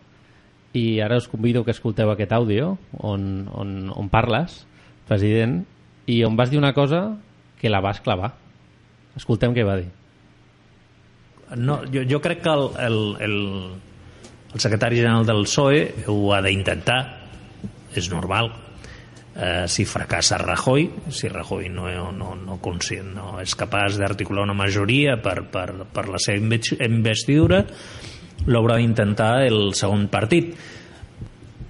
i 0.78 1.02
ara 1.02 1.18
us 1.18 1.28
convido 1.30 1.66
que 1.66 1.74
escolteu 1.74 2.14
aquest 2.14 2.34
àudio 2.34 2.76
on, 2.94 3.50
on, 3.58 3.90
on 3.90 4.10
parles, 4.14 4.64
president, 5.10 5.64
i 6.06 6.24
on 6.28 6.36
vas 6.36 6.52
dir 6.52 6.60
una 6.60 6.74
cosa 6.74 7.18
que 7.60 7.70
la 7.70 7.82
vas 7.82 8.02
clavar. 8.04 8.34
Escoltem 9.16 9.54
què 9.56 9.64
va 9.64 9.78
dir. 9.80 9.90
No, 11.56 11.82
jo, 11.88 12.04
jo 12.10 12.20
crec 12.22 12.42
que 12.44 12.52
el, 12.52 12.66
el, 12.82 13.00
el, 13.24 13.38
el 14.54 14.60
secretari 14.60 15.00
general 15.00 15.26
del 15.26 15.46
PSOE 15.46 16.08
ho 16.12 16.34
ha 16.34 16.42
d'intentar. 16.44 17.00
És 17.94 18.10
normal. 18.10 18.50
Eh, 19.34 19.66
si 19.66 19.82
fracassa 19.86 20.38
Rajoy 20.38 20.84
si 21.10 21.28
Rajoy 21.28 21.66
no, 21.70 21.88
no, 22.14 22.36
no, 22.38 22.58
conscient, 22.62 23.16
no 23.16 23.40
és 23.42 23.56
capaç 23.58 23.96
d'articular 23.98 24.44
una 24.46 24.54
majoria 24.54 25.16
per, 25.18 25.40
per, 25.50 25.88
per 25.90 26.04
la 26.06 26.20
seva 26.22 26.38
investidura 26.86 27.64
l'haurà 28.46 28.78
d'intentar 28.78 29.32
el 29.48 29.74
segon 29.78 30.06
partit. 30.14 30.54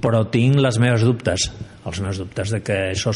Però 0.03 0.25
tinc 0.27 0.59
les 0.59 0.79
meves 0.83 1.05
dubtes 1.07 1.47
els 1.83 1.99
meus 1.99 2.19
dubtes 2.21 2.53
de 2.53 2.61
que 2.63 2.77
això 2.93 3.11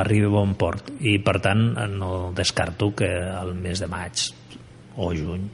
arribi 0.00 0.26
a 0.26 0.32
bon 0.32 0.54
port 0.58 0.90
i 1.00 1.18
per 1.22 1.38
tant 1.44 1.70
no 1.94 2.32
descarto 2.34 2.90
que 2.98 3.08
el 3.08 3.54
mes 3.54 3.82
de 3.82 3.88
maig 3.90 4.24
o 4.98 5.12
juny 5.14 5.46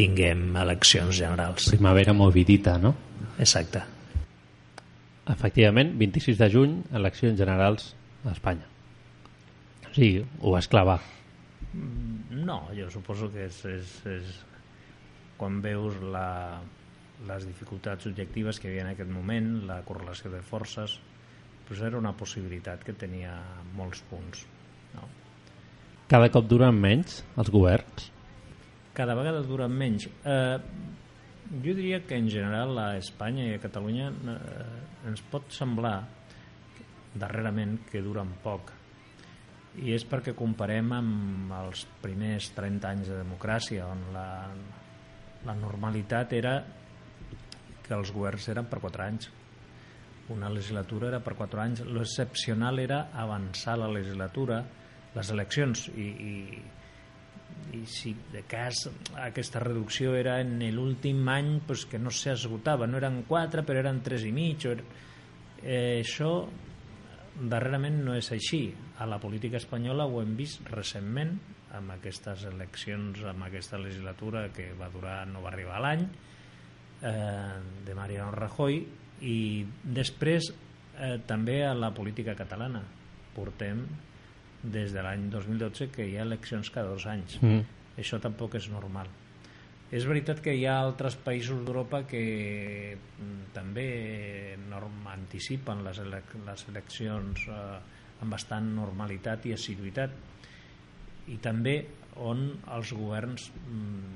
tinguem 0.00 0.54
eleccions 0.56 1.16
generals. 1.16 1.66
Primavera 1.72 2.14
movidita, 2.14 2.78
no? 2.78 2.94
Exacte. 3.38 3.82
Efectivament, 5.30 5.92
26 5.98 6.38
de 6.38 6.48
juny, 6.50 6.76
eleccions 6.96 7.38
generals 7.38 7.90
a 8.24 8.32
Espanya. 8.32 8.68
O 9.90 9.94
sigui, 9.94 10.22
ho 10.40 10.54
vas 10.54 10.68
clavar. 10.70 11.00
Mm, 11.72 12.40
no, 12.46 12.62
jo 12.76 12.88
suposo 12.90 13.28
que 13.34 13.48
és, 13.48 13.58
és, 13.68 13.92
és 14.10 14.32
quan 15.38 15.60
veus 15.64 15.98
la, 16.14 16.60
les 17.28 17.46
dificultats 17.48 18.08
objectives 18.10 18.58
que 18.58 18.68
hi 18.68 18.72
havia 18.72 18.86
en 18.86 18.92
aquest 18.94 19.10
moment, 19.12 19.52
la 19.68 19.80
correlació 19.86 20.32
de 20.32 20.42
forces, 20.46 20.98
doncs 21.70 21.84
era 21.86 21.98
una 21.98 22.12
possibilitat 22.18 22.82
que 22.84 22.92
tenia 22.98 23.32
molts 23.78 24.02
punts. 24.10 24.44
No? 24.96 25.06
Cada 26.10 26.28
cop 26.34 26.50
duren 26.50 26.74
menys 26.74 27.22
els 27.38 27.50
governs? 27.54 28.10
cada 29.00 29.14
vegada 29.14 29.42
duren 29.46 29.72
menys. 29.72 30.08
Eh, 30.24 30.58
jo 31.64 31.74
diria 31.74 32.02
que 32.06 32.18
en 32.18 32.28
general 32.30 32.76
a 32.78 32.88
Espanya 32.98 33.46
i 33.48 33.54
a 33.56 33.62
Catalunya 33.62 34.10
eh, 34.10 35.08
ens 35.10 35.22
pot 35.32 35.48
semblar 35.54 35.96
darrerament 37.14 37.80
que 37.90 38.02
duren 38.04 38.30
poc 38.44 38.70
i 39.82 39.94
és 39.94 40.04
perquè 40.06 40.34
comparem 40.36 40.92
amb 40.94 41.54
els 41.54 41.86
primers 42.02 42.50
30 42.54 42.90
anys 42.90 43.10
de 43.10 43.16
democràcia 43.18 43.86
on 43.86 44.04
la, 44.14 44.28
la 45.46 45.56
normalitat 45.58 46.34
era 46.38 46.54
que 47.82 47.96
els 47.96 48.12
governs 48.14 48.46
eren 48.52 48.68
per 48.70 48.82
4 48.82 49.06
anys 49.06 49.30
una 50.30 50.50
legislatura 50.50 51.08
era 51.08 51.20
per 51.24 51.34
4 51.38 51.62
anys. 51.62 51.84
L'excepcional 51.86 52.78
era 52.82 53.08
avançar 53.12 53.78
la 53.78 53.90
legislatura 53.90 54.62
les 55.14 55.30
eleccions 55.34 55.88
i, 55.98 56.06
i 56.06 56.34
i 57.70 57.84
si 57.86 58.12
de 58.32 58.42
cas 58.50 58.88
aquesta 59.22 59.60
reducció 59.62 60.14
era 60.18 60.40
en 60.42 60.58
l'últim 60.74 61.22
any 61.30 61.60
pues, 61.66 61.84
que 61.86 62.00
no 62.02 62.10
s'esgotava, 62.10 62.88
no 62.90 62.98
eren 62.98 63.22
4 63.28 63.62
però 63.66 63.82
eren 63.84 64.00
3 64.02 64.26
i 64.26 64.32
mig 64.34 64.66
o 64.66 64.72
era... 64.74 64.86
eh, 65.62 66.00
això 66.00 66.32
darrerament 67.40 68.00
no 68.04 68.16
és 68.18 68.30
així. 68.34 68.64
A 69.00 69.06
la 69.08 69.20
política 69.22 69.60
espanyola 69.60 70.08
ho 70.08 70.20
hem 70.20 70.34
vist 70.36 70.66
recentment 70.68 71.36
amb 71.76 71.94
aquestes 71.94 72.44
eleccions 72.50 73.22
amb 73.30 73.46
aquesta 73.46 73.78
legislatura 73.78 74.48
que 74.52 74.72
va 74.78 74.90
durar, 74.92 75.22
no 75.30 75.44
va 75.44 75.52
arribar 75.52 75.78
a 75.78 75.84
l'any 75.86 76.02
eh, 77.06 77.60
de 77.86 77.94
Mariano 77.94 78.34
Rajoy 78.34 78.82
i 79.20 79.66
després 79.84 80.50
eh, 80.50 81.18
també 81.26 81.60
a 81.66 81.74
la 81.76 81.92
política 81.96 82.34
catalana 82.38 82.82
portem 83.34 83.84
des 84.62 84.92
de 84.92 85.02
l'any 85.02 85.28
2012 85.32 85.88
que 85.94 86.06
hi 86.08 86.16
ha 86.18 86.26
eleccions 86.26 86.70
cada 86.72 86.92
dos 86.92 87.06
anys. 87.08 87.38
Mm. 87.40 87.64
Això 88.00 88.20
tampoc 88.20 88.56
és 88.60 88.68
normal. 88.72 89.08
És 89.90 90.04
veritat 90.06 90.38
que 90.44 90.52
hi 90.54 90.66
ha 90.70 90.76
altres 90.78 91.16
països 91.18 91.64
d'Europa 91.64 92.04
que 92.06 92.20
mm, 92.94 93.50
també 93.56 93.86
norm, 94.68 95.00
anticipen 95.10 95.82
les, 95.86 95.98
ele 95.98 96.22
les 96.46 96.66
eleccions 96.70 97.46
eh, 97.48 97.78
amb 98.20 98.36
bastant 98.36 98.68
normalitat 98.76 99.48
i 99.48 99.56
assiduïtat 99.56 100.14
i 101.32 101.38
també 101.42 101.74
on 102.20 102.44
els 102.76 102.92
governs 102.94 103.48
mm, 103.56 104.14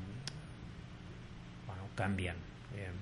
bueno, 1.66 1.90
canvien. 1.98 2.38
Eh, 2.76 2.92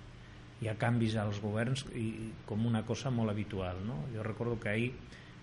hi 0.62 0.68
ha 0.70 0.76
canvis 0.78 1.16
als 1.18 1.40
governs 1.42 1.82
i, 1.98 2.30
com 2.46 2.68
una 2.68 2.84
cosa 2.86 3.10
molt 3.10 3.32
habitual. 3.32 3.82
No? 3.86 3.98
Jo 4.14 4.22
recordo 4.22 4.60
que 4.62 4.70
ahir 4.70 4.92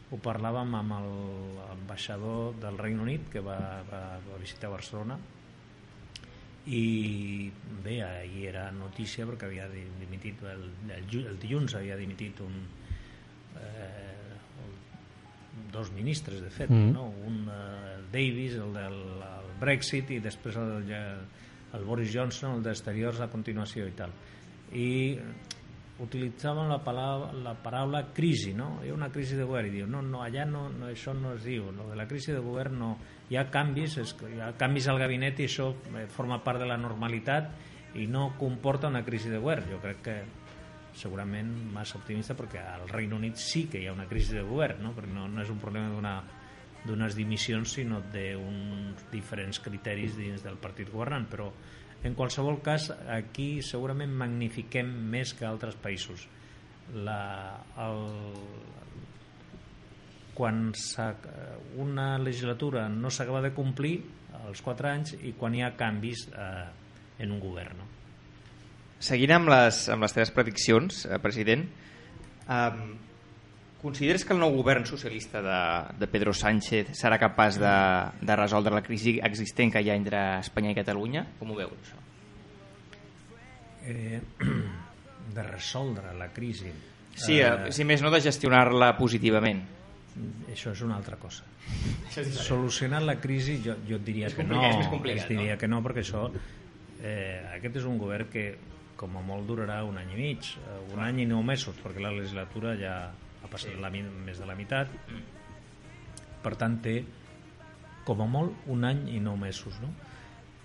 ho 0.10 0.18
parlàvem 0.24 0.72
amb 0.80 0.96
l'ambaixador 0.96 2.56
del 2.62 2.80
Regne 2.80 3.04
Unit 3.04 3.28
que 3.34 3.44
va, 3.46 3.60
va, 3.90 4.02
va 4.26 4.40
visitar 4.42 4.72
Barcelona 4.72 5.20
i 6.70 7.50
bé, 7.84 8.00
ahir 8.06 8.48
era 8.52 8.70
notícia 8.72 9.28
perquè 9.28 9.50
havia 9.50 9.68
dimitit 9.70 10.42
el, 10.46 10.66
el, 10.96 11.14
el 11.20 11.38
dilluns 11.42 11.76
havia 11.78 11.98
dimitit 12.00 12.42
un 12.46 12.58
eh, 13.60 14.18
dos 15.74 15.92
ministres 15.94 16.42
de 16.42 16.50
fet, 16.50 16.72
mm. 16.72 16.90
no? 16.96 17.10
un 17.28 17.46
eh, 17.52 18.00
Davis, 18.14 18.58
el 18.58 18.74
del 18.74 19.00
el 19.28 19.54
Brexit 19.60 20.16
i 20.16 20.20
després 20.24 20.58
el, 20.58 20.90
el 20.90 21.86
Boris 21.86 22.14
Johnson, 22.16 22.58
el 22.58 22.66
d'Exteriors 22.66 23.22
a 23.22 23.30
continuació 23.30 23.86
i 23.90 23.96
tal 23.98 24.16
i 24.74 25.18
utilitzaven 26.00 26.70
la 26.70 26.80
paraula, 26.84 27.32
la 27.44 27.54
paraula 27.60 28.04
crisi, 28.16 28.54
no? 28.56 28.80
Hi 28.84 28.90
ha 28.90 28.96
una 28.96 29.10
crisi 29.12 29.36
de 29.36 29.44
govern 29.44 29.68
i 29.68 29.74
diu, 29.74 29.88
no, 29.90 30.02
no, 30.02 30.22
allà 30.24 30.46
no, 30.48 30.68
no, 30.72 30.88
això 30.88 31.14
no 31.14 31.34
es 31.36 31.44
diu, 31.44 31.72
lo 31.76 31.90
de 31.90 31.98
la 32.00 32.08
crisi 32.08 32.32
de 32.32 32.40
govern 32.44 32.78
no, 32.80 32.92
hi 33.30 33.38
ha 33.38 33.50
canvis, 33.52 33.98
és, 34.00 34.16
hi 34.30 34.40
ha 34.40 34.54
canvis 34.60 34.88
al 34.88 35.02
gabinet 35.02 35.42
i 35.42 35.50
això 35.50 35.74
eh, 35.92 36.06
forma 36.14 36.40
part 36.46 36.64
de 36.64 36.70
la 36.70 36.80
normalitat 36.80 37.52
i 38.00 38.08
no 38.08 38.30
comporta 38.40 38.88
una 38.88 39.04
crisi 39.04 39.32
de 39.34 39.42
govern. 39.42 39.68
Jo 39.74 39.82
crec 39.84 40.04
que 40.06 40.18
segurament 40.96 41.52
massa 41.74 42.00
optimista 42.00 42.36
perquè 42.38 42.64
al 42.64 42.88
Regne 42.90 43.18
Unit 43.18 43.40
sí 43.40 43.68
que 43.70 43.82
hi 43.82 43.88
ha 43.88 43.96
una 43.96 44.08
crisi 44.08 44.38
de 44.38 44.46
govern, 44.46 44.82
no? 44.84 44.94
perquè 44.96 45.12
no, 45.14 45.28
no 45.28 45.44
és 45.44 45.52
un 45.52 45.60
problema 45.62 45.92
d'una 45.92 46.20
d'unes 46.80 47.16
dimissions 47.18 47.74
sinó 47.76 48.00
d'uns 48.14 49.02
diferents 49.12 49.60
criteris 49.60 50.16
dins 50.16 50.46
del 50.46 50.56
partit 50.62 50.88
governant 50.94 51.26
però 51.28 51.50
en 52.04 52.16
qualsevol 52.16 52.62
cas 52.64 52.90
aquí 53.12 53.62
segurament 53.66 54.12
magnifiquem 54.16 54.90
més 55.12 55.34
que 55.36 55.48
altres 55.48 55.76
països 55.80 56.26
la, 56.96 57.60
el, 57.78 58.06
quan 60.38 60.72
una 61.78 62.08
legislatura 62.18 62.88
no 62.90 63.12
s'acaba 63.12 63.44
de 63.46 63.54
complir 63.54 63.98
als 64.46 64.64
4 64.66 64.90
anys 64.90 65.16
i 65.20 65.36
quan 65.38 65.56
hi 65.56 65.66
ha 65.66 65.76
canvis 65.78 66.28
eh, 66.32 66.68
en 67.20 67.36
un 67.36 67.44
govern 67.44 67.84
no? 67.84 67.90
Seguint 69.00 69.32
amb 69.32 69.48
les, 69.48 69.86
amb 69.88 70.04
les 70.04 70.12
teves 70.12 70.32
prediccions, 70.36 71.06
eh, 71.08 71.20
president, 71.24 71.62
eh, 72.52 72.72
consideres 73.82 74.26
que 74.26 74.36
el 74.36 74.42
nou 74.42 74.54
govern 74.58 74.86
socialista 74.88 75.42
de, 75.44 75.60
de 76.00 76.10
Pedro 76.12 76.34
Sánchez 76.36 76.92
serà 77.00 77.20
capaç 77.22 77.60
de, 77.62 77.74
de 78.22 78.38
resoldre 78.40 78.76
la 78.76 78.84
crisi 78.86 79.18
existent 79.24 79.74
que 79.74 79.82
hi 79.84 79.92
ha 79.92 79.98
entre 80.00 80.22
Espanya 80.44 80.74
i 80.74 80.78
Catalunya? 80.78 81.26
Com 81.40 81.54
ho 81.54 81.58
veus, 81.58 81.76
això? 81.80 82.00
Eh, 83.90 84.20
de 85.36 85.50
resoldre 85.50 86.14
la 86.18 86.30
crisi... 86.36 86.72
Sí, 87.20 87.40
eh, 87.42 87.72
si 87.76 87.84
més 87.88 88.04
no, 88.04 88.12
de 88.14 88.22
gestionar-la 88.24 88.94
positivament. 89.00 89.64
Això 90.52 90.74
és 90.76 90.84
una 90.86 90.98
altra 91.00 91.18
cosa. 91.20 91.48
Solucionar 92.50 93.02
la 93.06 93.20
crisi 93.22 93.60
jo, 93.64 93.78
jo 93.88 94.00
et 94.00 94.06
diria 94.06 94.30
és 94.30 94.36
que 94.38 94.46
no. 94.48 94.60
És 94.66 94.76
més 94.80 95.16
es 95.16 95.28
diria 95.30 95.56
no? 95.56 95.60
que 95.62 95.72
no, 95.72 95.84
perquè 95.86 96.04
això... 96.06 96.28
Eh, 97.00 97.40
aquest 97.56 97.80
és 97.80 97.86
un 97.88 97.96
govern 98.00 98.28
que 98.28 98.50
com 99.00 99.16
a 99.16 99.22
molt 99.24 99.48
durarà 99.48 99.80
un 99.88 99.96
any 100.02 100.12
i 100.12 100.20
mig, 100.20 100.52
eh, 100.60 100.78
un 100.92 101.00
any 101.04 101.24
i 101.24 101.28
nou 101.30 101.44
mesos, 101.48 101.78
perquè 101.80 102.04
la 102.04 102.12
legislatura 102.12 102.76
ja 102.80 102.96
ha 103.44 103.48
passat 103.52 103.76
la, 103.80 103.90
mi- 103.94 104.04
més 104.26 104.40
de 104.40 104.46
la 104.50 104.56
meitat. 104.56 104.92
Per 106.44 106.54
tant, 106.56 106.78
té 106.84 107.00
com 108.08 108.22
a 108.24 108.28
molt 108.30 108.68
un 108.72 108.86
any 108.88 109.06
i 109.16 109.20
nou 109.24 109.36
mesos, 109.38 109.80
no? 109.84 109.90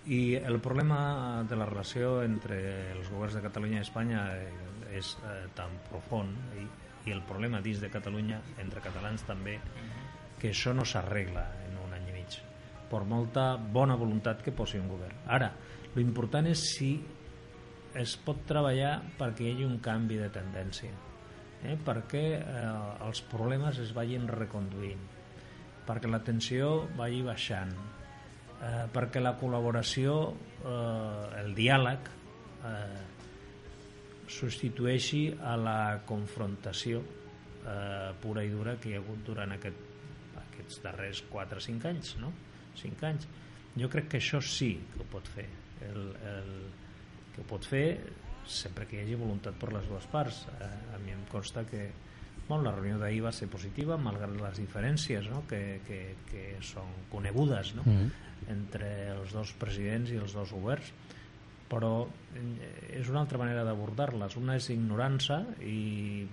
I 0.07 0.37
el 0.37 0.59
problema 0.61 1.43
de 1.49 1.57
la 1.57 1.65
relació 1.67 2.19
entre 2.23 2.59
els 2.93 3.09
governs 3.11 3.35
de 3.39 3.43
Catalunya 3.45 3.79
i 3.81 3.85
Espanya 3.87 4.25
eh, 4.37 4.99
és 5.01 5.15
eh, 5.25 5.47
tan 5.57 5.79
profund 5.89 6.59
i, 6.61 6.67
i 7.09 7.13
el 7.15 7.23
problema 7.25 7.63
dins 7.65 7.81
de 7.81 7.89
Catalunya 7.93 8.39
entre 8.61 8.83
catalans 8.85 9.25
també 9.25 9.57
que 10.41 10.51
això 10.53 10.75
no 10.77 10.85
s'arregla 10.85 11.47
en 11.65 11.79
un 11.87 11.97
any 11.97 12.11
i 12.11 12.17
mig 12.19 12.37
per 12.91 13.01
molta 13.09 13.55
bona 13.57 13.97
voluntat 13.97 14.43
que 14.45 14.53
posi 14.53 14.77
un 14.79 14.89
govern. 14.93 15.17
Ara, 15.27 15.49
lo 15.95 16.03
important 16.05 16.47
és 16.53 16.61
si 16.77 16.93
es 17.97 18.17
pot 18.21 18.45
treballar 18.47 18.99
perquè 19.19 19.47
hi 19.49 19.55
hagi 19.55 19.65
un 19.65 19.79
canvi 19.81 20.21
de 20.21 20.29
tendència, 20.37 20.93
eh? 21.64 21.77
perquè 21.81 22.24
eh, 22.38 23.07
els 23.07 23.22
problemes 23.31 23.81
es 23.83 23.92
vagin 23.96 24.29
reconduint, 24.31 25.00
perquè 25.88 26.11
la 26.11 26.22
tensió 26.24 26.88
vagi 26.98 27.22
baixant, 27.27 27.72
eh, 28.61 28.85
perquè 28.92 29.22
la 29.22 29.35
col·laboració, 29.40 30.20
eh, 30.62 31.42
el 31.42 31.53
diàleg, 31.57 32.12
eh, 32.64 33.03
substitueixi 34.35 35.27
a 35.44 35.55
la 35.61 35.79
confrontació 36.09 37.03
eh, 37.64 38.12
pura 38.20 38.44
i 38.44 38.50
dura 38.53 38.77
que 38.81 38.90
hi 38.90 38.96
ha 38.96 39.03
hagut 39.03 39.24
durant 39.27 39.53
aquest, 39.57 39.83
aquests 40.40 40.81
darrers 40.85 41.22
4 41.31 41.61
o 41.61 41.64
5 41.66 41.90
anys, 41.90 42.14
no? 42.22 42.33
5 42.81 43.09
anys. 43.11 43.29
Jo 43.79 43.90
crec 43.90 44.09
que 44.12 44.20
això 44.22 44.40
sí 44.42 44.74
que 44.92 45.03
ho 45.03 45.07
pot 45.11 45.29
fer. 45.35 45.46
El, 45.85 46.05
el, 46.31 46.50
que 47.35 47.42
ho 47.42 47.46
pot 47.50 47.66
fer 47.66 47.87
sempre 48.47 48.87
que 48.87 48.99
hi 48.99 49.05
hagi 49.05 49.17
voluntat 49.21 49.57
per 49.61 49.73
les 49.73 49.87
dues 49.89 50.07
parts. 50.13 50.45
Eh, 50.61 50.71
a 50.95 51.01
mi 51.03 51.15
em 51.15 51.25
consta 51.33 51.65
que 51.69 51.89
bon, 52.49 52.63
la 52.65 52.75
reunió 52.75 52.99
d'ahir 53.01 53.23
va 53.25 53.33
ser 53.33 53.49
positiva, 53.53 53.97
malgrat 54.01 54.35
les 54.37 54.61
diferències 54.61 55.29
no? 55.33 55.45
que, 55.49 55.81
que, 55.89 56.01
que 56.29 56.45
són 56.65 56.91
conegudes 57.13 57.75
no? 57.79 57.85
Mhm. 57.87 58.11
entre 58.53 58.91
els 59.15 59.33
dos 59.33 59.55
presidents 59.57 60.13
i 60.13 60.21
els 60.21 60.35
dos 60.37 60.53
governs 60.53 60.93
però 61.71 62.05
eh, 62.37 63.01
és 63.01 63.09
una 63.09 63.23
altra 63.25 63.41
manera 63.41 63.65
d'abordar-les 63.65 64.37
una 64.37 64.59
és 64.61 64.69
ignorança 64.75 65.41
i, 65.65 66.27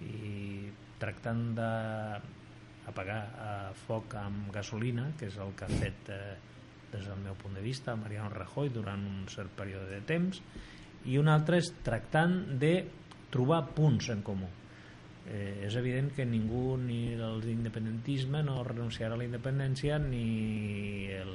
i 0.00 0.70
tractant 1.00 1.42
de 1.58 1.72
apagar 2.90 3.20
a 3.44 3.50
foc 3.86 4.16
amb 4.18 4.48
gasolina 4.54 5.10
que 5.18 5.28
és 5.28 5.36
el 5.36 5.52
que 5.58 5.68
ha 5.68 5.80
fet 5.82 6.08
eh, 6.14 6.38
des 6.90 7.06
del 7.06 7.20
meu 7.22 7.36
punt 7.38 7.54
de 7.54 7.62
vista 7.62 7.94
Mariano 7.94 8.32
Rajoy 8.32 8.72
durant 8.74 9.04
un 9.06 9.28
cert 9.30 9.52
període 9.58 9.86
de 9.92 10.00
temps 10.08 10.40
i 11.08 11.16
un 11.18 11.30
altre 11.32 11.60
és 11.62 11.70
tractant 11.84 12.34
de 12.60 12.74
trobar 13.32 13.62
punts 13.76 14.10
en 14.12 14.24
comú. 14.26 14.48
Eh, 15.30 15.66
és 15.66 15.76
evident 15.78 16.10
que 16.16 16.24
ningú 16.26 16.74
ni 16.80 17.14
l'independentisme 17.14 18.42
no 18.42 18.62
renunciarà 18.66 19.14
a 19.14 19.20
la 19.20 19.26
independència 19.28 19.98
ni 20.02 21.06
el, 21.14 21.34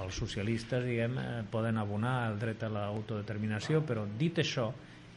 els 0.00 0.14
socialistes 0.16 0.86
diguem, 0.86 1.18
eh, 1.18 1.42
poden 1.50 1.78
abonar 1.78 2.30
el 2.30 2.38
dret 2.40 2.62
a 2.64 2.70
l'autodeterminació 2.72 3.82
però 3.84 4.06
dit 4.18 4.38
això 4.40 4.70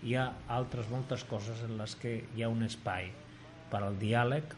hi 0.03 0.17
ha 0.19 0.25
altres 0.51 0.89
moltes 0.91 1.23
coses 1.29 1.61
en 1.63 1.77
les 1.79 1.95
que 2.01 2.17
hi 2.35 2.43
ha 2.43 2.51
un 2.51 2.65
espai 2.65 3.07
per 3.71 3.83
al 3.85 3.95
diàleg 4.01 4.57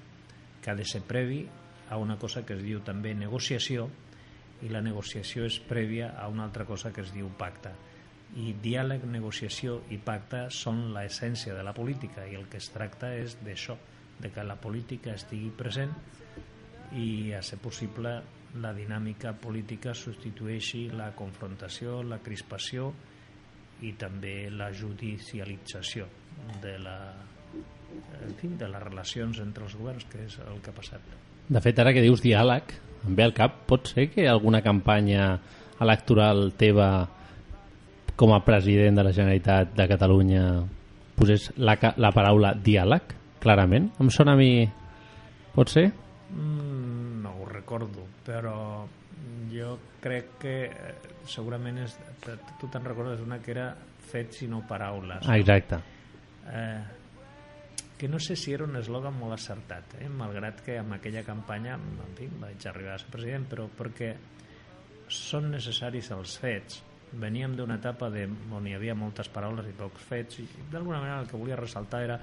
que 0.63 0.71
ha 0.71 0.80
de 0.80 0.88
ser 0.88 1.04
previ 1.06 1.43
a 1.91 1.99
una 2.01 2.17
cosa 2.17 2.45
que 2.45 2.56
es 2.56 2.63
diu 2.65 2.80
també 2.88 3.13
negociació 3.13 3.89
i 4.65 4.71
la 4.71 4.82
negociació 4.82 5.45
és 5.45 5.60
prèvia 5.60 6.15
a 6.17 6.32
una 6.32 6.47
altra 6.47 6.65
cosa 6.65 6.89
que 6.95 7.04
es 7.04 7.12
diu 7.13 7.30
pacte 7.38 7.75
i 8.36 8.54
diàleg, 8.62 9.06
negociació 9.08 9.80
i 9.95 9.98
pacte 10.04 10.45
són 10.52 10.89
l'essència 10.95 11.56
de 11.56 11.63
la 11.63 11.74
política 11.74 12.26
i 12.28 12.36
el 12.36 12.50
que 12.52 12.60
es 12.60 12.67
tracta 12.74 13.13
és 13.15 13.38
d'això 13.45 13.78
de 14.19 14.32
que 14.32 14.43
la 14.43 14.58
política 14.60 15.13
estigui 15.15 15.52
present 15.56 15.93
i 16.95 17.34
a 17.36 17.41
ser 17.43 17.60
possible 17.63 18.17
la 18.62 18.71
dinàmica 18.76 19.34
política 19.39 19.93
substitueixi 19.95 20.89
la 20.95 21.10
confrontació, 21.15 22.02
la 22.04 22.21
crispació 22.24 22.91
i 23.84 23.91
també 24.00 24.50
la 24.52 24.69
judicialització 24.71 26.08
de 26.63 26.78
la 26.80 26.98
en 28.26 28.34
fi, 28.39 28.50
de 28.60 28.67
les 28.67 28.84
relacions 28.84 29.39
entre 29.43 29.63
els 29.63 29.76
governs 29.80 30.08
que 30.12 30.26
és 30.26 30.38
el 30.43 30.60
que 30.63 30.71
ha 30.71 30.76
passat. 30.76 31.04
De 31.48 31.62
fet, 31.62 31.80
ara 31.80 31.93
que 31.95 32.04
dius 32.04 32.24
diàleg, 32.24 32.74
em 33.06 33.15
ve 33.15 33.26
al 33.28 33.36
cap, 33.38 33.62
pot 33.69 33.91
ser 33.91 34.10
que 34.12 34.28
alguna 34.28 34.63
campanya 34.65 35.36
electoral 35.84 36.50
teva 36.58 36.89
com 38.15 38.34
a 38.34 38.41
president 38.45 38.97
de 38.97 39.04
la 39.04 39.13
Generalitat 39.15 39.75
de 39.75 39.88
Catalunya 39.91 40.43
posés 41.15 41.49
la, 41.58 41.75
la 41.99 42.12
paraula 42.15 42.54
diàleg, 42.56 43.15
clarament? 43.43 43.91
Em 43.99 44.12
sona 44.12 44.36
a 44.36 44.39
mi... 44.39 44.65
Pot 45.56 45.71
ser? 45.71 45.86
Mm, 46.36 47.21
no 47.23 47.32
ho 47.39 47.45
recordo, 47.47 48.04
però 48.25 48.84
jo 49.51 49.78
crec 50.04 50.36
que 50.41 50.56
eh, 50.67 50.93
segurament 51.32 51.80
és, 51.86 51.95
tu 52.60 52.67
te'n 52.67 52.84
recordes 52.84 53.23
una 53.23 53.39
que 53.39 53.54
era 53.56 53.69
fets 54.12 54.43
i 54.43 54.49
no 54.51 54.65
paraules. 54.67 55.23
Ah, 55.23 55.38
exacte. 55.39 55.80
Eh, 56.51 56.82
que 57.97 58.10
no 58.12 58.19
sé 58.19 58.36
si 58.36 58.51
era 58.54 58.67
un 58.67 58.75
eslògan 58.75 59.15
molt 59.15 59.38
acertat, 59.38 59.95
eh? 60.01 60.10
malgrat 60.12 60.60
que 60.65 60.75
amb 60.82 60.97
aquella 60.97 61.23
campanya 61.23 61.78
en 61.80 62.17
fi, 62.17 62.28
vaig 62.41 62.67
arribar 62.67 62.97
a 62.97 63.01
ser 63.01 63.12
president, 63.13 63.47
però 63.47 63.69
perquè 63.71 64.12
són 65.08 65.51
necessaris 65.54 66.12
els 66.12 66.36
fets. 66.41 66.82
Veníem 67.13 67.55
d'una 67.55 67.75
etapa 67.79 68.09
de, 68.09 68.25
on 68.51 68.65
hi 68.67 68.73
havia 68.75 68.95
moltes 68.97 69.29
paraules 69.31 69.67
i 69.69 69.75
pocs 69.77 70.03
fets 70.09 70.39
i 70.41 70.47
d'alguna 70.71 70.99
manera 70.99 71.19
el 71.21 71.27
que 71.29 71.37
volia 71.37 71.55
ressaltar 71.55 72.01
era 72.03 72.19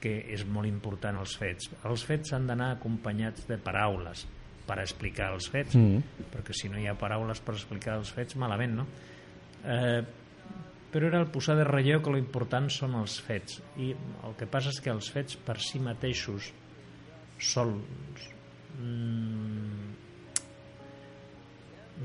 que 0.00 0.14
és 0.32 0.46
molt 0.48 0.66
important 0.66 1.18
els 1.20 1.34
fets. 1.36 1.68
Els 1.84 2.04
fets 2.08 2.32
han 2.32 2.46
d'anar 2.48 2.70
acompanyats 2.78 3.44
de 3.46 3.58
paraules 3.60 4.24
per 4.66 4.78
explicar 4.80 5.32
els 5.34 5.48
fets, 5.50 5.74
Mm. 5.76 6.00
perquè 6.32 6.54
si 6.54 6.68
no 6.68 6.78
hi 6.78 6.86
ha 6.88 6.94
paraules 6.94 7.40
per 7.40 7.54
explicar 7.54 7.98
els 7.98 8.10
fets, 8.10 8.36
malament, 8.36 8.74
no? 8.78 8.86
Eh, 9.64 10.02
però 10.90 11.06
era 11.06 11.20
el 11.20 11.26
posar 11.30 11.56
de 11.56 11.64
relleu 11.64 12.00
que 12.02 12.10
l'important 12.10 12.68
són 12.70 12.94
els 12.94 13.20
fets 13.20 13.60
i 13.78 13.92
el 13.92 14.34
que 14.38 14.46
passa 14.46 14.70
és 14.70 14.80
que 14.80 14.90
els 14.90 15.10
fets 15.10 15.36
per 15.36 15.58
si 15.60 15.78
mateixos 15.78 16.52
sols 17.38 18.30
mm, 18.80 19.69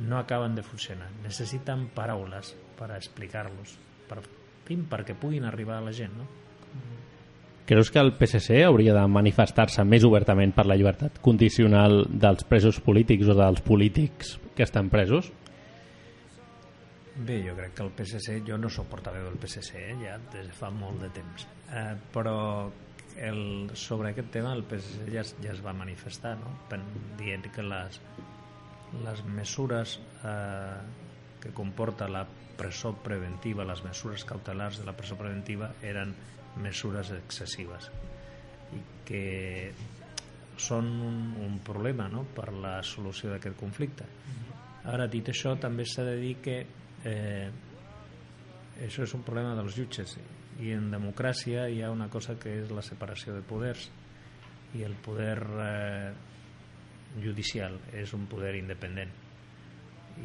no 0.01 0.17
acaben 0.19 0.55
de 0.55 0.63
funcionar 0.63 1.09
necessiten 1.23 1.87
paraules 1.95 2.55
per 2.79 2.91
explicar-los 2.95 3.77
per, 4.09 4.21
perquè 4.65 5.15
puguin 5.15 5.45
arribar 5.45 5.79
a 5.79 5.85
la 5.87 5.93
gent 5.95 6.17
no? 6.17 6.27
Creus 7.65 7.89
que 7.89 7.97
el 7.97 8.11
PSC 8.13 8.59
hauria 8.61 8.93
de 8.93 9.03
manifestar-se 9.09 9.81
més 9.89 10.03
obertament 10.05 10.51
per 10.53 10.67
la 10.69 10.75
llibertat 10.77 11.17
condicional 11.25 12.03
dels 12.05 12.45
presos 12.45 12.77
polítics 12.77 13.31
o 13.33 13.33
dels 13.33 13.63
polítics 13.65 14.35
que 14.53 14.61
estan 14.61 14.91
presos? 14.93 15.31
Bé, 17.15 17.39
jo 17.41 17.55
crec 17.57 17.73
que 17.73 17.81
el 17.81 17.89
PSC, 17.95 18.41
jo 18.45 18.59
no 18.61 18.69
sóc 18.69 18.89
portaveu 18.91 19.23
del 19.25 19.39
PSC, 19.41 19.81
eh, 19.81 19.95
ja 20.03 20.19
des 20.33 20.49
de 20.51 20.53
fa 20.53 20.69
molt 20.69 20.99
de 21.01 21.09
temps, 21.15 21.47
eh, 21.71 21.95
però 22.13 22.35
el, 23.15 23.71
sobre 23.73 24.11
aquest 24.11 24.33
tema 24.35 24.51
el 24.53 24.65
PSC 24.67 25.09
ja, 25.13 25.23
ja 25.41 25.53
es 25.53 25.63
va 25.65 25.73
manifestar, 25.73 26.35
no? 26.37 26.53
Dient 27.17 27.47
que 27.55 27.63
les, 27.63 28.01
les 29.03 29.23
mesures 29.25 29.99
eh, 30.23 30.79
que 31.41 31.51
comporta 31.53 32.07
la 32.07 32.25
presó 32.55 32.93
preventiva, 33.03 33.65
les 33.67 33.83
mesures 33.83 34.23
cautelars 34.25 34.79
de 34.79 34.85
la 34.87 34.95
presó 34.95 35.17
preventiva 35.19 35.73
eren 35.83 36.13
mesures 36.63 37.11
excessives 37.11 37.89
i 38.75 38.81
que 39.05 39.25
són 40.57 40.87
un, 41.03 41.19
un 41.43 41.59
problema 41.67 42.07
no? 42.07 42.23
per 42.35 42.53
la 42.53 42.77
solució 42.83 43.33
d'aquest 43.33 43.57
conflicte. 43.59 44.07
Ara, 44.87 45.09
dit 45.11 45.27
això, 45.29 45.55
també 45.59 45.83
s'ha 45.89 46.05
de 46.07 46.15
dir 46.21 46.35
que 46.45 46.55
eh, 47.03 47.49
això 48.85 49.03
és 49.03 49.13
un 49.17 49.23
problema 49.27 49.55
dels 49.57 49.75
jutges 49.75 50.15
i 50.63 50.71
en 50.71 50.87
democràcia 50.93 51.67
hi 51.67 51.81
ha 51.83 51.91
una 51.91 52.07
cosa 52.11 52.37
que 52.39 52.53
és 52.61 52.71
la 52.71 52.83
separació 52.85 53.35
de 53.35 53.43
poders 53.43 53.89
i 54.75 54.83
el 54.87 54.95
poder 55.03 55.39
eh, 55.43 56.13
judicial 57.23 57.77
és 57.93 58.13
un 58.17 58.25
poder 58.31 58.55
independent. 58.59 59.11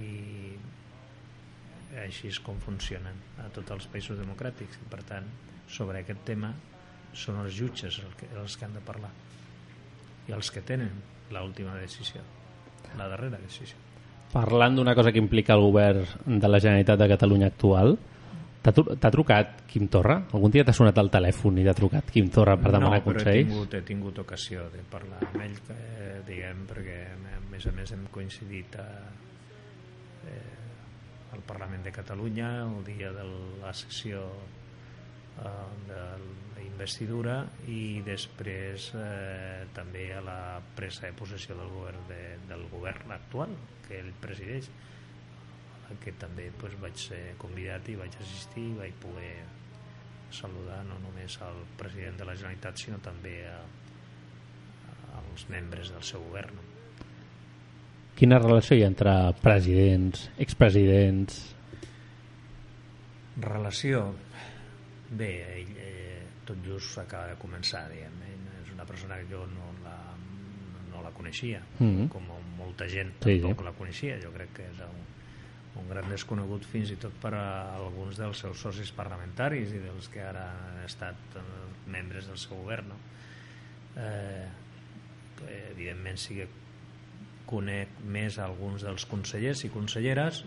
I 0.00 0.10
així 2.04 2.30
és 2.30 2.38
com 2.42 2.58
funcionen 2.62 3.16
a 3.42 3.48
tots 3.54 3.74
els 3.74 3.86
països 3.90 4.18
democràtics. 4.20 4.78
I 4.78 4.90
per 4.90 5.02
tant 5.08 5.26
sobre 5.70 6.02
aquest 6.02 6.22
tema 6.26 6.52
són 7.14 7.40
els 7.42 7.54
jutges 7.56 8.00
els 8.02 8.56
que, 8.56 8.64
han 8.64 8.76
de 8.76 8.82
parlar 8.86 9.10
i 10.28 10.34
els 10.36 10.50
que 10.54 10.62
tenen 10.62 10.92
l'última 11.34 11.74
decisió 11.78 12.22
la 12.98 13.08
darrera 13.10 13.38
decisió. 13.38 13.76
Parlant 14.30 14.76
d'una 14.78 14.94
cosa 14.94 15.10
que 15.12 15.18
implica 15.18 15.56
el 15.56 15.64
govern 15.64 16.38
de 16.40 16.48
la 16.48 16.60
Generalitat 16.62 16.98
de 17.00 17.08
Catalunya 17.10 17.50
actual 17.50 17.96
t'ha 18.62 18.72
tru- 18.76 18.96
t'ha 19.00 19.10
trucat 19.10 19.62
Quim 19.70 19.86
Torra? 19.88 20.18
Algun 20.32 20.50
dia 20.52 20.64
t'ha 20.64 20.74
sonat 20.76 20.98
el 21.00 21.08
telèfon 21.10 21.58
i 21.58 21.64
t'ha 21.64 21.74
trucat 21.78 22.10
Quim 22.12 22.28
Torra 22.32 22.56
per 22.60 22.72
demanar 22.74 22.98
no, 23.00 23.04
però 23.06 23.16
he 23.20 23.24
consells? 23.24 23.48
tingut, 23.48 23.74
he 23.74 23.82
tingut 23.88 24.18
ocasió 24.24 24.66
de 24.74 24.82
parlar 24.90 25.20
amb 25.30 25.40
ell 25.46 25.56
eh, 25.76 26.20
diguem, 26.28 26.66
perquè 26.68 26.98
a 27.14 27.40
més 27.50 27.66
a 27.66 27.72
més 27.76 27.92
hem 27.96 28.04
coincidit 28.12 28.76
a, 28.80 28.88
eh, 30.28 31.34
al 31.34 31.42
Parlament 31.46 31.82
de 31.86 31.92
Catalunya 31.94 32.50
el 32.66 32.84
dia 32.84 33.12
de 33.16 33.24
la 33.62 33.72
sessió 33.72 34.22
eh, 35.40 35.48
de 35.88 36.00
la 36.00 36.64
investidura 36.66 37.38
i 37.68 38.00
després 38.06 38.90
eh, 38.96 39.64
també 39.76 40.10
a 40.16 40.20
la 40.24 40.38
presa 40.76 41.06
de 41.08 41.12
possessió 41.16 41.56
del 41.56 41.68
govern, 41.72 42.04
de, 42.08 42.22
del 42.48 42.66
govern 42.72 43.12
actual 43.16 43.52
que 43.88 43.98
ell 44.00 44.12
presideix 44.20 44.68
que 46.02 46.12
també 46.12 46.50
pues, 46.60 46.74
vaig 46.80 46.96
ser 46.96 47.34
convidat 47.38 47.88
i 47.88 47.96
vaig 47.98 48.14
assistir 48.20 48.68
i 48.70 48.76
vaig 48.78 48.94
poder 49.02 49.34
saludar 50.30 50.84
no 50.86 50.98
només 51.02 51.34
al 51.42 51.64
president 51.76 52.16
de 52.20 52.24
la 52.28 52.34
Generalitat 52.38 52.78
sinó 52.78 52.98
també 53.02 53.40
a, 53.50 53.56
als 55.18 55.48
membres 55.50 55.90
del 55.90 56.02
seu 56.06 56.22
govern? 56.28 56.60
Quina 58.16 58.38
relació 58.38 58.76
hi 58.76 58.84
ha 58.84 58.90
entre 58.92 59.14
presidents, 59.42 60.28
expresidents... 60.38 61.40
Relació 63.40 64.02
bé, 65.16 65.30
ell 65.56 65.70
eh, 65.80 66.22
tot 66.46 66.58
just 66.66 66.98
acaba 67.00 67.30
de 67.30 67.36
començar 67.40 67.86
diguem, 67.88 68.16
ell 68.26 68.48
és 68.60 68.72
una 68.74 68.84
persona 68.86 69.16
que 69.20 69.28
jo 69.30 69.46
no 69.48 69.70
la, 69.84 69.94
no 70.92 71.02
la 71.06 71.12
coneixia 71.16 71.62
Mhm. 71.78 72.08
com 72.12 72.26
molta 72.58 72.86
gent 72.88 73.14
Sí, 73.22 73.38
tampoc 73.40 73.62
sí. 73.62 73.64
la 73.64 73.72
coneixia 73.78 74.18
jo 74.22 74.32
crec 74.34 74.52
que 74.58 74.66
és 74.68 74.82
un, 74.84 75.00
un 75.78 75.86
gran 75.90 76.08
desconegut 76.10 76.66
fins 76.66 76.90
i 76.90 76.96
tot 77.00 77.14
per 77.22 77.34
a 77.38 77.44
alguns 77.76 78.18
dels 78.18 78.42
seus 78.42 78.62
socis 78.64 78.90
parlamentaris 78.96 79.70
i 79.76 79.82
dels 79.84 80.08
que 80.10 80.24
ara 80.24 80.46
han 80.50 80.80
estat 80.84 81.38
eh, 81.38 81.44
membres 81.86 82.26
del 82.30 82.40
seu 82.42 82.58
govern 82.58 82.90
no? 82.90 82.98
eh, 84.02 84.48
que 85.38 85.60
evidentment 85.70 86.18
sí 86.18 86.40
que 86.40 86.48
conec 87.50 88.02
més 88.06 88.38
alguns 88.38 88.84
dels 88.86 89.06
consellers 89.10 89.64
i 89.66 89.70
conselleres 89.74 90.44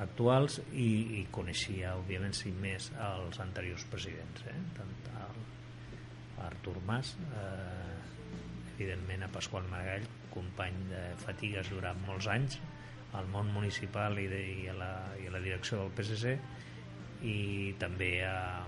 actuals 0.00 0.60
i, 0.72 1.20
i 1.20 1.26
coneixia 1.32 1.94
òbviament 1.96 2.36
sí 2.36 2.52
més 2.52 2.90
els 3.00 3.40
anteriors 3.40 3.84
presidents 3.92 4.44
eh? 4.48 4.56
tant 4.76 4.94
el, 5.24 5.42
Artur 6.46 6.76
Mas 6.84 7.14
eh, 7.32 8.76
evidentment 8.76 9.24
a 9.24 9.30
Pasqual 9.32 9.64
Maragall 9.70 10.04
company 10.34 10.76
de 10.90 11.02
fatigues 11.24 11.70
durant 11.72 12.00
molts 12.04 12.28
anys 12.28 12.58
al 13.14 13.28
món 13.32 13.52
municipal 13.54 14.18
i, 14.18 14.26
de, 14.28 14.40
i, 14.40 14.66
a, 14.68 14.74
la, 14.76 14.90
i 15.22 15.28
a 15.28 15.34
la 15.34 15.42
direcció 15.44 15.78
del 15.80 15.92
PSC 15.96 16.34
i 17.26 17.74
també 17.80 18.10
a, 18.26 18.64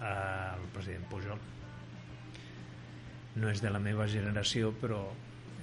a, 0.00 0.12
al 0.54 0.68
president 0.74 1.08
Pujol. 1.10 1.40
No 3.40 3.50
és 3.50 3.62
de 3.62 3.72
la 3.72 3.80
meva 3.82 4.06
generació 4.10 4.74
però 4.80 5.02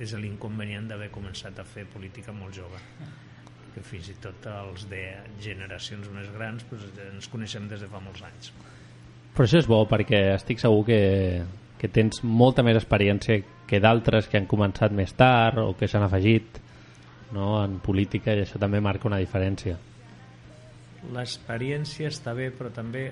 és 0.01 0.13
l'inconvenient 0.13 0.89
d'haver 0.91 1.09
començat 1.13 1.57
a 1.59 1.65
fer 1.65 1.87
política 1.89 2.33
molt 2.35 2.55
jove 2.55 2.81
que 3.77 3.83
fins 3.85 4.09
i 4.09 4.15
tot 4.21 4.45
els 4.49 4.87
de 4.89 5.03
generacions 5.43 6.09
més 6.13 6.29
grans 6.33 6.65
doncs, 6.69 6.89
ens 7.11 7.29
coneixem 7.29 7.67
des 7.69 7.83
de 7.83 7.89
fa 7.91 8.01
molts 8.01 8.23
anys. 8.25 8.51
Però 9.35 9.45
això 9.45 9.61
és 9.61 9.69
bo 9.69 9.83
perquè 9.89 10.21
estic 10.33 10.61
segur 10.61 10.83
que, 10.87 11.01
que 11.77 11.89
tens 11.93 12.23
molta 12.25 12.65
més 12.65 12.79
experiència 12.79 13.43
que 13.69 13.81
d'altres 13.83 14.29
que 14.31 14.39
han 14.39 14.49
començat 14.49 14.95
més 14.95 15.13
tard 15.17 15.61
o 15.61 15.75
que 15.77 15.89
s'han 15.89 16.07
afegit 16.07 16.57
no, 17.33 17.63
en 17.63 17.79
política 17.79 18.33
i 18.35 18.41
això 18.45 18.59
també 18.59 18.79
marca 18.81 19.07
una 19.07 19.17
diferència. 19.19 19.77
l'experiència 21.13 22.09
està 22.09 22.33
bé 22.35 22.49
però 22.51 22.71
també 22.73 23.11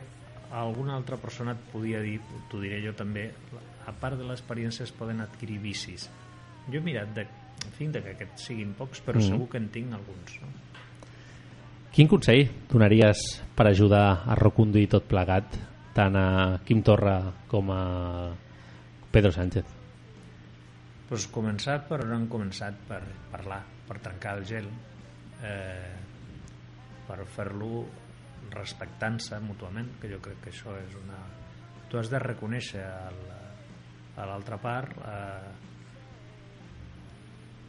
alguna 0.51 0.95
altra 0.95 1.18
persona 1.18 1.53
et 1.55 1.63
podia 1.72 1.99
dir 2.01 2.18
t'ho 2.49 2.59
diré 2.61 2.82
jo 2.84 2.93
també 2.97 3.30
a 3.86 3.91
part 3.93 4.18
de 4.18 4.26
l'experiència 4.26 4.84
es 4.84 4.91
poden 4.91 5.22
adquirir 5.22 5.59
vicis 5.61 6.07
jo 6.68 6.80
he 6.80 6.84
mirat 6.84 7.11
de, 7.13 7.22
en 7.66 7.72
fi, 7.78 7.88
de 7.88 8.01
que 8.01 8.16
aquests 8.16 8.47
siguin 8.49 8.74
pocs 8.74 9.01
però 9.05 9.20
Mhm. 9.20 9.28
segur 9.30 9.49
que 9.49 9.57
en 9.57 9.70
tinc 9.70 9.93
alguns 9.93 10.39
no? 10.41 10.47
Quin 11.95 12.07
consell 12.11 12.49
donaries 12.70 13.18
per 13.55 13.68
ajudar 13.68 14.24
a 14.28 14.36
reconduir 14.36 14.89
tot 14.89 15.03
plegat 15.07 15.45
tant 15.93 16.16
a 16.16 16.59
Quim 16.66 16.82
Torra 16.84 17.32
com 17.47 17.70
a 17.72 18.34
Pedro 19.11 19.32
Sánchez? 19.32 19.63
pues 21.07 21.28
començar 21.32 21.88
per 21.88 22.01
on 22.03 22.11
han 22.11 22.28
començat 22.28 22.74
per 22.88 22.99
parlar, 23.32 23.61
per 23.88 23.99
trencar 24.03 24.38
el 24.39 24.45
gel 24.49 24.69
eh, 25.45 25.93
per 27.05 27.19
fer-lo 27.36 27.86
respectant-se 28.55 29.39
mútuament 29.41 29.95
que 30.01 30.09
jo 30.11 30.21
crec 30.23 30.41
que 30.43 30.53
això 30.53 30.75
és 30.79 30.97
una 31.01 31.19
tu 31.89 31.99
has 31.99 32.09
de 32.09 32.19
reconèixer 32.21 32.81
el, 32.81 33.21
a 34.17 34.25
l'altra 34.29 34.57
part 34.61 34.97
eh, 34.97 35.53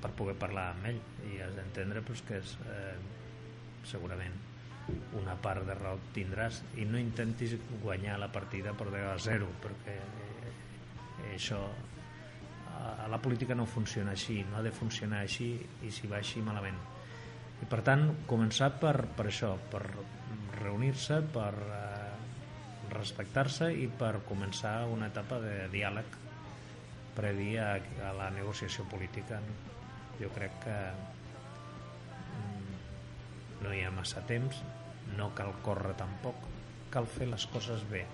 per 0.02 0.12
poder 0.16 0.36
parlar 0.38 0.70
amb 0.72 0.90
ell 0.92 1.00
i 1.30 1.40
has 1.42 1.56
d'entendre 1.56 2.02
pues, 2.06 2.22
que 2.26 2.40
és 2.40 2.56
eh, 2.70 2.96
segurament 3.86 4.36
una 5.18 5.34
part 5.42 5.66
de 5.66 5.74
raó 5.74 5.98
tindràs. 6.14 6.60
I 6.78 6.86
no 6.86 6.98
intentis 7.00 7.56
guanyar 7.82 8.20
la 8.22 8.30
partida 8.32 8.74
per 8.78 8.88
10 8.92 9.08
a 9.10 9.16
0 9.26 9.48
perquè 9.64 9.96
eh, 9.96 10.52
això 11.32 11.60
la 13.10 13.18
política 13.22 13.54
no 13.54 13.66
funciona 13.66 14.12
així, 14.12 14.42
no 14.50 14.58
ha 14.58 14.62
de 14.64 14.72
funcionar 14.74 15.22
així 15.24 15.48
i 15.86 15.90
si 15.94 16.08
va 16.10 16.18
així 16.18 16.42
malament. 16.44 16.78
I 17.62 17.68
per 17.70 17.80
tant, 17.86 18.08
començar 18.28 18.72
per, 18.80 18.96
per 19.16 19.28
això, 19.30 19.54
per 19.72 19.82
reunir-se, 20.58 21.22
per 21.32 21.52
eh, 21.54 22.12
respectar-se 22.92 23.70
i 23.72 23.88
per 23.88 24.18
començar 24.28 24.76
una 24.92 25.08
etapa 25.12 25.40
de 25.40 25.54
diàleg 25.72 26.18
previ 27.16 27.56
a, 27.56 27.70
a 28.10 28.12
la 28.16 28.28
negociació 28.34 28.84
política. 28.90 29.40
Jo 30.20 30.28
crec 30.36 30.60
que 30.66 30.76
mm, 32.36 32.76
no 33.64 33.72
hi 33.72 33.82
ha 33.86 33.94
massa 33.94 34.24
temps, 34.28 34.60
no 35.16 35.32
cal 35.38 35.56
córrer 35.64 35.96
tampoc, 35.96 36.48
cal 36.92 37.08
fer 37.08 37.30
les 37.32 37.48
coses 37.52 37.84
bé. 37.88 38.04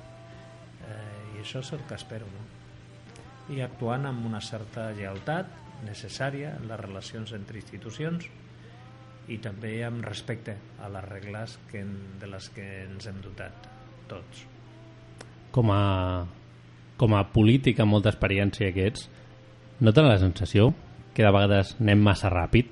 Eh, 0.87 1.37
I 1.37 1.43
això 1.43 1.63
és 1.65 1.73
el 1.75 1.83
que 1.89 1.99
espero, 1.99 2.31
no? 2.31 2.62
I 3.53 3.61
actuant 3.61 4.07
amb 4.09 4.25
una 4.27 4.41
certa 4.41 4.91
lleialtat 4.97 5.49
necessària 5.87 6.55
en 6.57 6.69
les 6.71 6.81
relacions 6.81 7.33
entre 7.37 7.59
institucions 7.61 8.29
i 9.31 9.39
també 9.43 9.75
amb 9.87 10.05
respecte 10.07 10.57
a 10.83 10.89
les 10.93 11.05
regles 11.09 11.59
que, 11.71 11.83
de 12.21 12.31
les 12.31 12.49
que 12.55 12.67
ens 12.85 13.07
hem 13.11 13.21
dotat 13.25 13.69
tots. 14.11 14.47
Com 15.53 15.71
a, 15.71 16.25
com 16.99 17.15
a 17.15 17.25
polític 17.35 17.81
amb 17.83 17.95
molta 17.95 18.13
experiència 18.13 18.73
que 18.75 18.89
ets, 18.91 19.09
no 19.81 19.93
tens 19.93 20.09
la 20.09 20.21
sensació 20.23 20.71
que 21.13 21.25
de 21.27 21.33
vegades 21.35 21.77
anem 21.81 22.03
massa 22.03 22.31
ràpid? 22.33 22.71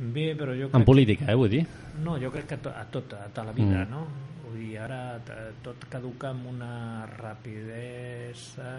Bé, 0.00 0.30
però 0.34 0.54
jo 0.56 0.70
crec... 0.70 0.80
En 0.80 0.84
política, 0.88 1.26
eh, 1.28 1.36
vull 1.36 1.50
dir? 1.52 1.62
No, 2.00 2.16
jo 2.20 2.30
crec 2.32 2.46
que 2.48 2.56
a, 2.56 2.62
to, 2.64 2.72
a 2.72 2.84
tot, 2.88 3.12
a 3.18 3.26
tota 3.28 3.44
la 3.44 3.52
vida, 3.52 3.84
Mm. 3.84 3.90
no? 3.92 4.06
Vull 4.46 4.58
dir, 4.58 4.78
ara 4.80 5.20
tot 5.62 5.84
caduca 5.92 6.30
amb 6.32 6.46
una 6.50 7.06
rapidesa 7.06 8.70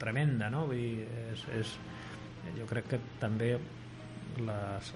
tremenda, 0.00 0.48
no? 0.50 0.64
Vull 0.70 0.80
dir, 0.80 1.06
és, 1.34 1.44
és, 1.60 1.74
jo 2.56 2.66
crec 2.70 2.88
que 2.94 3.00
també 3.20 3.52
les, 4.40 4.92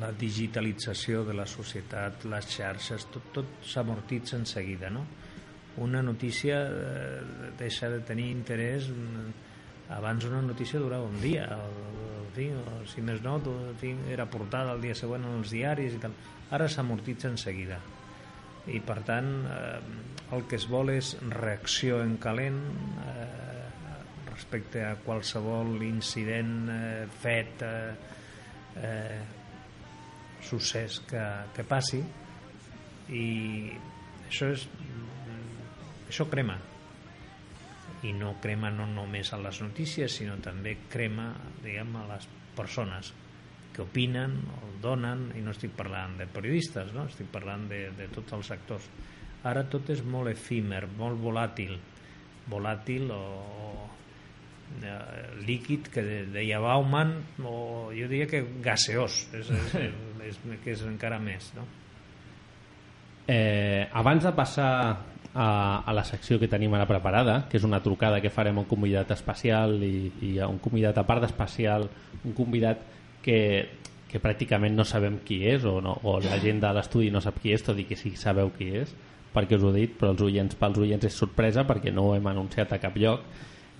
la 0.00 0.10
digitalització 0.12 1.22
de 1.24 1.34
la 1.38 1.46
societat, 1.46 2.26
les 2.28 2.50
xarxes, 2.50 3.06
tot, 3.14 3.30
tot 3.32 3.46
s'amortitza 3.64 4.36
en 4.36 4.44
seguida, 4.46 4.90
no? 4.90 5.06
Una 5.78 6.02
notícia 6.02 6.58
eh, 6.66 7.22
deixa 7.58 7.88
de 7.92 8.00
tenir 8.00 8.30
interès 8.32 8.90
abans 9.92 10.24
una 10.26 10.42
notícia 10.42 10.80
durava 10.80 11.06
un 11.06 11.20
dia 11.22 11.46
fi, 12.36 12.48
o, 12.54 12.80
si 12.90 13.04
més 13.04 13.22
no, 13.24 13.38
tu, 13.42 13.54
en 13.70 13.76
fi, 13.80 13.92
era 14.12 14.28
portada 14.30 14.74
el 14.76 14.84
dia 14.84 14.96
següent 14.98 15.24
en 15.26 15.38
els 15.40 15.52
diaris 15.54 15.96
i 15.96 16.02
tal. 16.02 16.16
Ara 16.56 16.68
s'amortitza 16.70 17.30
en 17.32 17.38
seguida. 17.40 17.80
I 18.70 18.80
per 18.82 19.00
tant, 19.06 19.30
eh, 19.50 20.34
el 20.36 20.44
que 20.50 20.58
es 20.58 20.66
vol 20.70 20.92
és 20.94 21.14
reacció 21.32 22.00
en 22.02 22.16
calent 22.22 22.60
eh, 23.06 23.36
respecte 24.30 24.84
a 24.84 24.96
qualsevol 25.02 25.80
incident, 25.86 26.54
eh, 26.68 27.06
fet, 27.22 27.62
eh, 27.62 28.14
eh, 28.82 29.20
succés 30.46 31.00
que, 31.08 31.24
que 31.56 31.64
passi 31.66 32.02
i 33.10 33.26
això 34.28 34.50
és 34.52 34.66
això 36.06 36.26
crema 36.30 36.58
i 38.06 38.12
no 38.16 38.36
crema 38.42 38.70
no 38.70 38.86
només 38.88 39.32
a 39.32 39.40
les 39.42 39.60
notícies 39.64 40.18
sinó 40.20 40.36
també 40.42 40.76
crema 40.92 41.30
diguem, 41.62 41.96
a 41.98 42.06
les 42.14 42.28
persones 42.56 43.12
que 43.74 43.84
opinen 43.84 44.38
o 44.56 44.70
donen 44.82 45.28
i 45.36 45.42
no 45.44 45.52
estic 45.52 45.74
parlant 45.76 46.16
de 46.20 46.28
periodistes 46.30 46.94
no? 46.96 47.06
estic 47.10 47.28
parlant 47.32 47.66
de, 47.70 47.86
de 47.96 48.08
tots 48.14 48.36
els 48.38 48.52
actors 48.54 48.88
ara 49.46 49.66
tot 49.70 49.90
és 49.92 50.02
molt 50.04 50.32
efímer 50.32 50.86
molt 50.96 51.20
volàtil 51.20 51.76
volàtil 52.50 53.10
o, 53.12 53.22
o 53.66 53.72
eh, 54.82 55.00
líquid 55.46 55.90
que 55.92 56.04
deia 56.32 56.62
Bauman 56.62 57.16
o 57.44 57.56
jo 57.96 58.08
diria 58.08 58.28
que 58.30 58.44
gaseós 58.64 59.26
és, 59.36 59.50
és, 59.50 59.74
és, 59.88 59.98
és, 60.30 60.40
que 60.64 60.72
és 60.76 60.86
encara 60.88 61.20
més 61.22 61.52
no? 61.58 61.66
Eh, 63.26 63.88
abans 63.90 64.22
de 64.22 64.30
passar 64.38 64.70
a, 65.36 65.82
a 65.84 65.92
la 65.92 66.02
secció 66.08 66.38
que 66.40 66.48
tenim 66.48 66.72
ara 66.74 66.88
preparada, 66.88 67.42
que 67.50 67.58
és 67.60 67.64
una 67.68 67.82
trucada 67.84 68.22
que 68.24 68.32
farem 68.32 68.56
a 68.56 68.62
un 68.64 68.68
convidat 68.70 69.10
especial 69.12 69.76
i, 69.84 70.08
i 70.24 70.30
a 70.40 70.48
un 70.48 70.56
convidat 70.64 70.96
a 70.96 71.04
part 71.04 71.20
d'especial, 71.26 71.84
un 72.24 72.32
convidat 72.36 72.80
que, 73.22 73.38
que 74.08 74.22
pràcticament 74.22 74.72
no 74.78 74.86
sabem 74.88 75.20
qui 75.28 75.42
és 75.50 75.66
o, 75.68 75.76
no, 75.84 75.98
o 76.08 76.16
la 76.24 76.40
gent 76.40 76.62
de 76.64 76.72
l'estudi 76.78 77.12
no 77.12 77.20
sap 77.20 77.42
qui 77.42 77.52
és, 77.52 77.66
tot 77.66 77.76
i 77.76 77.84
que 77.84 78.00
sí 78.00 78.14
sabeu 78.16 78.48
qui 78.56 78.70
és, 78.80 78.96
perquè 79.36 79.60
us 79.60 79.68
ho 79.68 79.74
he 79.74 79.82
dit, 79.82 79.94
però 80.00 80.14
els 80.14 80.24
oients, 80.24 80.56
pels 80.56 80.80
oients 80.80 81.04
és 81.04 81.20
sorpresa 81.20 81.66
perquè 81.68 81.92
no 81.92 82.08
ho 82.08 82.16
hem 82.16 82.32
anunciat 82.32 82.72
a 82.72 82.80
cap 82.80 82.96
lloc. 82.96 83.28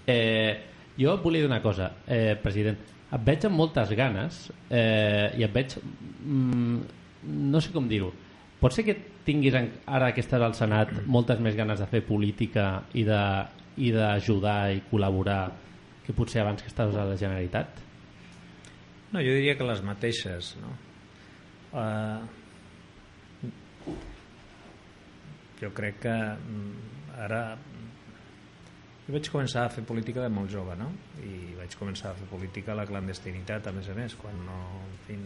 Eh, 0.06 0.52
jo 1.00 1.16
volia 1.24 1.46
dir 1.46 1.48
una 1.48 1.62
cosa, 1.64 1.94
eh, 2.04 2.36
president, 2.42 2.76
et 3.06 3.24
veig 3.24 3.48
amb 3.48 3.56
moltes 3.56 3.96
ganes 3.96 4.46
eh, 4.68 5.32
i 5.40 5.48
et 5.48 5.56
veig... 5.56 5.80
Mm, 6.26 6.80
no 7.26 7.58
sé 7.64 7.72
com 7.74 7.88
dir-ho, 7.88 8.12
pot 8.60 8.74
ser 8.76 8.84
que 8.86 8.94
tinguis 9.26 9.54
ara 9.58 10.12
que 10.14 10.22
estàs 10.22 10.42
al 10.42 10.54
Senat 10.54 10.92
moltes 11.06 11.40
més 11.42 11.56
ganes 11.58 11.82
de 11.82 11.88
fer 11.90 12.02
política 12.06 12.66
i 12.94 13.04
de 13.06 13.20
i 13.76 13.90
d'ajudar 13.92 14.72
i 14.72 14.82
col·laborar 14.88 15.50
que 16.06 16.14
potser 16.16 16.40
abans 16.40 16.62
que 16.62 16.70
estaves 16.70 16.96
a 16.96 17.04
la 17.04 17.16
Generalitat? 17.20 17.82
No, 19.12 19.20
jo 19.20 19.34
diria 19.36 19.56
que 19.58 19.66
les 19.66 19.82
mateixes 19.84 20.54
no? 20.62 20.72
Uh, 21.76 22.22
jo 25.60 25.72
crec 25.76 26.00
que 26.06 26.14
mm, 26.14 26.72
ara 27.26 27.42
jo 29.06 29.14
vaig 29.14 29.28
començar 29.30 29.66
a 29.66 29.70
fer 29.70 29.84
política 29.86 30.24
de 30.24 30.30
molt 30.34 30.50
jove 30.50 30.74
no? 30.78 30.88
i 31.22 31.54
vaig 31.58 31.76
començar 31.78 32.10
a 32.10 32.18
fer 32.18 32.26
política 32.30 32.72
a 32.74 32.80
la 32.80 32.86
clandestinitat 32.88 33.68
a 33.70 33.74
més 33.76 33.90
a 33.92 33.94
més 33.94 34.16
quan 34.18 34.38
no, 34.46 34.56
en 34.82 34.96
fi, 35.06 35.18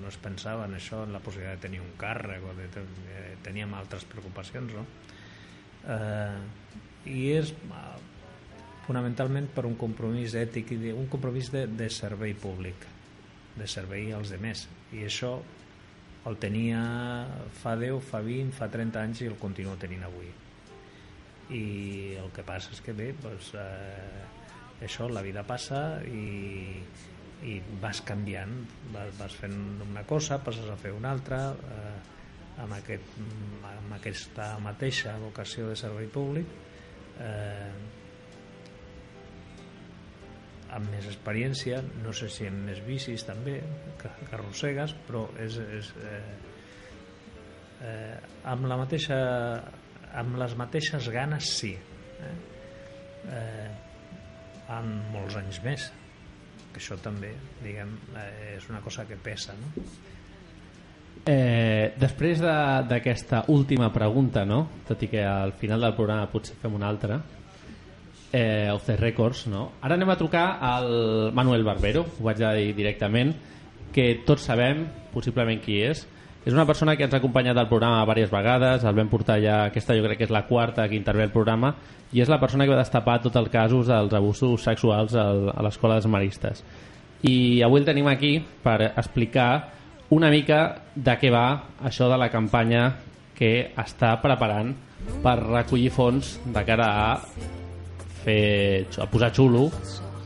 no 0.00 0.08
es 0.10 0.18
pensava 0.22 0.66
en 0.66 0.74
això, 0.74 1.04
en 1.06 1.14
la 1.14 1.22
possibilitat 1.22 1.60
de 1.60 1.68
tenir 1.68 1.82
un 1.84 1.92
càrrec 2.00 2.42
o 2.42 2.56
de, 2.58 2.66
de, 2.74 2.84
de 3.06 3.22
teníem 3.46 3.74
altres 3.78 4.06
preocupacions 4.10 4.74
no? 4.74 4.86
eh, 5.94 6.40
i 7.06 7.30
és 7.36 7.54
eh, 7.54 7.84
fonamentalment 8.88 9.46
per 9.54 9.66
un 9.68 9.78
compromís 9.78 10.34
ètic 10.34 10.74
i 10.74 10.82
un 10.90 11.06
compromís 11.12 11.52
de, 11.54 11.68
de 11.70 11.90
servei 11.94 12.34
públic 12.34 12.88
de 13.54 13.70
servei 13.70 14.10
als 14.16 14.34
demés 14.34 14.66
i 14.96 15.06
això 15.06 15.36
el 16.26 16.36
tenia 16.42 16.82
fa 17.62 17.78
10, 17.78 18.02
fa 18.10 18.20
20, 18.26 18.52
fa 18.58 18.68
30 18.68 19.04
anys 19.06 19.22
i 19.22 19.30
el 19.30 19.38
continuo 19.40 19.78
tenint 19.80 20.02
avui 20.10 20.28
i 21.56 21.64
el 22.20 22.30
que 22.34 22.44
passa 22.46 22.72
és 22.74 22.82
que 22.84 22.94
bé 22.96 23.10
doncs, 23.20 23.52
eh, 23.58 24.24
això, 24.86 25.08
la 25.10 25.22
vida 25.26 25.42
passa 25.46 26.00
i, 26.06 26.80
i 27.50 27.58
vas 27.82 28.00
canviant. 28.06 28.54
Vas, 28.94 29.12
vas 29.18 29.36
fent 29.42 29.58
una 29.86 30.06
cosa, 30.08 30.40
passes 30.44 30.68
a 30.70 30.78
fer 30.80 30.94
una 30.96 31.12
altra 31.14 31.42
eh, 31.52 31.94
amb, 32.64 32.74
aquest, 32.76 33.16
amb 33.70 33.96
aquesta 33.96 34.52
mateixa 34.62 35.16
vocació 35.22 35.70
de 35.70 35.78
servei 35.78 36.08
públic 36.12 36.50
eh, 37.20 37.72
amb 40.76 40.90
més 40.92 41.08
experiència 41.10 41.80
no 42.04 42.12
sé 42.16 42.30
si 42.30 42.46
amb 42.48 42.68
més 42.68 42.82
bicis 42.86 43.24
també 43.26 43.58
que, 44.00 44.12
que 44.22 44.36
arrossegues 44.38 44.94
però 45.08 45.26
és, 45.42 45.58
és 45.80 45.92
eh, 46.04 46.22
eh, 47.88 48.16
amb 48.52 48.68
la 48.70 48.78
mateixa 48.80 49.18
amb 50.18 50.38
les 50.40 50.56
mateixes 50.58 51.08
ganes 51.12 51.54
sí 51.60 51.74
eh? 51.74 52.34
Eh, 53.30 53.68
amb 54.70 55.10
molts 55.14 55.36
anys 55.40 55.60
més 55.64 55.90
que 56.70 56.78
això 56.78 56.96
també 57.02 57.32
diguem, 57.62 57.96
eh, 58.16 58.56
és 58.56 58.68
una 58.70 58.80
cosa 58.80 59.06
que 59.06 59.18
pesa 59.18 59.56
no? 59.58 59.84
Eh, 61.26 61.92
després 62.00 62.40
d'aquesta 62.40 63.42
de, 63.42 63.52
última 63.52 63.90
pregunta, 63.92 64.46
no? 64.48 64.62
tot 64.88 65.02
i 65.04 65.10
que 65.12 65.20
al 65.20 65.52
final 65.52 65.84
del 65.84 65.94
programa 65.94 66.30
potser 66.32 66.56
fem 66.56 66.72
una 66.74 66.88
altra, 66.88 67.20
eh, 68.32 68.70
of 68.72 68.86
the 68.86 68.96
records, 68.96 69.44
no? 69.50 69.66
ara 69.82 69.98
anem 69.98 70.10
a 70.10 70.16
trucar 70.16 70.46
al 70.64 70.88
Manuel 71.36 71.66
Barbero, 71.66 72.06
ho 72.06 72.24
vaig 72.24 72.40
dir 72.40 72.72
directament, 72.78 73.34
que 73.92 74.22
tots 74.26 74.46
sabem 74.48 74.86
possiblement 75.12 75.60
qui 75.60 75.80
és. 75.82 76.06
És 76.44 76.54
una 76.54 76.64
persona 76.64 76.94
que 76.96 77.04
ens 77.04 77.12
ha 77.12 77.18
acompanyat 77.20 77.58
al 77.60 77.68
programa 77.68 78.00
diverses 78.00 78.30
vegades, 78.32 78.84
el 78.84 78.96
vam 78.96 79.10
portar 79.12 79.36
ja, 79.42 79.64
aquesta 79.68 79.96
jo 79.96 80.06
crec 80.06 80.22
que 80.22 80.28
és 80.28 80.32
la 80.32 80.46
quarta 80.48 80.86
que 80.88 80.96
intervé 80.96 81.26
el 81.26 81.34
programa, 81.34 81.74
i 82.12 82.22
és 82.24 82.30
la 82.32 82.40
persona 82.40 82.64
que 82.64 82.72
va 82.72 82.80
destapar 82.80 83.18
tots 83.20 83.36
els 83.36 83.50
casos 83.52 83.90
dels 83.90 84.16
abusos 84.16 84.64
sexuals 84.64 85.14
al, 85.14 85.50
a 85.52 85.66
l'escola 85.66 85.98
dels 85.98 86.08
maristes. 86.08 86.64
I 87.28 87.60
avui 87.62 87.82
el 87.82 87.86
tenim 87.86 88.08
aquí 88.08 88.38
per 88.64 88.78
explicar 88.88 89.50
una 90.16 90.30
mica 90.32 90.80
de 90.94 91.18
què 91.20 91.30
va 91.30 91.46
això 91.84 92.08
de 92.10 92.16
la 92.18 92.30
campanya 92.32 92.88
que 93.36 93.70
està 93.76 94.16
preparant 94.24 94.72
per 95.22 95.36
recollir 95.44 95.92
fons 95.92 96.38
de 96.44 96.64
cara 96.64 96.88
a 97.04 97.06
fer, 98.24 98.88
a 98.96 99.06
posar 99.12 99.30
xulo 99.36 99.68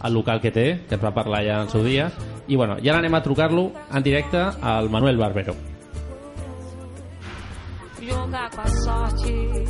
el 0.04 0.14
local 0.14 0.40
que 0.40 0.54
té, 0.54 0.66
que 0.88 0.96
ens 0.96 1.04
va 1.04 1.14
parlar 1.16 1.44
ja 1.44 1.60
en 1.60 1.68
el 1.68 1.74
seu 1.74 1.84
dia 1.84 2.08
i 2.46 2.56
bueno, 2.56 2.78
ja 2.84 2.96
anem 2.98 3.14
a 3.14 3.22
trucar-lo 3.24 3.70
en 3.90 4.02
directe 4.04 4.42
al 4.62 4.90
Manuel 4.92 5.18
Barbero 5.18 5.73
Jogar 8.06 8.50
com 8.50 8.60
a 8.60 8.68
sorte 8.68 9.64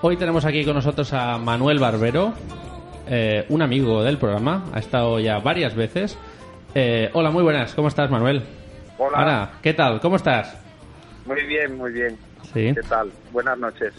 Hoy 0.00 0.16
tenemos 0.16 0.44
aquí 0.44 0.64
con 0.64 0.74
nosotros 0.74 1.12
a 1.12 1.38
Manuel 1.38 1.78
Barbero, 1.78 2.32
eh, 3.06 3.44
un 3.50 3.62
amigo 3.62 4.02
del 4.02 4.18
programa, 4.18 4.64
ha 4.72 4.78
estado 4.78 5.20
ya 5.20 5.38
varias 5.38 5.76
veces. 5.76 6.18
Eh, 6.74 7.10
hola, 7.12 7.30
muy 7.30 7.42
buenas, 7.42 7.74
¿cómo 7.74 7.88
estás, 7.88 8.10
Manuel? 8.10 8.42
Hola. 8.98 9.18
Ana, 9.18 9.50
¿qué 9.62 9.74
tal? 9.74 10.00
¿Cómo 10.00 10.16
estás? 10.16 10.56
Muy 11.26 11.44
bien, 11.44 11.76
muy 11.76 11.92
bien. 11.92 12.18
Sí. 12.52 12.72
¿Qué 12.74 12.88
tal? 12.88 13.12
Buenas 13.30 13.58
noches. 13.58 13.94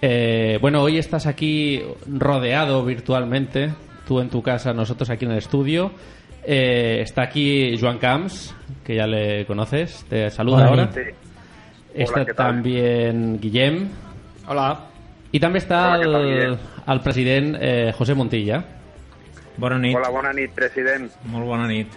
Eh, 0.00 0.58
bueno, 0.60 0.82
hoy 0.82 0.98
estás 0.98 1.26
aquí 1.26 1.82
rodeado 2.06 2.84
virtualmente, 2.84 3.72
tú 4.06 4.20
en 4.20 4.28
tu 4.28 4.42
casa, 4.42 4.72
nosotros 4.72 5.10
aquí 5.10 5.24
en 5.24 5.32
el 5.32 5.38
estudio. 5.38 5.92
Eh, 6.44 7.00
está 7.02 7.22
aquí 7.22 7.76
Joan 7.78 7.98
Camps, 7.98 8.54
que 8.84 8.96
ya 8.96 9.06
le 9.06 9.46
conoces, 9.46 10.04
te 10.08 10.30
saluda 10.30 10.66
ahora. 10.66 10.90
Sí. 10.92 11.00
Está 11.94 12.24
¿qué 12.24 12.34
tal? 12.34 12.46
también 12.46 13.38
Guillem. 13.40 13.88
Hola. 14.48 14.88
I 15.32 15.40
també 15.40 15.62
està 15.62 15.94
Hola, 15.94 16.04
tal, 16.04 16.26
el, 16.28 16.56
el 16.92 17.00
president 17.00 17.54
eh, 17.56 17.92
José 17.96 18.12
Montilla. 18.14 18.58
Bona 19.56 19.78
nit. 19.80 19.94
Hola, 19.96 20.10
bona 20.12 20.32
nit, 20.36 20.52
president. 20.52 21.06
Molt 21.32 21.46
bona 21.48 21.68
nit. 21.70 21.94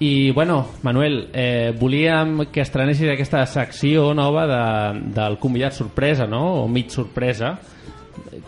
I, 0.00 0.30
bueno, 0.30 0.74
Manuel, 0.82 1.30
eh, 1.32 1.72
volíem 1.78 2.44
que 2.52 2.60
estrenessis 2.60 3.08
aquesta 3.10 3.40
secció 3.50 4.12
nova 4.14 4.44
de, 4.46 5.00
del 5.16 5.38
convidat 5.40 5.74
sorpresa, 5.74 6.26
no?, 6.28 6.42
o 6.62 6.68
mig 6.68 6.92
sorpresa, 6.92 7.56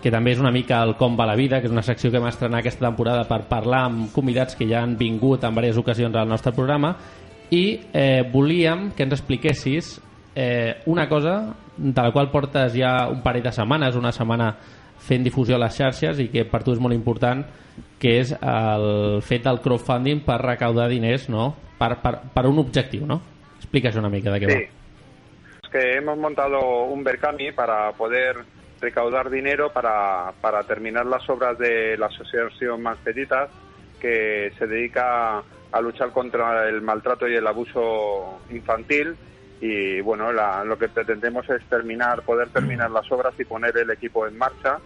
que 0.02 0.10
també 0.12 0.34
és 0.34 0.40
una 0.42 0.52
mica 0.52 0.82
el 0.84 0.96
com 0.98 1.16
va 1.18 1.26
la 1.28 1.36
vida, 1.38 1.60
que 1.60 1.68
és 1.68 1.72
una 1.72 1.84
secció 1.86 2.10
que 2.10 2.18
vam 2.18 2.30
estrenar 2.30 2.60
aquesta 2.60 2.86
temporada 2.86 3.26
per 3.28 3.42
parlar 3.48 3.84
amb 3.88 4.12
convidats 4.14 4.56
que 4.56 4.68
ja 4.68 4.82
han 4.82 4.96
vingut 4.98 5.44
en 5.44 5.54
diverses 5.54 5.80
ocasions 5.80 6.16
al 6.16 6.28
nostre 6.28 6.52
programa, 6.56 6.94
i 7.50 7.80
eh, 7.92 8.22
volíem 8.32 8.90
que 8.96 9.02
ens 9.04 9.16
expliquessis 9.18 9.98
eh, 10.34 10.82
una 10.86 11.08
cosa 11.08 11.54
de 11.76 12.02
la 12.02 12.12
qual 12.12 12.30
portes 12.30 12.74
ja 12.76 13.08
un 13.08 13.22
parell 13.22 13.42
de 13.42 13.52
setmanes, 13.52 13.96
una 13.96 14.12
setmana 14.12 14.54
fent 15.00 15.24
difusió 15.24 15.56
a 15.56 15.62
les 15.64 15.76
xarxes 15.76 16.20
i 16.20 16.28
que 16.30 16.44
per 16.48 16.62
tu 16.62 16.74
és 16.74 16.80
molt 16.82 16.94
important 16.94 17.42
que 18.00 18.18
és 18.20 18.32
el 18.36 19.20
fet 19.24 19.44
del 19.46 19.60
crowdfunding 19.64 20.22
per 20.26 20.38
recaudar 20.42 20.88
diners 20.92 21.28
no? 21.32 21.54
per, 21.78 21.96
per, 22.02 22.14
per 22.34 22.44
un 22.48 22.60
objectiu 22.60 23.08
no? 23.08 23.20
explica's 23.56 23.96
una 23.96 24.12
mica 24.12 24.32
de 24.32 24.40
què 24.40 24.52
Sí. 24.52 24.68
Es 25.64 25.70
que 25.70 25.96
hemos 25.96 26.18
montado 26.18 26.84
un 26.84 27.04
Berkami 27.04 27.52
para 27.52 27.92
poder 27.92 28.36
recaudar 28.80 29.30
dinero 29.30 29.72
para, 29.72 30.32
para 30.40 30.62
terminar 30.64 31.06
las 31.06 31.28
obras 31.28 31.58
de 31.58 31.96
la 31.98 32.06
Asociación 32.06 32.82
Manfeditas, 32.82 33.50
que 34.00 34.52
se 34.58 34.66
dedica 34.66 35.42
a 35.72 35.80
luchar 35.80 36.10
contra 36.12 36.68
el 36.68 36.80
maltrato 36.82 37.28
y 37.28 37.34
el 37.36 37.46
abuso 37.46 38.40
infantil. 38.50 39.16
Y 39.60 40.00
bueno, 40.00 40.32
la- 40.32 40.64
lo 40.64 40.78
que 40.78 40.88
pretendemos 40.88 41.48
es 41.50 41.62
terminar, 41.66 42.22
poder 42.22 42.48
terminar 42.48 42.90
las 42.90 43.10
obras 43.12 43.34
y 43.38 43.44
poner 43.44 43.76
el 43.76 43.90
equipo 43.90 44.26
en 44.26 44.38
marcha. 44.38 44.78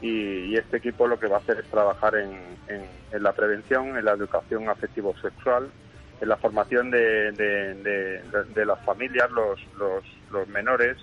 Y, 0.00 0.56
este 0.56 0.76
equipo 0.78 1.06
lo 1.08 1.18
que 1.18 1.26
va 1.28 1.36
a 1.36 1.40
hacer 1.40 1.58
es 1.60 1.70
trabajar 1.70 2.14
en, 2.16 2.56
en- 2.68 3.22
la 3.22 3.32
prevención, 3.32 3.96
en 3.96 4.04
la 4.04 4.12
educación 4.12 4.68
afectivo-sexual, 4.68 5.70
en 6.20 6.28
la 6.28 6.36
formación 6.36 6.90
de, 6.90 7.32
de- 7.32 7.74
de- 7.74 8.22
de- 8.22 8.44
de 8.54 8.66
las 8.66 8.84
familias, 8.84 9.30
los, 9.30 9.60
los, 9.76 10.04
los 10.30 10.46
menores, 10.48 10.96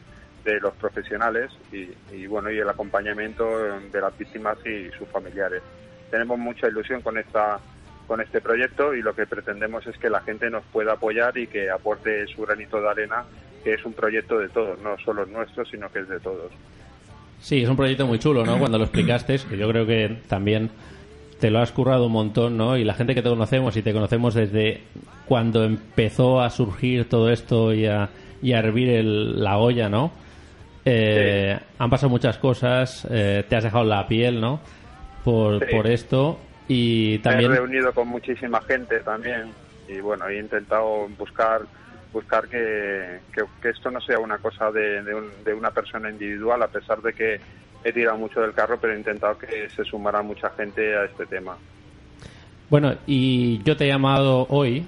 de 0.46 0.60
los 0.62 0.74
profesionales 0.76 1.50
y, 1.72 2.26
bueno 2.28 2.50
y 2.52 2.60
el 2.60 2.70
acompañamiento 2.70 3.46
de 3.92 4.00
las 4.00 4.18
víctimas 4.18 4.58
y 4.66 4.90
sus 4.98 5.08
familiares. 5.10 5.62
Tenemos 6.12 6.38
mucha 6.40 6.68
ilusión 6.68 7.02
con 7.02 7.18
esta 7.18 7.60
con 8.08 8.22
este 8.22 8.40
proyecto 8.40 8.94
y 8.94 9.02
lo 9.02 9.16
que 9.16 9.26
pretendemos 9.26 9.86
es 9.88 9.98
que 9.98 10.12
la 10.12 10.22
gente 10.22 10.48
nos 10.52 10.64
pueda 10.66 10.94
apoyar 10.94 11.36
y 11.40 11.48
que 11.48 11.72
aporte 11.72 12.28
su 12.28 12.44
granito 12.44 12.80
de 12.80 12.88
arena, 12.88 13.24
que 13.64 13.74
es 13.74 13.84
un 13.84 13.94
proyecto 13.94 14.38
de 14.38 14.48
todos, 14.50 14.80
no 14.80 14.96
solo 15.04 15.26
nuestro, 15.26 15.66
sino 15.66 15.92
que 15.92 16.00
es 16.02 16.08
de 16.08 16.20
todos. 16.20 16.52
Sí, 17.42 17.64
es 17.64 17.68
un 17.70 17.76
proyecto 17.76 18.06
muy 18.06 18.20
chulo, 18.20 18.46
¿no? 18.46 18.60
Cuando 18.60 18.78
lo 18.78 18.84
explicaste, 18.84 19.40
que 19.50 19.58
yo 19.58 19.68
creo 19.70 19.88
que 19.88 20.18
también 20.30 20.70
te 21.40 21.50
lo 21.50 21.58
has 21.60 21.72
currado 21.72 22.06
un 22.06 22.12
montón, 22.12 22.56
¿no? 22.58 22.78
Y 22.78 22.84
la 22.84 22.94
gente 22.94 23.16
que 23.16 23.24
te 23.24 23.30
conocemos 23.30 23.76
y 23.76 23.82
te 23.82 23.92
conocemos 23.92 24.36
desde 24.36 24.82
cuando 25.26 25.64
empezó 25.64 26.42
a 26.42 26.52
surgir 26.52 27.10
todo 27.10 27.32
esto 27.32 27.74
y 27.74 27.88
a, 27.88 28.10
y 28.44 28.54
a 28.54 28.60
hervir 28.60 28.90
el- 28.90 29.44
la 29.44 29.58
olla, 29.58 29.90
¿no? 29.90 30.12
Eh, 30.86 31.58
Han 31.80 31.90
pasado 31.90 32.10
muchas 32.10 32.38
cosas, 32.38 33.08
eh, 33.10 33.44
te 33.50 33.56
has 33.56 33.64
dejado 33.64 33.84
la 33.84 34.08
piel, 34.08 34.40
¿no? 34.40 34.60
Por, 35.24 35.60
Sí. 35.66 35.76
por 35.76 35.88
esto 35.88 36.40
y 36.68 37.18
también... 37.20 37.50
Me 37.50 37.58
he 37.58 37.60
reunido 37.60 37.92
con 37.94 38.08
muchísima 38.08 38.62
gente 38.62 39.00
también 39.00 39.52
y 39.88 40.00
bueno, 40.00 40.28
he 40.28 40.38
intentado 40.40 41.08
buscar 41.18 41.62
buscar 42.14 42.48
que, 42.48 43.20
que, 43.34 43.42
que 43.62 43.70
esto 43.70 43.92
no 43.92 44.00
sea 44.00 44.20
una 44.20 44.38
cosa 44.38 44.72
de, 44.72 45.02
de, 45.04 45.14
un- 45.14 45.32
de 45.44 45.54
una 45.54 45.72
persona 45.72 46.10
individual, 46.10 46.62
a 46.64 46.68
pesar 46.68 47.02
de 47.02 47.12
que 47.12 47.40
he 47.84 47.92
tirado 47.92 48.18
mucho 48.18 48.40
del 48.40 48.54
carro, 48.54 48.78
pero 48.80 48.94
he 48.94 48.98
intentado 48.98 49.38
que 49.38 49.70
se 49.70 49.84
sumara 49.84 50.22
mucha 50.22 50.50
gente 50.52 50.96
a 50.96 51.04
este 51.06 51.26
tema. 51.26 51.58
Bueno, 52.70 52.96
y 53.06 53.62
yo 53.64 53.76
te 53.76 53.84
he 53.84 53.88
llamado 53.90 54.48
hoy, 54.50 54.86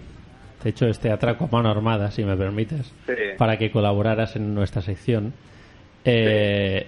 te 0.63 0.69
he 0.69 0.71
hecho 0.71 0.87
este 0.87 1.11
atraco 1.11 1.45
a 1.45 1.47
mano 1.55 1.69
armada, 1.69 2.11
si 2.11 2.23
me 2.23 2.37
permites, 2.37 2.93
Sí. 3.05 3.13
para 3.37 3.57
que 3.57 3.71
colaboraras 3.71 4.37
en 4.37 4.55
nuestra 4.55 4.81
sección. 4.81 5.33
Eh, 6.10 6.88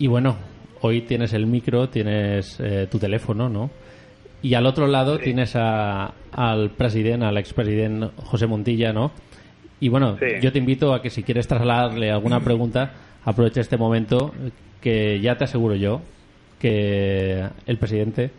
Y 0.00 0.06
bueno, 0.06 0.36
hoy 0.82 1.00
tienes 1.02 1.32
el 1.32 1.46
micro, 1.46 1.88
tienes 1.88 2.58
eh, 2.60 2.86
tu 2.88 3.00
teléfono, 3.00 3.48
¿no? 3.48 3.68
Y 4.42 4.54
al 4.54 4.64
otro 4.64 4.86
lado 4.86 5.18
tienes 5.18 5.56
a- 5.56 6.12
al 6.30 6.70
presidente, 6.70 7.26
al 7.26 7.36
expresidente 7.36 8.10
José 8.18 8.46
Montilla, 8.46 8.92
¿no? 8.92 9.10
Y 9.80 9.88
bueno, 9.88 10.16
Sí. 10.20 10.26
yo 10.40 10.52
te 10.52 10.58
invito 10.60 10.94
a 10.94 11.02
que 11.02 11.10
si 11.10 11.24
quieres 11.24 11.48
trasladarle 11.48 12.12
alguna 12.12 12.38
pregunta, 12.38 12.92
aproveche 13.24 13.60
este 13.60 13.76
momento 13.76 14.32
que 14.80 15.18
ya 15.20 15.36
te 15.36 15.44
aseguro 15.44 15.74
yo 15.74 16.00
que 16.60 17.44
el 17.66 17.76
presidente 17.78 18.30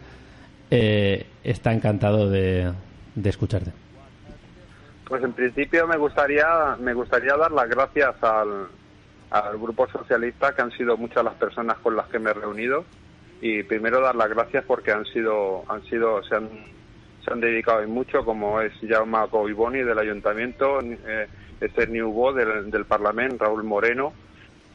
eh, 0.71 1.25
está 1.43 1.73
encantado 1.73 2.29
de, 2.29 2.71
de 3.15 3.29
escucharte. 3.29 3.71
Pues 5.09 5.21
en 5.23 5.33
principio 5.33 5.85
me 5.87 5.97
gustaría 5.97 6.45
me 6.79 6.93
gustaría 6.93 7.35
dar 7.35 7.51
las 7.51 7.67
gracias 7.69 8.15
al, 8.23 8.67
al 9.31 9.57
grupo 9.57 9.87
socialista 9.87 10.53
que 10.55 10.61
han 10.61 10.71
sido 10.71 10.97
muchas 10.97 11.23
las 11.23 11.35
personas 11.35 11.77
con 11.79 11.95
las 11.95 12.07
que 12.07 12.19
me 12.19 12.31
he 12.31 12.33
reunido 12.33 12.85
y 13.41 13.63
primero 13.63 14.01
dar 14.01 14.15
las 14.15 14.29
gracias 14.29 14.65
porque 14.65 14.91
han 14.91 15.05
sido 15.05 15.63
han 15.69 15.83
sido 15.83 16.23
se 16.23 16.35
han 16.35 16.49
se 17.23 17.31
han 17.31 17.39
dedicado 17.39 17.81
en 17.81 17.91
mucho 17.91 18.25
como 18.25 18.59
es 18.61 18.73
Jaume 18.87 19.17
Coiboni 19.29 19.79
del 19.79 19.99
ayuntamiento 19.99 20.79
eh, 20.81 21.27
Esther 21.61 21.89
Niubó 21.89 22.33
del, 22.33 22.71
del 22.71 22.85
Parlamento 22.85 23.45
Raúl 23.45 23.63
Moreno 23.63 24.13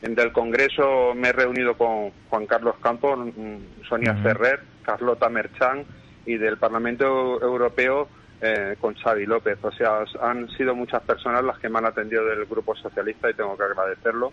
en 0.03 0.15
del 0.15 0.33
Congreso 0.33 1.15
me 1.15 1.29
he 1.29 1.33
reunido 1.33 1.77
con 1.77 2.11
Juan 2.29 2.47
Carlos 2.47 2.77
Campos 2.81 3.19
mm, 3.19 3.83
Sonia 3.89 4.13
Ujú. 4.13 4.23
Ferrer 4.23 4.61
Carlota 4.83 5.29
Merchán 5.29 5.85
y 6.27 6.37
del 6.37 6.59
Parlamento 6.59 7.43
Europeo 7.43 8.09
eh, 8.41 8.77
con 8.81 8.95
Xavi 8.95 9.27
López. 9.27 9.59
O 9.63 9.73
sea, 9.73 10.05
han 10.21 10.49
sido 10.51 10.75
muchas 10.75 11.03
personas 11.03 11.45
las 11.45 11.59
que 11.59 11.69
me 11.69 11.79
han 11.79 11.87
atendido 11.87 12.25
del 12.25 12.45
Grupo 12.47 12.75
Socialista 12.75 13.31
y 13.31 13.35
tengo 13.35 13.57
que 13.57 13.65
agradecerlo. 13.65 14.33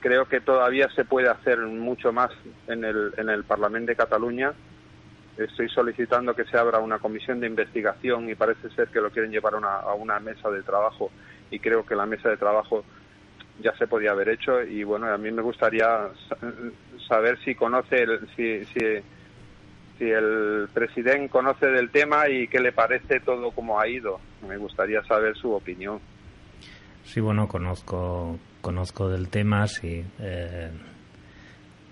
Creo 0.00 0.26
que 0.26 0.40
todavía 0.40 0.88
se 0.94 1.04
puede 1.04 1.28
hacer 1.28 1.58
mucho 1.58 2.12
más 2.12 2.30
en 2.68 2.84
el, 2.84 3.12
en 3.16 3.28
el 3.28 3.44
Parlamento 3.44 3.90
de 3.90 3.96
Cataluña. 3.96 4.52
Estoy 5.36 5.68
solicitando 5.68 6.34
que 6.34 6.44
se 6.44 6.56
abra 6.56 6.78
una 6.78 6.98
comisión 6.98 7.40
de 7.40 7.46
investigación 7.46 8.28
y 8.28 8.34
parece 8.34 8.70
ser 8.70 8.88
que 8.88 9.00
lo 9.00 9.10
quieren 9.10 9.30
llevar 9.30 9.54
a 9.54 9.92
una, 9.94 10.18
mesa 10.20 10.50
de 10.50 10.62
trabajo 10.62 11.10
y 11.50 11.58
creo 11.60 11.86
que 11.86 11.94
la 11.94 12.06
mesa 12.06 12.28
de 12.28 12.36
trabajo 12.36 12.84
ya 13.60 13.72
se 13.76 13.86
podía 13.86 14.12
haber 14.12 14.28
hecho 14.30 14.62
y 14.62 14.84
bueno, 14.84 15.06
a 15.12 15.18
mí 15.18 15.30
me 15.30 15.42
gustaría 15.42 16.08
sa- 16.28 16.36
saber 17.08 17.38
si 17.44 17.54
conoce, 17.54 18.02
el, 18.02 18.28
si, 18.36 18.64
si, 18.66 18.80
si 19.98 20.04
el 20.04 20.68
presidente 20.72 21.28
conoce 21.28 21.66
del 21.66 21.90
tema 21.90 22.28
y 22.28 22.46
qué 22.48 22.60
le 22.60 22.72
parece 22.72 23.20
todo 23.20 23.50
como 23.50 23.80
ha 23.80 23.88
ido. 23.88 24.20
Me 24.46 24.56
gustaría 24.56 25.02
saber 25.04 25.36
su 25.36 25.52
opinión. 25.52 26.00
Sí, 27.04 27.20
bueno, 27.20 27.48
conozco, 27.48 28.38
conozco 28.60 29.08
del 29.08 29.28
tema, 29.28 29.66
sí. 29.66 30.04
Eh, 30.20 30.70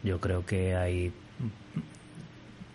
yo 0.02 0.20
creo 0.20 0.44
que 0.46 0.76
hay, 0.76 1.12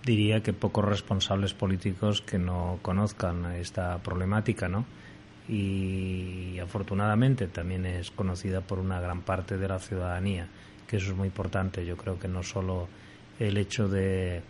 diría 0.04 0.42
que 0.42 0.52
pocos 0.52 0.84
responsables 0.84 1.54
políticos 1.54 2.22
que 2.22 2.38
no 2.38 2.80
conozcan 2.82 3.54
esta 3.54 4.00
problemática, 4.00 4.68
¿no? 4.68 4.86
Y 5.48 6.60
afortunadamente 6.60 7.48
también 7.48 7.86
es 7.86 8.12
conocida 8.12 8.62
por 8.62 8.80
una 8.80 9.00
gran 9.00 9.22
parte 9.22 9.58
de 9.58 9.68
la 9.68 9.80
ciudadanía, 9.80 10.48
que 10.88 10.98
eso 10.98 11.12
es 11.12 11.16
muy 11.16 11.28
importante. 11.28 11.86
Yo 11.86 11.96
creo 11.96 12.20
que 12.20 12.28
no 12.28 12.44
solo 12.44 12.88
el 13.40 13.58
hecho 13.58 13.88
de 13.88 14.42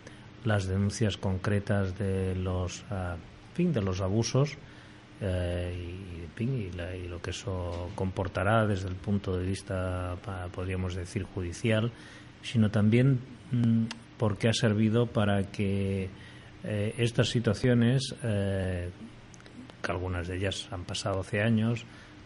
las 0.44 0.66
denuncias 0.66 1.16
concretas 1.16 1.98
de 1.98 2.34
los, 2.34 2.84
en 2.90 3.54
fin, 3.54 3.72
de 3.72 3.82
los 3.82 4.00
abusos, 4.00 4.58
eh, 5.20 5.72
y, 6.38 7.06
lo 7.08 7.22
que 7.22 7.30
eso 7.30 7.90
comportará 7.94 8.66
desde 8.66 8.88
el 8.88 8.96
punto 8.96 9.36
de 9.36 9.46
vista, 9.46 10.16
podríamos 10.52 10.96
decir, 10.96 11.22
judicial, 11.22 11.92
sino 12.42 12.70
también 12.70 13.20
mm, 13.52 13.84
porque 14.18 14.48
ha 14.48 14.52
servido 14.52 15.06
para 15.06 15.44
que 15.44 16.08
eh, 16.64 16.94
estas 16.98 17.28
situaciones, 17.28 18.14
eh, 18.24 18.90
que 19.80 19.92
algunas 19.92 20.26
de 20.26 20.36
ellas 20.36 20.68
han 20.72 20.84
pasado 20.84 21.20
hace 21.20 21.42
años, 21.42 21.84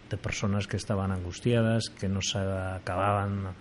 de 0.08 0.16
personas 0.16 0.66
que 0.66 0.78
estaban 0.78 1.12
angustiadas, 1.12 1.90
que 1.90 2.08
no 2.08 2.22
se 2.22 2.38
acababan 2.38 3.54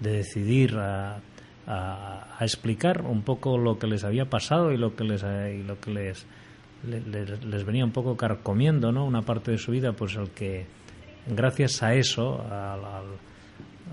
de 0.00 0.12
decidir 0.12 0.76
a, 0.76 1.20
a- 1.66 2.36
explicar 2.40 3.02
un 3.02 3.22
poco 3.22 3.58
lo 3.58 3.78
que 3.78 3.86
les 3.86 4.04
había 4.04 4.24
pasado 4.30 4.72
y 4.72 4.76
lo 4.76 4.94
que 4.96 5.04
les, 5.04 5.22
y 5.22 5.62
lo 5.62 5.78
que 5.80 5.90
les 5.90 6.26
le- 6.86 7.00
les, 7.36 7.64
venía 7.64 7.84
un 7.84 7.92
poco 7.92 8.16
carcomiendo, 8.16 8.90
¿no? 8.92 9.04
Una 9.04 9.20
parte 9.22 9.50
de 9.50 9.58
su 9.58 9.70
vida, 9.72 9.92
pues 9.92 10.16
el 10.16 10.30
que, 10.30 10.64
gracias 11.26 11.82
a 11.82 11.92
eso, 11.94 12.40
al, 12.50 12.80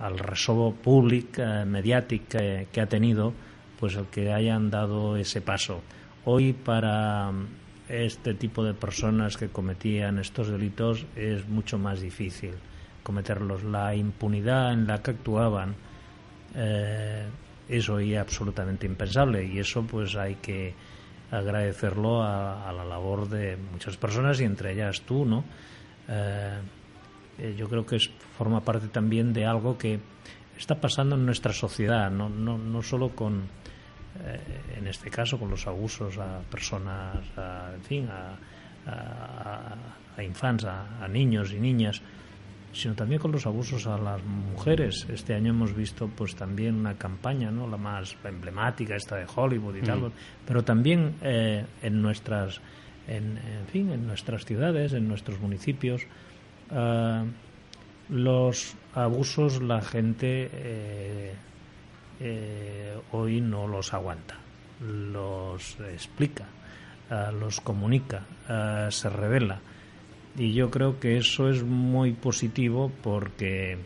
al, 0.02 0.18
resobo 0.20 0.74
públic, 0.74 1.38
eh, 1.40 1.66
mediàtic 1.66 2.28
que, 2.30 2.68
que 2.72 2.80
ha 2.82 2.86
tenido, 2.88 3.34
pues 3.80 3.96
el 3.96 4.06
que 4.06 4.32
hayan 4.32 4.70
dado 4.70 5.18
ese 5.18 5.42
paso. 5.42 5.82
Hoy 6.24 6.54
para 6.54 7.30
mm, 7.32 7.48
este 7.90 8.34
tipo 8.36 8.64
de 8.64 8.74
personas 8.74 9.36
que 9.36 9.50
cometían 9.50 10.18
estos 10.20 10.48
delitos 10.48 11.06
es 11.16 11.48
mucho 11.48 11.78
más 11.78 12.00
difícil 12.00 12.52
cometerlos. 13.04 13.64
La 13.64 13.94
impunidad 13.96 14.72
en 14.72 14.88
la 14.88 15.02
que 15.02 15.12
actuaban 15.12 15.76
eh, 16.56 17.26
es 17.70 17.90
hoy 17.90 18.16
absolutamente 18.16 18.86
impensable 18.86 19.46
y 19.46 19.60
eso 19.60 19.84
pues 19.84 20.16
hay 20.16 20.36
que 20.36 20.74
agradecerlo 21.32 22.24
a, 22.24 22.68
a 22.68 22.72
la 22.72 22.86
labor 22.86 23.28
de 23.28 23.58
muchas 23.58 23.98
personas 23.98 24.40
y 24.40 24.46
entre 24.46 24.74
ellas 24.74 25.02
tú, 25.02 25.26
¿no? 25.26 25.44
Eh, 26.08 26.60
eh, 27.40 27.56
yo 27.58 27.68
creo 27.70 27.86
que 27.86 27.98
es, 27.98 28.10
forma 28.38 28.62
parte 28.62 28.88
también 28.88 29.34
de 29.34 29.46
algo 29.46 29.78
que 29.78 30.00
está 30.58 30.76
pasando 30.80 31.16
en 31.16 31.26
nuestra 31.26 31.54
sociedad, 31.54 32.10
no, 32.10 32.30
no, 32.30 32.58
no 32.58 32.82
solo 32.82 33.10
con, 33.10 33.44
eh, 34.24 34.40
en 34.78 34.88
este 34.88 35.10
caso, 35.12 35.38
con 35.38 35.50
los 35.50 35.68
abusos 35.68 36.18
a 36.18 36.40
personas, 36.50 37.18
a, 37.38 37.72
en 37.76 37.84
fin, 37.84 38.10
a, 38.10 38.38
a, 38.90 39.76
a 40.18 41.04
a 41.04 41.08
niños 41.08 41.52
y 41.52 41.60
niñas, 41.60 42.02
sino 42.78 42.94
también 42.96 43.20
con 43.20 43.32
los 43.32 43.46
abusos 43.46 43.88
a 43.88 43.98
las 43.98 44.24
mujeres. 44.24 45.06
Este 45.10 45.34
año 45.34 45.50
hemos 45.52 45.76
visto 45.76 46.08
pues 46.08 46.36
también 46.36 46.76
una 46.76 46.96
campaña, 46.96 47.52
¿no? 47.52 47.68
la 47.68 47.78
más 47.78 48.16
emblemática, 48.24 48.96
esta 48.96 49.16
de 49.16 49.26
Hollywood 49.34 49.76
y 49.76 49.82
tal, 49.82 50.00
Mm. 50.00 50.12
pero 50.46 50.64
también 50.64 51.16
eh, 51.22 51.66
en 51.82 52.02
nuestras 52.02 52.62
en, 53.08 53.38
en 53.38 53.68
fin, 53.72 53.90
en 53.92 54.06
nuestras 54.06 54.44
ciudades, 54.46 54.92
en 54.94 55.08
nuestros 55.08 55.40
municipios, 55.40 56.02
eh, 56.72 57.24
los 58.10 58.76
abusos 58.94 59.62
la 59.62 59.82
gente 59.82 60.50
eh, 60.54 61.34
eh, 62.20 62.98
hoy 63.12 63.42
no 63.42 63.68
los 63.68 63.94
aguanta, 63.94 64.36
los 64.82 65.78
explica, 65.92 66.46
eh, 67.10 67.32
los 67.40 67.60
comunica, 67.62 68.24
se 68.90 69.10
revela. 69.10 69.60
Y 70.38 70.54
yo 70.54 70.70
creo 70.70 71.00
que 71.00 71.18
eso 71.18 71.50
es 71.50 71.64
muy 71.64 72.14
positivo 72.14 72.92
porque 73.02 73.78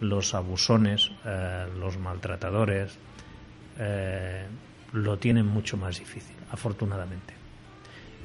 los 0.00 0.34
abusones, 0.34 1.10
eh, 1.24 1.66
los 1.78 1.98
maltratadores, 1.98 2.98
eh, 3.78 4.44
lo 4.92 5.18
tienen 5.18 5.46
mucho 5.46 5.78
más 5.78 5.98
difícil, 5.98 6.36
afortunadamente. 6.50 7.32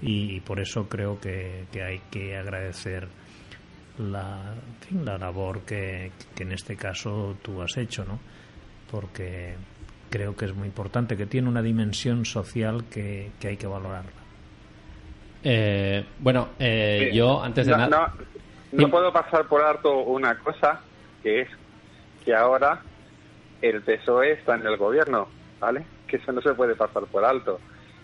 Y, 0.02 0.42
por 0.42 0.60
eso 0.60 0.90
creo 0.90 1.20
que, 1.20 1.66
hay 1.74 2.02
que 2.12 2.36
agradecer 2.36 3.08
la, 3.98 4.54
labor 5.18 5.62
que, 5.62 6.12
en 6.38 6.52
este 6.52 6.76
caso 6.76 7.38
tú 7.42 7.62
has 7.62 7.78
hecho, 7.78 8.04
¿no? 8.04 8.20
Porque 8.92 9.56
creo 10.10 10.36
que 10.36 10.46
es 10.46 10.54
muy 10.54 10.68
importante, 10.68 11.16
que 11.16 11.26
tiene 11.26 11.48
una 11.48 11.62
dimensión 11.62 12.26
social 12.26 12.84
que 12.90 13.32
hay 13.42 13.56
que 13.56 13.68
valorarla. 13.68 14.25
Eh, 15.48 16.04
bueno, 16.20 16.50
eh, 16.60 17.10
Sí. 17.12 17.18
yo 17.18 17.42
antes 17.42 17.66
de 17.68 17.72
no, 17.74 17.78
nada... 17.78 18.12
no, 18.72 18.82
no 18.84 18.90
puedo 18.90 19.14
pasar 19.14 19.46
por 19.48 19.62
alto 19.62 20.00
una 20.00 20.38
cosa, 20.40 20.82
que 21.22 21.42
es 21.42 21.50
que 22.26 22.34
ahora 22.36 22.82
el 23.62 23.82
PSOE 23.84 24.32
está 24.34 24.56
en 24.56 24.66
el 24.66 24.76
gobierno, 24.78 25.28
¿vale? 25.60 25.86
Que 26.08 26.18
eso 26.18 26.32
no 26.32 26.42
se 26.42 26.54
puede 26.56 26.76
pasar 26.76 27.04
por 27.04 27.24
alto 27.24 27.60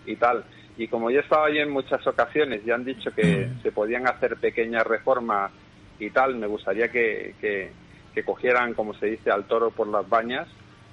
y 0.06 0.14
tal. 0.16 0.44
Y 0.78 0.86
como 0.88 1.10
yo 1.10 1.18
he 1.18 1.22
estado 1.22 1.44
ahí 1.44 1.58
en 1.58 1.70
muchas 1.70 2.06
ocasiones 2.06 2.62
y 2.64 2.70
han 2.70 2.84
dicho 2.84 3.10
que 3.12 3.48
se 3.62 3.72
podían 3.72 4.06
hacer 4.06 4.36
pequeñas 4.36 4.86
reformas 4.86 5.50
y 5.98 6.10
tal, 6.10 6.36
me 6.36 6.46
gustaría 6.46 6.88
que, 6.88 7.34
que, 7.40 7.70
que 8.14 8.24
cogieran, 8.24 8.72
como 8.74 8.94
se 8.94 9.06
dice, 9.06 9.30
al 9.30 9.44
toro 9.44 9.70
por 9.72 9.88
las 9.88 10.08
bañas 10.08 10.46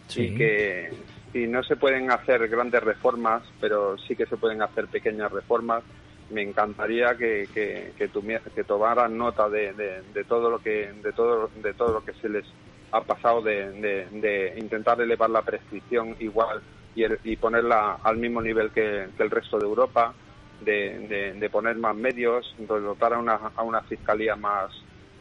Sí. 0.08 0.24
y 0.24 0.36
que 0.36 0.90
si 1.32 1.46
no 1.46 1.62
se 1.64 1.76
pueden 1.76 2.10
hacer 2.12 2.48
grandes 2.50 2.82
reformas, 2.82 3.44
pero 3.62 3.96
sí 4.00 4.16
que 4.16 4.26
se 4.26 4.38
pueden 4.38 4.64
hacer 4.64 4.88
pequeñas 4.88 5.32
reformas, 5.32 5.84
me 6.30 6.44
encantaría 6.44 7.16
que, 7.18 7.50
que, 7.54 7.94
que, 7.98 8.64
tomaran 8.64 9.18
nota 9.18 9.50
de, 9.50 9.74
de, 9.74 10.24
todo 10.26 10.50
lo 10.50 10.60
que 10.60 10.92
de 10.94 11.14
todo 11.14 11.50
de 11.56 11.74
todo 11.74 11.92
lo 11.94 12.04
que 12.04 12.14
se 12.14 12.30
les 12.30 12.46
ha 12.92 13.04
pasado 13.04 13.42
de, 13.42 13.72
de, 14.12 14.54
intentar 14.58 15.00
elevar 15.02 15.30
la 15.30 15.42
prescripción 15.44 16.16
igual 16.20 16.62
y, 16.96 17.04
el- 17.04 17.20
y 17.24 17.36
ponerla 17.38 18.00
al 18.04 18.18
mismo 18.18 18.42
nivel 18.42 18.72
que, 18.72 19.10
el 19.18 19.30
resto 19.32 19.58
de 19.58 19.66
Europa 19.66 20.14
de, 20.60 21.50
poner 21.52 21.78
más 21.78 21.96
medios 21.96 22.54
de 22.58 22.66
dotar 22.80 23.14
a 23.14 23.20
una, 23.20 23.36
a 23.56 23.64
una 23.64 23.82
fiscalía 23.82 24.36
más 24.36 24.72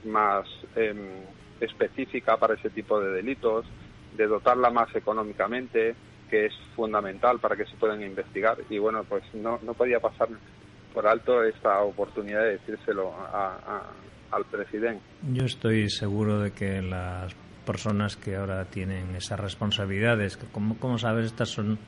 más 0.05 0.47
em, 0.77 1.25
específica 1.61 2.37
para 2.39 2.55
ese 2.55 2.71
tipo 2.71 3.01
de 3.01 3.11
delitos 3.13 3.67
de 4.13 4.27
dotarla 4.27 4.71
más 4.71 4.95
económicamente 4.95 5.97
que 6.29 6.47
es 6.47 6.55
fundamental 6.77 7.41
para 7.41 7.57
que 7.57 7.65
se 7.67 7.77
puedan 7.77 8.03
investigar. 8.03 8.59
Y 8.69 8.79
bueno 8.79 9.05
pues 9.05 9.25
no, 9.35 9.59
no 9.63 9.75
podía 9.75 10.01
pasar 10.01 10.29
por 10.99 11.07
alto 11.07 11.45
esta 11.45 11.81
oportunidad 11.83 12.41
de 12.43 12.59
decírselo 12.59 13.13
al 14.33 14.45
presidente. 14.47 15.01
Yo 15.33 15.45
estoy 15.45 15.89
seguro 15.91 16.41
de 16.41 16.51
que 16.51 16.83
las 16.83 17.33
personas 17.65 18.17
que 18.17 18.35
ahora 18.35 18.65
tienen 18.65 19.15
esas 19.15 19.39
responsabilidades, 19.39 20.37
que 20.37 20.47
como, 20.47 20.77
como 20.81 20.99
sabes, 20.99 21.27
estas 21.27 21.51
son 21.51 21.79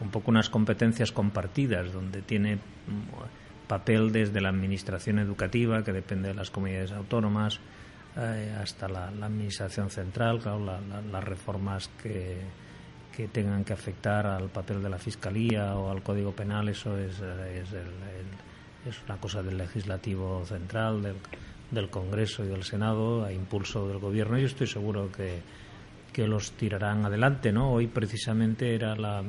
un 0.00 0.10
poco 0.10 0.32
unas 0.32 0.50
competencias 0.50 1.12
compartidas, 1.12 1.92
donde 1.92 2.20
tiene 2.20 2.56
mm, 2.56 3.68
papel 3.68 4.10
desde 4.10 4.40
la 4.40 4.48
administración 4.48 5.20
educativa, 5.20 5.84
que 5.84 5.92
depende 5.92 6.30
de 6.30 6.34
las 6.34 6.50
comunidades 6.50 6.90
autónomas, 6.90 7.60
eh, 8.16 8.56
hasta 8.60 8.88
la, 8.88 9.06
administración 9.06 9.88
central, 9.90 10.40
claro, 10.40 10.58
la- 10.64 10.80
la- 10.80 11.00
las 11.02 11.22
reformas 11.22 11.86
que, 12.02 12.38
que 13.16 13.28
tengan 13.28 13.62
que 13.64 13.72
afectar 13.72 14.26
al 14.26 14.48
papel 14.48 14.82
de 14.82 14.88
la 14.88 14.98
fiscalía 14.98 15.76
o 15.76 15.92
al 15.92 16.02
código 16.02 16.32
penal, 16.32 16.68
eso 16.68 16.98
es, 16.98 17.20
el- 17.20 18.47
es 18.88 18.96
una 19.06 19.18
cosa 19.18 19.42
del 19.42 19.58
legislativo 19.58 20.44
central, 20.46 21.02
del, 21.02 21.16
del 21.70 21.90
Congreso 21.90 22.44
y 22.44 22.48
del 22.48 22.64
Senado, 22.64 23.24
a 23.24 23.32
impulso 23.32 23.86
del 23.88 23.98
gobierno. 23.98 24.38
Yo 24.38 24.46
estoy 24.46 24.66
seguro 24.66 25.10
que, 25.12 25.40
que 26.12 26.26
los 26.26 26.52
tirarán 26.52 27.04
adelante, 27.04 27.52
¿no? 27.52 27.72
Hoy 27.72 27.86
precisamente 27.86 28.74
era 28.74 28.96
la, 28.96 29.22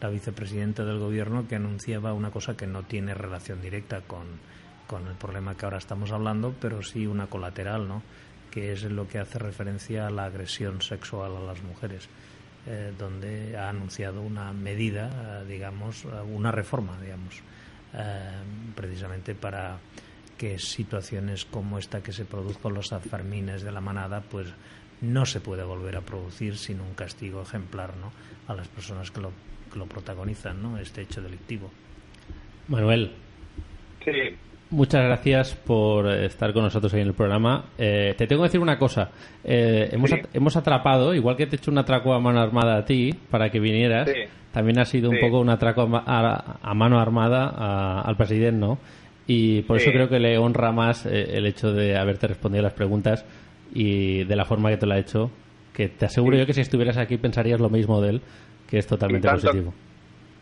la 0.00 0.08
vicepresidenta 0.08 0.84
del 0.84 0.98
gobierno 0.98 1.46
que 1.48 1.56
anunciaba 1.56 2.12
una 2.12 2.30
cosa 2.30 2.56
que 2.56 2.66
no 2.66 2.82
tiene 2.82 3.14
relación 3.14 3.60
directa 3.60 4.02
con, 4.02 4.26
con 4.86 5.06
el 5.06 5.14
problema 5.14 5.56
que 5.56 5.64
ahora 5.64 5.78
estamos 5.78 6.12
hablando, 6.12 6.54
pero 6.60 6.82
sí 6.82 7.06
una 7.06 7.26
colateral, 7.26 7.88
¿no? 7.88 8.02
Que 8.50 8.72
es 8.72 8.82
lo 8.84 9.06
que 9.06 9.18
hace 9.18 9.38
referencia 9.38 10.06
a 10.06 10.10
la 10.10 10.24
agresión 10.24 10.82
sexual 10.82 11.36
a 11.36 11.40
las 11.40 11.62
mujeres, 11.62 12.08
eh, 12.66 12.92
donde 12.98 13.56
ha 13.56 13.68
anunciado 13.68 14.20
una 14.22 14.52
medida, 14.52 15.44
digamos, 15.44 16.04
una 16.04 16.50
reforma, 16.50 17.00
digamos, 17.00 17.40
precisamente 18.74 19.34
para 19.34 19.78
que 20.38 20.58
situaciones 20.58 21.44
como 21.44 21.78
esta 21.78 22.02
que 22.02 22.12
se 22.12 22.24
produjo 22.24 22.68
en 22.68 22.74
los 22.74 22.88
Sanfermines 22.88 23.62
de 23.62 23.72
la 23.72 23.80
manada, 23.80 24.22
pues 24.22 24.48
no 25.00 25.26
se 25.26 25.40
puede 25.40 25.64
volver 25.64 25.96
a 25.96 26.00
producir 26.00 26.56
sin 26.56 26.80
un 26.80 26.94
castigo 26.94 27.42
ejemplar, 27.42 27.96
¿no? 27.96 28.12
A 28.48 28.54
las 28.54 28.68
personas 28.68 29.10
que 29.10 29.20
lo, 29.20 29.32
que 29.72 29.78
lo 29.78 29.86
protagonizan, 29.86 30.62
¿no? 30.62 30.78
Este 30.78 31.02
hecho 31.02 31.20
delictivo. 31.20 31.70
Manuel, 32.68 33.12
sí 34.04 34.36
muchas 34.70 35.02
gracias 35.04 35.54
por 35.54 36.08
estar 36.12 36.52
con 36.52 36.64
nosotros 36.64 36.92
ahí 36.94 37.00
en 37.02 37.08
el 37.08 37.14
programa. 37.14 37.64
Eh, 37.78 38.14
te 38.16 38.26
tengo 38.26 38.42
que 38.42 38.48
decir 38.48 38.60
una 38.60 38.78
cosa. 38.78 39.10
Eh, 39.44 39.88
hemos, 39.92 40.10
Sí. 40.10 40.16
at- 40.16 40.28
hemos 40.34 40.56
atrapado, 40.56 41.14
igual 41.14 41.36
que 41.36 41.46
te 41.46 41.56
he 41.56 41.58
hecho 41.58 41.70
un 41.70 41.78
atraco 41.78 42.12
a 42.14 42.20
mano 42.20 42.40
armada 42.40 42.76
a 42.76 42.84
ti 42.84 43.14
para 43.30 43.50
que 43.50 43.60
vinieras, 43.60 44.08
Sí. 44.08 44.20
también 44.52 44.78
ha 44.78 44.84
sido 44.84 45.10
un 45.10 45.18
poco 45.20 45.40
un 45.40 45.48
atraco 45.50 45.82
a, 45.82 45.86
ma- 45.86 46.04
a- 46.06 46.56
a 46.62 46.74
mano 46.74 46.98
armada 47.00 47.52
a- 47.56 48.00
al 48.02 48.16
presidente, 48.16 48.58
¿no? 48.60 48.78
Y 49.26 49.62
por 49.62 49.76
eso 49.76 49.90
creo 49.92 50.08
que 50.08 50.18
le 50.18 50.38
honra 50.38 50.72
más 50.72 51.06
eh, 51.06 51.36
el 51.36 51.46
hecho 51.46 51.72
de 51.72 51.96
haberte 51.96 52.26
respondido 52.26 52.62
las 52.62 52.72
preguntas 52.72 53.24
y 53.72 54.24
de 54.24 54.34
la 54.36 54.44
forma 54.44 54.70
que 54.70 54.76
te 54.76 54.86
lo 54.86 54.94
ha 54.94 54.98
hecho, 54.98 55.30
que 55.72 55.88
te 55.88 56.06
aseguro 56.06 56.36
yo 56.36 56.46
que 56.46 56.52
si 56.52 56.60
estuvieras 56.62 56.96
aquí 56.96 57.16
pensarías 57.16 57.60
lo 57.60 57.70
mismo 57.70 58.00
de 58.00 58.10
él, 58.10 58.20
que 58.68 58.78
es 58.78 58.86
totalmente 58.88 59.28
tanto- 59.28 59.42
positivo. 59.46 59.72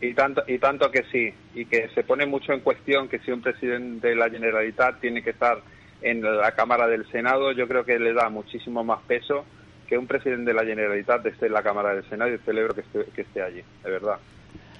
Y 0.01 0.13
tanto, 0.13 0.43
y 0.47 0.57
tanto 0.59 0.89
que 0.91 1.03
sí, 1.11 1.33
y 1.53 1.65
que 1.65 1.89
se 1.89 2.03
pone 2.03 2.25
mucho 2.25 2.53
en 2.53 2.61
cuestión 2.61 3.09
que 3.09 3.19
si 3.19 3.31
un 3.31 3.41
presidente 3.41 4.09
de 4.09 4.15
la 4.15 4.29
Generalitat 4.29 4.99
tiene 5.01 5.21
que 5.21 5.31
estar 5.31 5.59
en 6.01 6.21
la 6.21 6.51
Cámara 6.53 6.87
del 6.87 7.05
Senado, 7.11 7.51
yo 7.51 7.67
creo 7.67 7.83
que 7.83 7.99
le 7.99 8.13
da 8.13 8.29
muchísimo 8.29 8.83
más 8.83 8.99
peso 9.07 9.45
que 9.87 9.97
un 9.97 10.07
presidente 10.07 10.51
de 10.51 10.53
la 10.53 10.63
Generalitat 10.63 11.25
esté 11.25 11.47
en 11.47 11.53
la 11.53 11.63
Cámara 11.63 11.93
del 11.95 12.07
Senado 12.07 12.33
y 12.33 12.37
celebro 12.39 12.73
que 12.75 12.81
esté, 12.81 13.05
que 13.13 13.21
esté 13.21 13.41
allí, 13.41 13.61
de 13.83 13.91
verdad. 13.91 14.17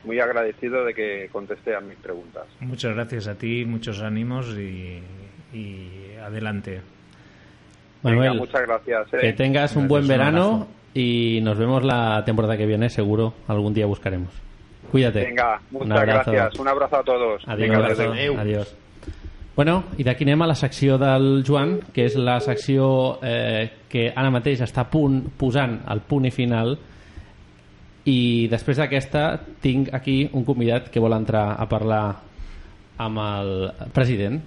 Muy 0.06 0.20
agradecido 0.20 0.86
de 0.86 0.94
que 0.94 1.28
conteste 1.32 1.76
a 1.76 1.82
mis 1.82 1.98
preguntas. 1.98 2.46
Muchas 2.62 2.94
gracias 2.94 3.28
a 3.28 3.36
ti, 3.36 3.66
muchos 3.66 4.02
ánimos 4.02 4.48
y, 4.58 5.02
y 5.52 6.16
adelante. 6.24 6.82
Manuel, 8.04 8.30
Venga, 8.30 8.40
muchas 8.40 8.62
gracias. 8.62 9.14
¿eh? 9.16 9.18
que 9.20 9.34
tengas 9.34 9.76
un 9.76 9.88
Gracias, 9.88 9.90
buen 9.90 10.08
verano 10.08 10.68
y 10.94 11.42
nos 11.42 11.58
vemos 11.58 11.84
la 11.84 12.24
temporada 12.24 12.56
que 12.56 12.66
viene, 12.66 12.90
seguro. 12.90 13.34
Algún 13.48 13.74
día 13.74 13.86
buscaremos. 13.86 14.49
Cuídate. 14.92 15.26
Venga, 15.26 15.60
Un 15.72 15.80
muchas 15.88 15.98
abrazo. 16.00 16.32
gracias. 16.32 16.60
Un 16.60 16.68
abrazo 16.68 16.96
a 16.98 17.04
todos. 17.04 17.44
Adiós. 17.48 17.70
Vinga, 17.70 17.86
adéu. 17.88 18.40
Adiós. 18.40 18.76
Bueno, 19.56 19.84
i 20.00 20.06
d'aquí 20.08 20.24
anem 20.24 20.42
a 20.42 20.48
la 20.48 20.56
secció 20.56 20.96
del 20.98 21.44
Joan, 21.46 21.80
que 21.92 22.06
és 22.08 22.16
la 22.16 22.38
secció 22.40 23.20
eh, 23.22 23.70
que 23.92 24.06
ara 24.16 24.30
mateix 24.32 24.62
està 24.64 24.86
punt 24.88 25.18
posant 25.38 25.82
el 25.92 26.00
punt 26.08 26.26
i 26.30 26.32
final 26.32 26.78
i 28.08 28.48
després 28.48 28.80
d'aquesta 28.80 29.26
tinc 29.62 29.92
aquí 29.94 30.30
un 30.32 30.46
convidat 30.48 30.88
que 30.90 31.02
vol 31.04 31.12
entrar 31.18 31.58
a 31.60 31.68
parlar 31.68 32.04
amb 33.04 33.20
el 33.20 33.52
president 33.94 34.40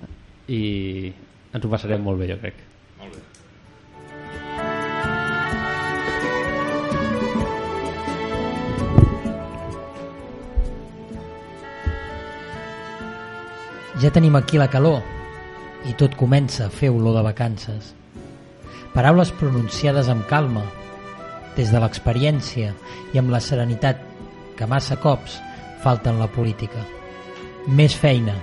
i 0.49 1.13
ens 1.53 1.65
ho 1.65 1.69
passarem 1.69 2.01
molt 2.03 2.19
bé, 2.19 2.31
jo 2.33 2.39
crec. 2.41 2.55
Ja 14.03 14.11
tenim 14.11 14.35
aquí 14.35 14.59
la 14.59 14.67
calor 14.67 15.05
i 15.87 15.93
tot 15.95 16.17
comença 16.19 16.65
a 16.67 16.73
fer 16.75 16.89
olor 16.91 17.15
de 17.15 17.21
vacances. 17.23 17.93
Paraules 18.91 19.31
pronunciades 19.39 20.09
amb 20.11 20.25
calma, 20.27 20.65
des 21.55 21.71
de 21.71 21.79
l'experiència 21.79 22.73
i 23.15 23.21
amb 23.21 23.31
la 23.31 23.39
serenitat 23.39 24.03
que 24.59 24.67
massa 24.67 24.99
cops 24.99 25.39
falta 25.87 26.11
en 26.11 26.19
la 26.19 26.27
política. 26.35 26.83
Més 27.69 27.95
feina, 27.95 28.35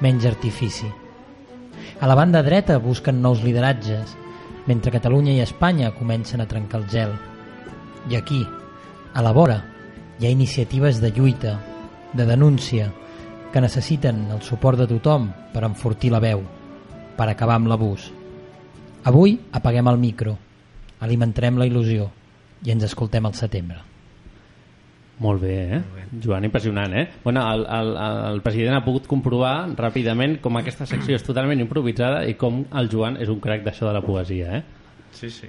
menys 0.00 0.24
artifici. 0.24 0.88
A 2.00 2.08
la 2.08 2.16
banda 2.16 2.40
dreta 2.40 2.80
busquen 2.80 3.20
nous 3.20 3.44
lideratges, 3.44 4.16
mentre 4.64 4.94
Catalunya 4.96 5.36
i 5.36 5.44
Espanya 5.44 5.92
comencen 5.92 6.40
a 6.40 6.48
trencar 6.48 6.80
el 6.80 6.88
gel. 6.88 7.16
I 8.08 8.16
aquí, 8.16 8.40
a 9.12 9.20
la 9.20 9.36
vora, 9.36 9.60
hi 10.16 10.24
ha 10.24 10.32
iniciatives 10.32 11.04
de 11.04 11.12
lluita, 11.12 11.58
de 12.14 12.24
denúncia, 12.24 12.88
que 13.54 13.62
necessiten 13.62 14.24
el 14.34 14.40
suport 14.42 14.80
de 14.82 14.88
tothom 14.90 15.28
per 15.52 15.60
enfortir 15.62 16.08
la 16.10 16.18
veu, 16.18 16.40
per 17.14 17.28
acabar 17.30 17.54
amb 17.60 17.68
l'abús. 17.70 18.08
Avui 19.06 19.36
apaguem 19.54 19.86
el 19.92 20.00
micro, 20.02 20.32
alimentarem 21.06 21.60
la 21.60 21.68
il·lusió 21.70 22.08
i 22.66 22.72
ens 22.74 22.82
escoltem 22.88 23.28
al 23.30 23.36
setembre. 23.38 23.78
Molt 25.22 25.44
bé, 25.44 25.54
eh? 25.76 25.80
Joan, 26.18 26.48
impressionant, 26.50 26.98
eh? 26.98 27.06
Bueno, 27.22 27.46
el, 27.46 27.62
el, 27.78 27.92
el 28.32 28.42
president 28.42 28.80
ha 28.80 28.82
pogut 28.82 29.06
comprovar 29.06 29.70
ràpidament 29.78 30.40
com 30.42 30.58
aquesta 30.58 30.90
secció 30.90 31.14
és 31.14 31.22
totalment 31.22 31.62
improvisada 31.62 32.24
i 32.26 32.34
com 32.34 32.64
el 32.74 32.90
Joan 32.90 33.22
és 33.22 33.30
un 33.30 33.38
crac 33.38 33.62
d'això 33.62 33.86
de 33.86 33.94
la 33.94 34.02
poesia, 34.02 34.58
eh? 34.58 34.62
Sí, 35.14 35.30
sí. 35.30 35.46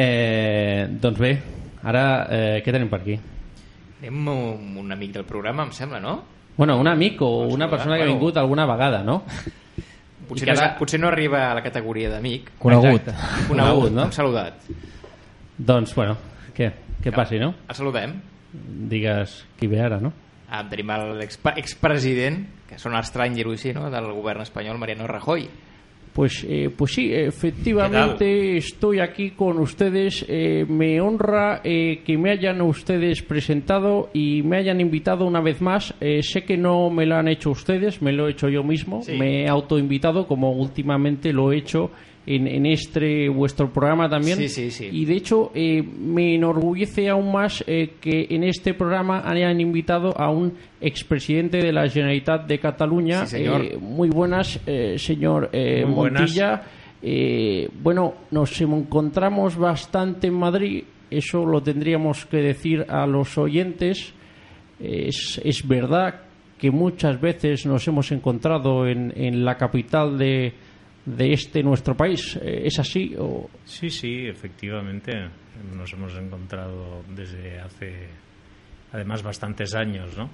eh 0.00 0.88
doncs 0.88 1.20
bé, 1.20 1.36
ara 1.84 2.04
eh, 2.32 2.58
què 2.64 2.72
tenim 2.72 2.88
per 2.88 3.04
aquí? 3.04 3.20
Anem 4.00 4.36
amb 4.40 4.84
un 4.88 4.92
amic 4.96 5.18
del 5.20 5.28
programa, 5.28 5.68
em 5.68 5.76
sembla, 5.76 6.00
no? 6.00 6.39
Bueno, 6.60 6.76
un 6.78 6.88
amic 6.88 7.22
o 7.24 7.38
una 7.48 7.64
saludar, 7.64 7.70
persona 7.70 7.96
que 7.96 8.02
ha 8.02 8.04
bueno. 8.04 8.18
vingut 8.20 8.36
alguna 8.36 8.66
vegada, 8.68 9.02
no? 9.02 9.22
Potser, 10.28 10.44
I 10.44 10.50
que 10.50 10.52
no, 10.52 10.60
ara- 10.60 10.66
és- 10.74 10.78
potser 10.78 11.00
no 11.00 11.08
arriba 11.08 11.38
a 11.50 11.54
la 11.56 11.62
categoria 11.64 12.10
d'amic. 12.12 12.50
Conegut. 12.60 13.08
Exacte. 13.08 13.14
Conegut, 13.48 13.48
Conegut, 13.48 13.90
no? 13.90 13.96
no? 13.96 14.02
Hem 14.04 14.12
saludat. 14.12 14.60
Doncs, 15.56 15.94
bueno, 15.96 16.18
què? 16.54 16.68
Què 17.02 17.12
passi, 17.16 17.38
no? 17.40 17.54
El 17.66 17.74
saludem. 17.74 18.12
Digues 18.52 19.46
qui 19.58 19.66
ve 19.72 19.80
ara, 19.80 19.98
no? 20.04 20.12
Ah, 20.50 20.62
tenim 20.68 20.92
l'ex- 21.16 21.40
expresident, 21.56 22.44
que 22.68 22.78
sona 22.78 23.00
estrany 23.00 23.34
dir-ho 23.34 23.52
així, 23.56 23.72
no? 23.72 23.88
del 23.90 24.12
govern 24.12 24.42
espanyol, 24.42 24.76
Mariano 24.78 25.06
Rajoy. 25.06 25.48
Pues, 26.20 26.44
eh, 26.46 26.68
pues 26.76 26.92
sí, 26.92 27.10
efectivamente 27.14 28.58
estoy 28.58 29.00
aquí 29.00 29.30
con 29.30 29.58
ustedes. 29.58 30.22
Eh, 30.28 30.66
me 30.68 31.00
honra 31.00 31.62
eh, 31.64 32.02
que 32.04 32.18
me 32.18 32.30
hayan 32.30 32.60
ustedes 32.60 33.22
presentado 33.22 34.10
y 34.12 34.42
me 34.42 34.58
hayan 34.58 34.82
invitado 34.82 35.24
una 35.24 35.40
vez 35.40 35.62
más. 35.62 35.94
Eh, 35.98 36.22
sé 36.22 36.44
que 36.44 36.58
no 36.58 36.90
me 36.90 37.06
lo 37.06 37.16
han 37.16 37.26
hecho 37.26 37.52
ustedes, 37.52 38.02
me 38.02 38.12
lo 38.12 38.28
he 38.28 38.32
hecho 38.32 38.50
yo 38.50 38.62
mismo. 38.62 39.00
Sí. 39.00 39.12
Me 39.16 39.44
he 39.44 39.48
autoinvitado 39.48 40.26
como 40.26 40.52
últimamente 40.52 41.32
lo 41.32 41.52
he 41.52 41.56
hecho 41.56 41.90
en, 42.34 42.46
en 42.46 42.66
este 42.66 43.28
vuestro 43.28 43.72
programa 43.72 44.08
también. 44.08 44.38
Sí, 44.38 44.48
sí, 44.48 44.70
sí. 44.70 44.88
Y 44.92 45.04
de 45.04 45.14
hecho 45.14 45.50
eh, 45.54 45.82
me 45.82 46.34
enorgullece 46.34 47.08
aún 47.08 47.32
más 47.32 47.64
eh, 47.66 47.94
que 48.00 48.26
en 48.30 48.44
este 48.44 48.74
programa 48.74 49.22
hayan 49.24 49.60
invitado 49.60 50.14
a 50.18 50.30
un 50.30 50.52
expresidente 50.80 51.58
de 51.58 51.72
la 51.72 51.88
Generalitat 51.88 52.46
de 52.46 52.58
Cataluña. 52.58 53.26
Sí, 53.26 53.38
señor. 53.38 53.62
Eh, 53.62 53.78
muy 53.80 54.08
buenas, 54.08 54.60
eh, 54.66 54.96
señor 54.98 55.50
eh, 55.52 55.84
Muy. 55.84 56.10
Montilla. 56.10 56.62
Eh, 57.02 57.68
bueno, 57.82 58.14
nos 58.30 58.60
encontramos 58.60 59.56
bastante 59.56 60.26
en 60.26 60.34
Madrid, 60.34 60.84
eso 61.10 61.46
lo 61.46 61.62
tendríamos 61.62 62.26
que 62.26 62.38
decir 62.38 62.84
a 62.88 63.06
los 63.06 63.38
oyentes. 63.38 64.12
Es, 64.78 65.40
es 65.44 65.66
verdad 65.66 66.22
que 66.58 66.70
muchas 66.70 67.18
veces 67.20 67.64
nos 67.64 67.88
hemos 67.88 68.12
encontrado 68.12 68.86
en, 68.86 69.12
en 69.16 69.44
la 69.44 69.56
capital 69.56 70.18
de, 70.18 70.52
de 71.04 71.32
este 71.32 71.62
nuestro 71.62 71.96
país. 71.96 72.36
Eh, 72.36 72.62
¿Es 72.64 72.78
así? 72.78 73.14
O... 73.18 73.48
Sí, 73.64 73.90
sí, 73.90 74.26
efectivamente. 74.26 75.12
Nos 75.76 75.92
hemos 75.92 76.16
encontrado 76.16 77.02
desde 77.14 77.60
hace, 77.60 78.08
además, 78.92 79.22
bastantes 79.22 79.74
años, 79.74 80.16
¿no? 80.16 80.30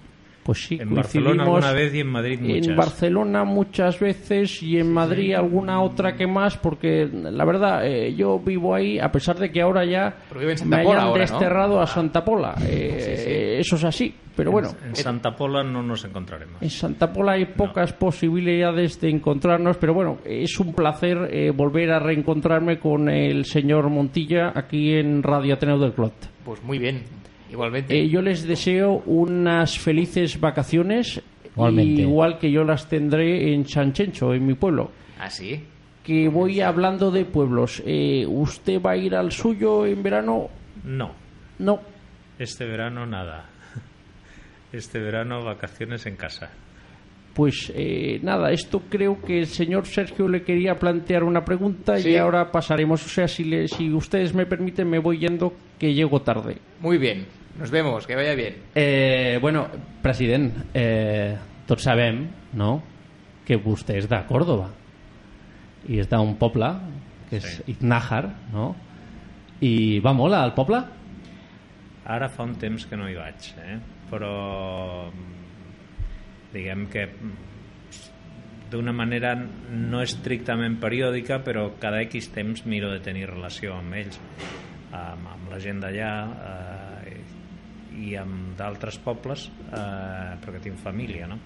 Pues 0.47 0.65
sí, 0.65 0.79
En 0.81 0.95
Barcelona 0.95 1.43
alguna 1.43 1.73
vez 1.73 1.93
y 1.93 1.99
en 1.99 2.07
Madrid 2.07 2.39
muchas. 2.41 2.69
En 2.69 2.77
Barcelona 2.77 3.43
muchas 3.43 3.99
veces 3.99 4.63
y 4.63 4.79
en 4.79 4.93
Madrid 4.93 5.35
alguna 5.35 5.83
otra 5.83 6.15
que 6.15 6.29
más, 6.29 6.57
porque 6.57 7.05
la 7.13 7.45
verdad, 7.45 7.85
eh, 7.85 8.15
yo 8.15 8.39
vivo 8.39 8.73
ahí, 8.73 9.01
a 9.01 9.11
pesar 9.11 9.37
de 9.41 9.51
que 9.51 9.61
ahora 9.61 9.85
ya 9.85 10.19
me 10.65 10.77
hayan 10.77 10.87
ahora, 10.87 11.05
¿no? 11.07 11.15
desterrado 11.15 11.81
a 11.81 11.87
Santa 11.89 12.25
Pola. 12.25 12.55
Eh, 12.65 12.95
Sí, 12.97 13.17
sí. 13.17 13.31
Eso 13.59 13.75
es 13.77 13.85
así, 13.85 14.15
pero 14.37 14.53
bueno. 14.53 14.69
En 14.87 14.95
Santa 14.95 15.35
Pola 15.35 15.65
no 15.65 15.83
nos 15.83 16.05
encontraremos. 16.05 16.63
En 16.63 16.71
Santa 16.71 17.13
Pola 17.13 17.33
hay 17.33 17.47
pocas 17.47 17.93
posibilidades 17.93 19.01
de 19.01 19.11
encontrarnos, 19.11 19.77
pero 19.79 19.95
bueno, 19.95 20.19
es 20.25 20.61
un 20.61 20.75
placer 20.75 21.29
eh, 21.33 21.51
volver 21.51 21.91
a 21.91 21.99
reencontrarme 21.99 22.79
con 22.79 23.09
el 23.09 23.45
señor 23.47 23.91
Montilla 23.91 24.53
aquí 24.55 24.93
en 24.95 25.25
Radio 25.25 25.55
Ateneo 25.55 25.79
del 25.79 25.93
Clot. 25.93 26.13
Pues 26.45 26.63
muy 26.63 26.79
bien, 26.79 27.03
igualmente. 27.51 27.99
Eh, 27.99 28.09
yo 28.09 28.23
les 28.23 28.47
deseo 28.47 29.03
unas 29.07 29.79
felices 29.79 30.39
vacaciones, 30.41 31.21
Igualmente. 31.55 32.03
igual 32.03 32.39
que 32.39 32.51
yo 32.51 32.65
las 32.65 32.89
tendré 32.89 33.53
en 33.55 33.65
Chanchencho, 33.65 34.35
en 34.35 34.47
mi 34.47 34.55
pueblo. 34.55 34.91
¿Ah, 35.19 35.31
sí? 35.31 35.65
Que 36.05 36.29
voy 36.29 36.61
hablando 36.61 37.11
de 37.11 37.25
pueblos. 37.25 37.83
Eh, 37.87 38.25
¿Usted 38.29 38.81
va 38.81 38.93
a 38.93 38.97
ir 38.97 39.15
al 39.15 39.33
suyo 39.33 39.87
en 39.87 40.03
verano? 40.03 40.49
No, 40.85 41.13
No. 41.59 41.81
este 42.39 42.65
verano 42.67 43.07
nada. 43.07 43.47
Este 44.73 44.99
verano 44.99 45.43
vacaciones 45.45 46.05
en 46.07 46.17
casa. 46.17 46.51
Pues 47.37 47.71
eh, 47.77 48.19
nada, 48.23 48.51
esto 48.51 48.85
creo 48.89 49.21
que 49.21 49.39
el 49.39 49.47
señor 49.47 49.85
Sergio 49.87 50.27
le 50.27 50.43
quería 50.43 50.75
plantear 50.77 51.23
una 51.23 51.45
pregunta 51.45 51.99
Sí. 51.99 52.11
y 52.13 52.17
ahora 52.17 52.51
pasaremos. 52.51 53.05
O 53.05 53.09
sea, 53.11 53.29
si, 53.29 53.45
le- 53.45 53.69
si 53.69 53.93
ustedes 53.93 54.33
me 54.35 54.47
permiten, 54.47 54.89
me 54.89 54.99
voy 54.99 55.19
yendo, 55.19 55.53
que 55.79 55.93
llego 55.93 56.23
tarde. 56.23 56.57
Muy 56.81 56.97
bien. 56.97 57.27
Nos 57.59 57.71
vemos, 57.71 58.07
que 58.07 58.15
vaya 58.17 58.35
bien. 58.35 58.55
Eh, 58.75 59.39
bueno, 59.43 59.69
president, 60.01 60.55
eh, 60.73 61.37
tots 61.67 61.83
sabem, 61.83 62.27
no?, 62.55 62.83
que 63.47 63.57
vostè 63.63 63.99
és 64.01 64.09
de 64.11 64.17
Còrdoba 64.27 64.71
i 65.87 66.01
és 66.01 66.09
d'un 66.11 66.33
poble 66.41 66.67
que 67.31 67.37
és 67.37 67.45
Sí. 67.45 67.63
Iznájar, 67.77 68.33
no? 68.53 68.75
I 69.61 70.01
va 70.01 70.13
molt 70.17 70.35
al 70.35 70.55
poble? 70.57 70.81
Ara 72.07 72.29
fa 72.29 72.43
un 72.49 72.57
temps 72.57 72.87
que 72.87 72.97
no 72.97 73.09
hi 73.09 73.15
vaig, 73.15 73.53
eh? 73.61 73.79
però 74.11 75.11
diguem 76.53 76.87
que 76.93 77.07
d'una 78.71 78.93
manera 78.93 79.35
no 79.37 80.03
estrictament 80.03 80.79
periòdica, 80.83 81.39
però 81.45 81.69
cada 81.81 82.01
X 82.07 82.31
temps 82.35 82.65
miro 82.67 82.91
de 82.91 83.01
tenir 83.05 83.29
relació 83.31 83.77
amb 83.77 83.95
ells, 83.99 84.19
amb, 84.91 85.29
amb 85.35 85.53
la 85.53 85.61
gent 85.63 85.83
d'allà 85.85 86.13
eh, 86.51 87.17
i 88.07 88.17
amb 88.19 88.57
d'altres 88.59 88.99
pobles, 89.05 89.49
eh, 89.71 90.35
perquè 90.43 90.63
tinc 90.67 90.83
família, 90.83 91.29
no? 91.31 91.39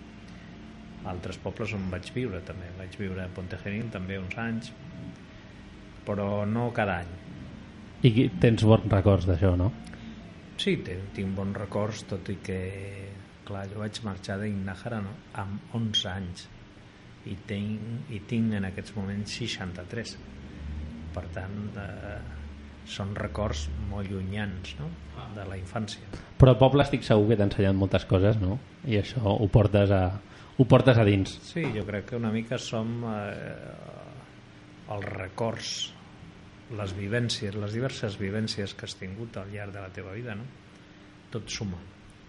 Altres 1.11 1.39
pobles 1.41 1.73
on 1.77 1.87
vaig 1.93 2.11
viure 2.13 2.43
també. 2.45 2.69
Vaig 2.77 2.97
viure 3.01 3.25
a 3.25 3.31
Pontejerín 3.33 3.89
també 3.93 4.19
uns 4.21 4.37
anys, 4.41 4.73
però 6.05 6.45
no 6.49 6.69
cada 6.77 7.01
any. 7.05 7.15
I 8.05 8.29
tens 8.41 8.65
bons 8.65 8.89
records 8.89 9.29
d'això, 9.29 9.55
no? 9.61 9.71
Sí, 10.61 10.77
tinc 10.85 11.33
bons 11.37 11.57
records, 11.57 12.05
tot 12.09 12.29
i 12.33 12.37
que, 12.45 12.61
clar, 13.51 13.67
jo 13.71 13.83
vaig 13.83 14.01
marxar 14.07 14.39
d'Ignàjara 14.41 15.03
no? 15.05 15.15
amb 15.43 15.77
11 15.77 16.11
anys 16.15 16.47
i 17.29 17.37
tinc, 17.47 18.11
i 18.15 18.23
tinc 18.31 18.57
en 18.57 18.69
aquests 18.71 18.95
moments 18.97 19.37
63. 19.43 20.17
Per 21.15 21.25
tant, 21.35 21.59
eh, 21.83 22.19
són 22.91 23.13
records 23.19 23.67
molt 23.91 24.11
llunyans 24.11 24.75
no? 24.81 24.89
de 25.37 25.45
la 25.47 25.59
infància. 25.59 26.07
Però 26.41 26.55
el 26.55 26.61
poble 26.61 26.87
estic 26.87 27.05
segur 27.07 27.29
que 27.29 27.39
t'ha 27.39 27.47
ensenyat 27.51 27.77
moltes 27.77 28.07
coses, 28.09 28.41
no? 28.41 28.57
I 28.89 28.99
això 29.03 29.23
ho 29.35 29.49
portes 29.53 29.93
a, 29.95 30.05
ho 30.57 30.67
portes 30.71 30.99
a 30.99 31.05
dins. 31.07 31.37
Sí, 31.51 31.67
jo 31.77 31.85
crec 31.89 32.11
que 32.11 32.19
una 32.19 32.33
mica 32.35 32.59
som 32.59 33.05
eh, 33.11 33.37
els 34.97 35.09
records, 35.13 35.75
les 36.79 36.97
vivències, 36.97 37.55
les 37.59 37.77
diverses 37.77 38.17
vivències 38.19 38.75
que 38.75 38.89
has 38.89 38.97
tingut 38.99 39.37
al 39.37 39.51
llarg 39.53 39.75
de 39.77 39.83
la 39.83 39.93
teva 39.95 40.15
vida, 40.17 40.39
no? 40.39 40.47
Tot 41.31 41.51
suma, 41.53 41.79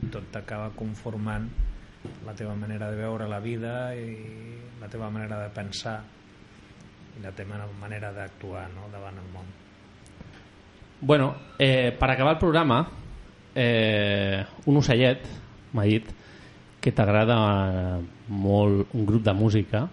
tot 0.10 0.26
t'acaba 0.34 0.72
conformant 0.76 1.46
la 2.26 2.34
teva 2.38 2.56
manera 2.56 2.90
de 2.92 2.98
veure 2.98 3.28
la 3.30 3.40
vida 3.40 3.94
i 3.96 4.16
la 4.82 4.90
teva 4.90 5.10
manera 5.10 5.42
de 5.44 5.50
pensar 5.54 6.00
i 7.18 7.22
la 7.24 7.32
teva 7.36 7.62
manera 7.80 8.12
d'actuar 8.16 8.68
no? 8.74 8.90
davant 8.92 9.18
el 9.18 9.30
món. 9.34 9.46
Bueno, 11.02 11.34
eh, 11.58 11.92
per 11.98 12.12
acabar 12.12 12.36
el 12.36 12.40
programa, 12.40 12.88
eh, 13.56 14.46
un 14.66 14.78
ocellet 14.78 15.26
m'ha 15.74 15.86
dit 15.90 16.12
que 16.82 16.92
t'agrada 16.94 17.38
molt 18.28 18.94
un 18.98 19.06
grup 19.06 19.24
de 19.26 19.34
música 19.38 19.86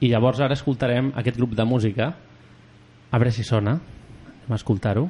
i 0.00 0.08
llavors 0.08 0.40
ara 0.40 0.56
escoltarem 0.56 1.12
aquest 1.20 1.36
grup 1.36 1.52
de 1.56 1.64
música 1.68 2.14
a 3.10 3.18
veure 3.18 3.32
si 3.34 3.44
sona 3.44 3.76
anem 3.76 4.54
a 4.54 4.58
escoltar-ho 4.60 5.08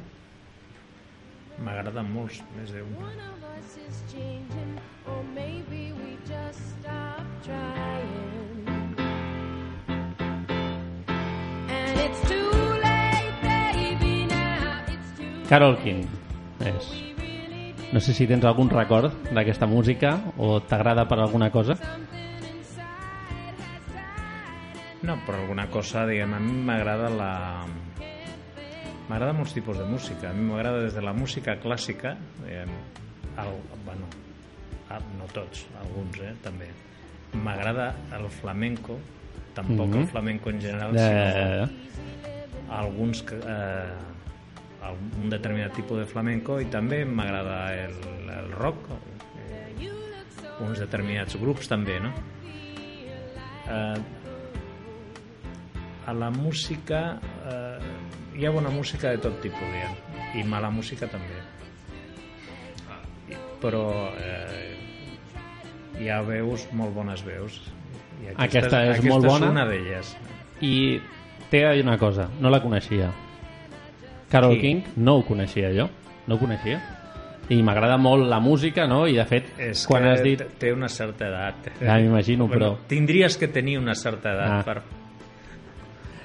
M'agraden 1.61 2.07
molts, 2.09 2.41
més 2.57 2.71
d'un. 2.73 2.89
Carol 15.51 15.75
King 15.83 16.05
és. 16.63 16.85
no 17.91 17.99
sé 17.99 18.13
si 18.15 18.23
tens 18.23 18.45
algun 18.47 18.69
record 18.71 19.11
d'aquesta 19.35 19.67
música 19.67 20.13
o 20.39 20.61
t'agrada 20.63 21.03
per 21.09 21.19
alguna 21.19 21.49
cosa 21.51 21.75
No, 25.01 25.17
per 25.25 25.33
alguna 25.33 25.65
cosa, 25.67 26.05
diguem, 26.05 26.35
a 26.37 26.39
mi 26.39 26.59
m'agrada 26.61 27.09
la... 27.09 27.31
M'agrada 29.09 29.33
molts 29.35 29.53
tipus 29.53 29.77
de 29.77 29.85
música. 29.85 30.29
A 30.29 30.33
mi 30.33 30.45
m'agrada 30.47 30.83
des 30.85 30.93
de 30.95 31.01
la 31.03 31.13
música 31.13 31.57
clàssica, 31.59 32.13
diguem, 32.45 32.69
el, 33.41 33.51
bueno, 33.85 34.07
ah, 34.89 34.99
no 35.17 35.25
tots, 35.33 35.65
alguns, 35.81 36.19
eh, 36.23 36.33
també. 36.43 36.69
M'agrada 37.33 37.89
el 38.17 38.29
flamenco, 38.29 38.99
tampoc 39.55 39.87
Mhm. 39.89 39.99
el 40.01 40.07
flamenco 40.07 40.49
en 40.49 40.61
general, 40.61 40.93
Ja, 40.95 41.07
sinó 41.07 41.25
ja, 41.33 41.67
ja. 41.67 41.69
alguns 42.79 43.21
que, 43.23 43.35
eh, 43.35 43.93
un 45.21 45.29
determinat 45.29 45.73
tipus 45.73 45.99
de 45.99 46.05
flamenco 46.05 46.59
i 46.59 46.65
també 46.65 47.05
m'agrada 47.05 47.73
el, 47.75 47.93
el 48.29 48.51
rock 48.51 48.89
eh, 48.89 49.91
uns 50.59 50.79
determinats 50.79 51.35
grups 51.39 51.67
també 51.67 51.99
no? 51.99 52.11
eh, 53.69 54.01
a 56.07 56.13
la 56.13 56.31
música 56.31 57.19
eh, 57.45 57.77
hi 58.41 58.47
ha 58.47 58.51
bona 58.51 58.71
música 58.73 59.11
de 59.13 59.19
tot 59.21 59.35
tipus 59.43 59.61
diguem, 59.61 59.93
i 60.41 60.43
mala 60.49 60.71
música 60.73 61.05
també 61.11 61.37
però 63.61 63.83
eh, 64.17 64.73
hi 66.01 66.09
ha 66.09 66.21
veus, 66.25 66.63
molt 66.73 66.95
bones 66.95 67.21
veus 67.25 67.59
i 68.21 68.31
Aquesta 68.33 68.79
és 68.87 68.95
aquesta 68.97 69.09
molt 69.11 69.25
bona. 69.27 69.45
és 69.45 69.51
una 69.51 69.65
d'elles 69.69 70.15
I 70.61 70.73
t'he 71.51 71.61
de 71.65 71.73
dir 71.77 71.83
una 71.85 71.97
cosa, 71.97 72.27
no 72.39 72.49
la 72.53 72.59
coneixia. 72.61 73.07
Carol 74.29 74.53
Qui? 74.55 74.61
King 74.61 74.81
no 75.03 75.15
ho 75.19 75.23
coneixia 75.25 75.71
jo, 75.75 75.87
no 76.27 76.35
ho 76.35 76.39
coneixia. 76.39 76.77
I 77.51 77.57
m'agrada 77.65 77.97
molt 77.99 78.27
la 78.29 78.37
música, 78.39 78.85
no? 78.87 79.03
I 79.09 79.17
de 79.17 79.25
fet, 79.27 79.49
és 79.59 79.81
quan 79.89 80.05
has 80.07 80.21
dit... 80.23 80.39
té 80.61 80.69
una 80.71 80.87
certa 80.87 81.27
edat 81.27 81.71
Ja 81.81 81.97
m'imagino, 81.99 82.47
però... 82.47 82.75
tindries 82.87 83.35
que 83.41 83.49
tenir 83.51 83.77
una 83.81 83.95
certa 83.97 84.31
edat 84.37 84.53
Ah. 84.59 84.63
per... 84.63 84.77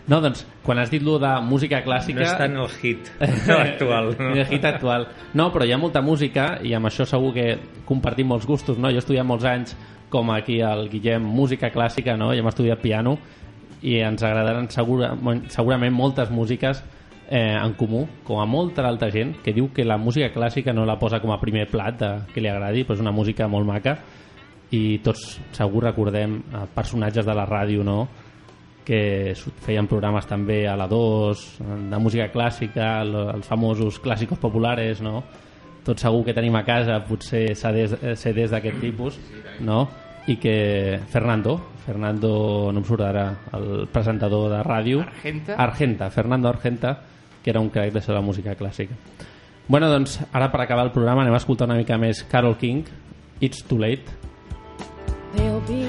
No, 0.07 0.21
doncs, 0.23 0.45
quan 0.63 0.79
has 0.79 0.91
dit 0.93 1.03
lo 1.03 1.17
de 1.19 1.33
música 1.43 1.81
clàssica... 1.83 2.21
no 2.21 2.27
està 2.27 2.47
en 2.47 2.57
el 2.63 2.71
hit 2.79 3.09
actual 3.51 4.13
no? 4.21 4.29
El 4.37 4.45
hit 4.47 4.67
actual. 4.69 5.09
No, 5.35 5.49
però 5.55 5.67
hi 5.67 5.73
ha 5.75 5.79
molta 5.83 6.03
música 6.03 6.61
i 6.63 6.77
amb 6.79 6.87
això 6.87 7.07
segur 7.09 7.33
que 7.35 7.49
compartim 7.89 8.31
molts 8.31 8.47
gustos, 8.47 8.79
no? 8.79 8.93
Jo 8.95 9.01
he 9.01 9.03
estudiat 9.03 9.27
molts 9.27 9.47
anys, 9.51 9.75
com 10.11 10.31
aquí 10.31 10.61
el 10.63 10.87
Guillem, 10.93 11.27
música 11.27 11.73
clàssica, 11.75 12.15
no? 12.19 12.31
I 12.33 12.39
hem 12.39 12.51
estudiat 12.53 12.83
piano 12.83 13.17
i 13.83 13.99
ens 14.01 14.23
agradaran 14.23 14.71
segura, 14.71 15.11
segurament 15.53 15.95
moltes 15.95 16.31
músiques 16.31 16.85
eh, 17.29 17.57
en 17.59 17.75
comú, 17.75 18.05
com 18.25 18.39
a 18.41 18.47
molta 18.47 18.87
altra 18.87 19.11
gent 19.11 19.35
que 19.43 19.55
diu 19.57 19.73
que 19.75 19.85
la 19.85 19.99
música 19.99 20.31
clàssica 20.35 20.75
no 20.75 20.87
la 20.87 20.99
posa 21.01 21.19
com 21.21 21.35
a 21.35 21.41
primer 21.43 21.67
plat 21.71 21.99
de, 21.99 22.13
que 22.33 22.41
li 22.41 22.51
agradi, 22.51 22.87
però 22.87 22.95
és 22.95 23.03
una 23.03 23.15
música 23.15 23.51
molt 23.51 23.67
maca 23.67 23.97
i 24.75 24.99
tots 25.03 25.37
segur 25.55 25.83
recordem 25.85 26.39
eh, 26.39 26.65
personatges 26.75 27.27
de 27.27 27.37
la 27.37 27.47
ràdio, 27.51 27.83
no?, 27.87 28.07
que 28.87 29.35
feien 29.67 29.89
programes 29.91 30.29
també 30.31 30.61
a 30.71 30.77
la 30.79 30.87
2 30.87 31.41
de 31.91 31.99
música 31.99 32.29
clàssica, 32.33 33.01
el- 33.03 33.17
els 33.35 33.47
famosos 33.47 33.99
clàssicos 34.01 34.39
populares, 34.39 35.01
no? 35.03 35.25
Tots 35.87 36.03
segur 36.07 36.25
que 36.25 36.35
tenim 36.35 36.55
a 36.57 36.65
casa 36.65 37.01
potser 37.07 37.55
CDs, 37.59 37.97
eh, 38.03 38.15
CDs 38.17 38.51
d'aquest 38.55 38.79
tipus, 38.81 39.19
no? 39.61 39.89
I 40.27 40.37
que 40.43 41.01
Fernando, 41.11 41.61
Fernando, 41.85 42.71
no 42.73 42.79
em 42.81 42.85
surt 42.85 43.03
ara, 43.07 43.27
el 43.55 43.87
presentador 43.93 44.51
de 44.51 44.63
ràdio... 44.63 45.01
Argenta? 45.05 45.55
Argenta, 45.55 46.11
Fernando 46.11 46.49
Argenta, 46.49 47.01
que 47.43 47.51
era 47.51 47.61
un 47.61 47.69
crack 47.71 47.93
de 47.93 48.13
la 48.13 48.21
música 48.21 48.57
clàssica. 48.57 48.95
Bueno, 49.69 49.89
doncs, 49.91 50.21
ara 50.33 50.51
per 50.51 50.61
acabar 50.63 50.85
el 50.87 50.93
programa 50.93 51.23
anem 51.23 51.35
a 51.35 51.39
escoltar 51.43 51.67
una 51.69 51.77
mica 51.79 51.99
més 51.99 52.23
Carol 52.25 52.57
King, 52.57 52.85
It's 53.41 53.63
Too 53.65 53.79
Late. 53.79 54.05
There'll 55.37 55.61
be 55.69 55.87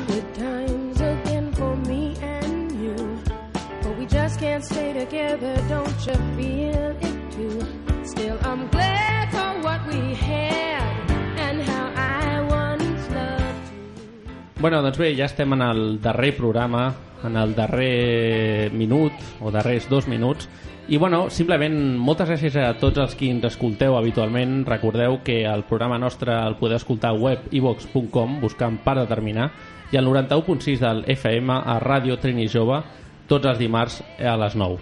can't 4.40 4.64
stay 4.64 4.94
together, 4.94 5.56
don't 5.68 6.06
you 6.06 6.14
feel 6.36 6.96
it 7.02 7.32
too? 7.32 7.60
Still, 8.04 8.38
I'm 8.44 8.70
glad 8.70 9.32
for 9.32 9.62
what 9.66 9.82
we 9.88 10.14
had 10.14 11.12
and 11.38 11.62
how 11.62 11.92
I 11.96 12.42
once 12.42 13.10
loved 13.10 13.72
you. 13.74 14.62
Bueno, 14.62 14.82
doncs 14.82 14.98
bé, 14.98 15.16
ja 15.18 15.26
estem 15.26 15.54
en 15.54 15.62
el 15.62 16.02
darrer 16.02 16.36
programa, 16.38 16.94
en 17.24 17.36
el 17.36 17.56
darrer 17.56 18.72
minut, 18.74 19.14
o 19.42 19.52
darrers 19.52 19.90
dos 19.90 20.08
minuts, 20.08 20.48
i 20.88 20.98
bueno, 20.98 21.30
simplement 21.30 21.98
moltes 21.98 22.30
gràcies 22.30 22.56
a 22.62 22.76
tots 22.80 23.02
els 23.02 23.16
qui 23.18 23.32
ens 23.34 23.44
escolteu 23.50 23.98
habitualment. 23.98 24.62
Recordeu 24.70 25.20
que 25.24 25.42
el 25.50 25.66
programa 25.68 25.98
nostre 25.98 26.38
el 26.46 26.56
podeu 26.62 26.78
escoltar 26.78 27.12
a 27.12 27.18
web 27.18 27.50
ivox.com 27.52 28.40
buscant 28.40 28.78
per 28.86 29.00
determinar 29.02 29.50
i 29.92 29.98
al 29.98 30.06
91.6 30.08 30.80
del 30.84 31.04
FM 31.10 31.58
a 31.58 31.80
Ràdio 31.80 32.18
Trini 32.20 32.48
Jove 32.52 32.84
tots 33.28 33.48
els 33.48 33.60
dimarts 33.60 34.02
a 34.20 34.38
les 34.40 34.56
9. 34.56 34.78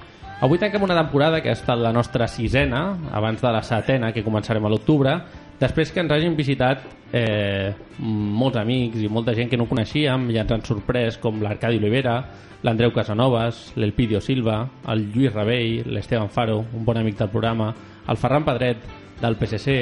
Avui 0.46 0.60
tanquem 0.60 0.84
una 0.84 0.98
temporada 0.98 1.40
que 1.42 1.50
ha 1.50 1.56
estat 1.56 1.80
la 1.80 1.94
nostra 1.96 2.28
sisena, 2.28 2.98
abans 3.16 3.42
de 3.42 3.52
la 3.52 3.64
setena, 3.64 4.12
que 4.12 4.24
començarem 4.24 4.66
a 4.66 4.72
l'octubre, 4.72 5.14
després 5.60 5.92
que 5.92 6.04
ens 6.04 6.12
hagin 6.12 6.36
visitat 6.36 6.84
eh, 7.16 7.72
molts 8.00 8.60
amics 8.60 9.00
i 9.00 9.08
molta 9.08 9.34
gent 9.34 9.50
que 9.50 9.58
no 9.58 9.70
coneixíem 9.70 10.28
i 10.34 10.40
ens 10.42 10.52
han 10.52 10.66
sorprès, 10.68 11.18
com 11.24 11.40
l'Arcadi 11.42 11.80
Olivera, 11.80 12.18
l'Andreu 12.68 12.92
Casanovas, 12.92 13.72
l'Elpidio 13.80 14.20
Silva, 14.22 14.64
el 14.92 15.08
Lluís 15.14 15.34
Rebell, 15.34 15.94
l'Esteban 15.96 16.30
Faro, 16.30 16.60
un 16.74 16.84
bon 16.86 17.00
amic 17.00 17.18
del 17.22 17.32
programa, 17.32 17.72
el 18.10 18.20
Ferran 18.20 18.44
Pedret, 18.44 18.84
del 19.22 19.38
PSC, 19.40 19.78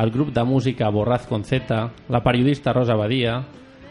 el 0.00 0.10
grup 0.14 0.30
de 0.32 0.44
música 0.44 0.88
Borraz 0.88 1.26
con 1.26 1.44
Z, 1.44 1.90
la 2.08 2.22
periodista 2.22 2.72
Rosa 2.72 2.94
Badia, 2.94 3.40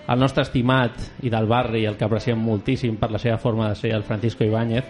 el 0.09 0.19
nostre 0.19 0.41
estimat 0.41 0.95
i 1.21 1.29
del 1.29 1.45
barri, 1.45 1.83
el 1.85 1.97
que 1.97 2.07
apreciem 2.07 2.39
moltíssim 2.41 2.97
per 2.97 3.11
la 3.13 3.21
seva 3.21 3.37
forma 3.37 3.69
de 3.69 3.75
ser, 3.77 3.93
el 3.93 4.03
Francisco 4.03 4.43
Ibáñez, 4.43 4.85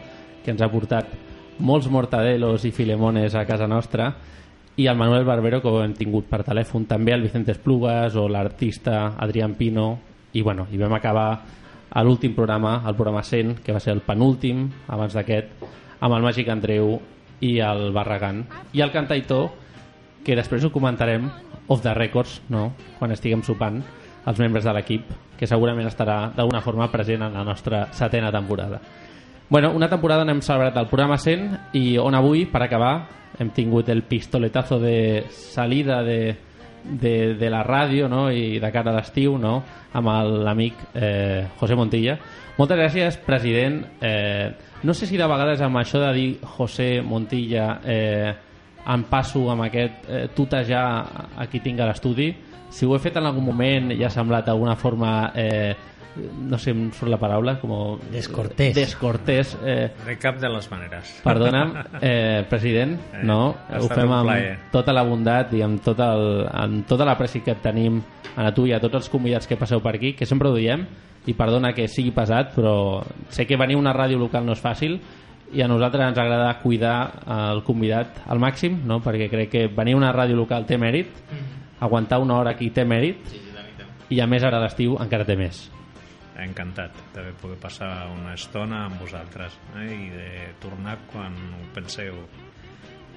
que 0.45 0.53
ens 0.53 0.61
ha 0.63 0.71
portat 0.71 1.11
molts 1.59 1.89
mortadelos 1.91 2.63
i 2.63 2.71
filemones 2.71 3.35
a 3.35 3.43
casa 3.45 3.67
nostra, 3.67 4.13
i 4.79 4.87
el 4.87 4.95
Manuel 4.95 5.25
Barbero, 5.27 5.59
que 5.59 5.67
ho 5.67 5.81
hem 5.83 5.93
tingut 5.97 6.29
per 6.29 6.45
telèfon, 6.47 6.87
també 6.87 7.11
el 7.11 7.25
Vicente 7.25 7.51
Esplugas 7.51 8.15
o 8.15 8.29
l'artista 8.31 9.17
Adrián 9.19 9.57
Pino, 9.59 9.89
i 10.31 10.41
bueno, 10.41 10.69
i 10.71 10.79
vam 10.79 10.95
acabar 10.95 11.27
a 11.89 12.03
l'últim 12.05 12.31
programa, 12.37 12.77
el 12.87 12.95
programa 12.95 13.23
100, 13.23 13.57
que 13.65 13.75
va 13.75 13.83
ser 13.83 13.97
el 13.97 14.05
penúltim, 14.07 14.69
abans 14.87 15.19
d'aquest, 15.19 15.51
amb 15.99 16.15
el 16.15 16.23
Màgic 16.23 16.47
Andreu 16.47 16.95
i 17.43 17.57
el 17.59 17.89
Barragán. 17.91 18.45
I 18.71 18.87
el 18.87 18.95
cantaitor, 18.95 19.49
que 20.23 20.37
després 20.39 20.63
ho 20.63 20.71
comentarem 20.71 21.27
off 21.67 21.83
the 21.83 21.91
records, 21.93 22.39
no? 22.47 22.69
quan 22.99 23.11
estiguem 23.11 23.43
sopant, 23.43 23.81
els 24.29 24.39
membres 24.39 24.65
de 24.65 24.73
l'equip, 24.75 25.13
que 25.37 25.47
segurament 25.49 25.87
estarà 25.89 26.29
d'alguna 26.35 26.61
forma 26.61 26.89
present 26.91 27.25
en 27.25 27.33
la 27.33 27.45
nostra 27.47 27.87
setena 27.95 28.31
temporada. 28.31 28.79
Bueno, 29.49 29.71
una 29.73 29.89
temporada 29.89 30.21
on 30.21 30.29
hem 30.29 30.43
celebrat 30.45 30.77
el 30.77 30.89
programa 30.91 31.17
100 31.17 31.73
i 31.79 31.97
on 31.97 32.13
avui, 32.13 32.45
per 32.45 32.61
acabar, 32.61 32.93
hem 33.39 33.49
tingut 33.55 33.89
el 33.89 34.03
pistoletazo 34.03 34.77
de 34.79 35.23
salida 35.31 36.03
de, 36.03 36.35
de, 36.83 37.33
de 37.33 37.49
la 37.49 37.63
ràdio 37.65 38.09
no? 38.11 38.27
i 38.29 38.59
de 38.61 38.71
cara 38.71 38.91
a 38.91 38.97
l'estiu 38.99 39.37
no? 39.41 39.55
amb 39.93 40.11
l'amic 40.45 40.83
eh, 40.93 41.47
José 41.59 41.77
Montilla. 41.79 42.19
Moltes 42.59 42.77
gràcies, 42.77 43.17
president. 43.25 43.81
Eh, 44.03 44.51
no 44.83 44.93
sé 44.93 45.07
si 45.07 45.17
de 45.17 45.27
vegades 45.27 45.63
amb 45.65 45.81
això 45.81 46.01
de 46.03 46.11
dir 46.13 46.29
José 46.57 46.99
Montilla 47.01 47.79
eh, 47.83 48.33
em 48.85 49.03
passo 49.09 49.47
amb 49.49 49.65
aquest 49.65 50.05
eh, 50.09 50.27
tutejar 50.35 50.85
a 51.37 51.47
qui 51.49 51.63
tinc 51.63 51.79
a 51.79 51.89
l'estudi. 51.89 52.29
Si 52.69 52.85
ho 52.85 52.95
he 52.95 52.99
fet 53.01 53.17
en 53.17 53.25
algun 53.25 53.45
moment 53.45 53.91
i 53.95 54.03
ha 54.03 54.09
semblat 54.13 54.45
d'alguna 54.49 54.75
forma... 54.79 55.31
Eh, 55.35 55.75
no 56.19 56.57
sé, 56.59 56.71
em 56.73 56.89
surt 56.91 57.07
la 57.13 57.19
paraula, 57.21 57.53
com... 57.61 57.71
Descortés. 58.11 58.73
Descortés. 58.75 59.53
Eh, 59.63 59.91
de 60.07 60.15
cap 60.19 60.39
de 60.41 60.49
les 60.51 60.65
maneres 60.71 61.11
Perdona'm, 61.23 61.69
eh, 62.01 62.41
president, 62.49 62.95
Eh, 63.13 63.21
no, 63.23 63.53
ho 63.77 63.87
fem 63.87 64.11
amb 64.11 64.27
plaer. 64.27 64.57
tota 64.73 64.91
la 64.91 65.03
bondat 65.07 65.53
i 65.55 65.61
amb, 65.63 65.79
tot 65.85 66.01
el, 66.03 66.25
amb 66.49 66.81
tota 66.89 67.05
la 67.07 67.15
pressi 67.15 67.39
que 67.45 67.55
tenim 67.61 68.01
a 68.35 68.49
tu 68.51 68.65
i 68.67 68.73
a 68.73 68.81
tots 68.81 68.97
els 68.99 69.09
convidats 69.13 69.47
que 69.47 69.55
passeu 69.55 69.79
per 69.85 69.93
aquí, 69.95 70.11
que 70.17 70.25
sempre 70.27 70.49
ho 70.49 70.57
diem, 70.57 70.83
i 71.29 71.35
perdona 71.37 71.71
que 71.77 71.87
sigui 71.87 72.11
pesat, 72.11 72.51
però 72.57 73.03
sé 73.29 73.45
que 73.47 73.55
venir 73.61 73.77
a 73.77 73.83
una 73.85 73.93
ràdio 73.95 74.19
local 74.19 74.43
no 74.49 74.57
és 74.57 74.63
fàcil 74.65 74.97
i 75.53 75.61
a 75.63 75.69
nosaltres 75.69 76.03
ens 76.09 76.19
agrada 76.19 76.51
cuidar 76.61 76.97
el 77.53 77.63
convidat 77.63 78.19
al 78.27 78.41
màxim, 78.41 78.81
no? 78.85 78.99
perquè 79.05 79.29
crec 79.31 79.49
que 79.53 79.63
venir 79.67 79.95
a 79.95 80.01
una 80.01 80.11
ràdio 80.13 80.35
local 80.35 80.65
té 80.67 80.77
mèrit, 80.81 81.15
aguantar 81.79 82.19
una 82.19 82.37
hora 82.39 82.51
aquí 82.55 82.69
té 82.69 82.85
mèrit, 82.85 83.29
i 84.09 84.19
a 84.19 84.27
més 84.27 84.43
ara 84.43 84.57
a 84.57 84.63
l'estiu 84.63 84.97
encara 84.99 85.25
té 85.25 85.35
més. 85.37 85.69
encantat 86.39 86.95
de 87.13 87.33
poder 87.41 87.57
passar 87.59 88.07
una 88.13 88.33
estona 88.33 88.85
amb 88.85 89.01
vosaltres 89.01 89.57
eh? 89.75 89.89
i 89.91 90.05
de 90.09 90.29
tornar 90.63 90.93
quan 91.11 91.33
ho 91.35 91.65
penseu 91.75 92.15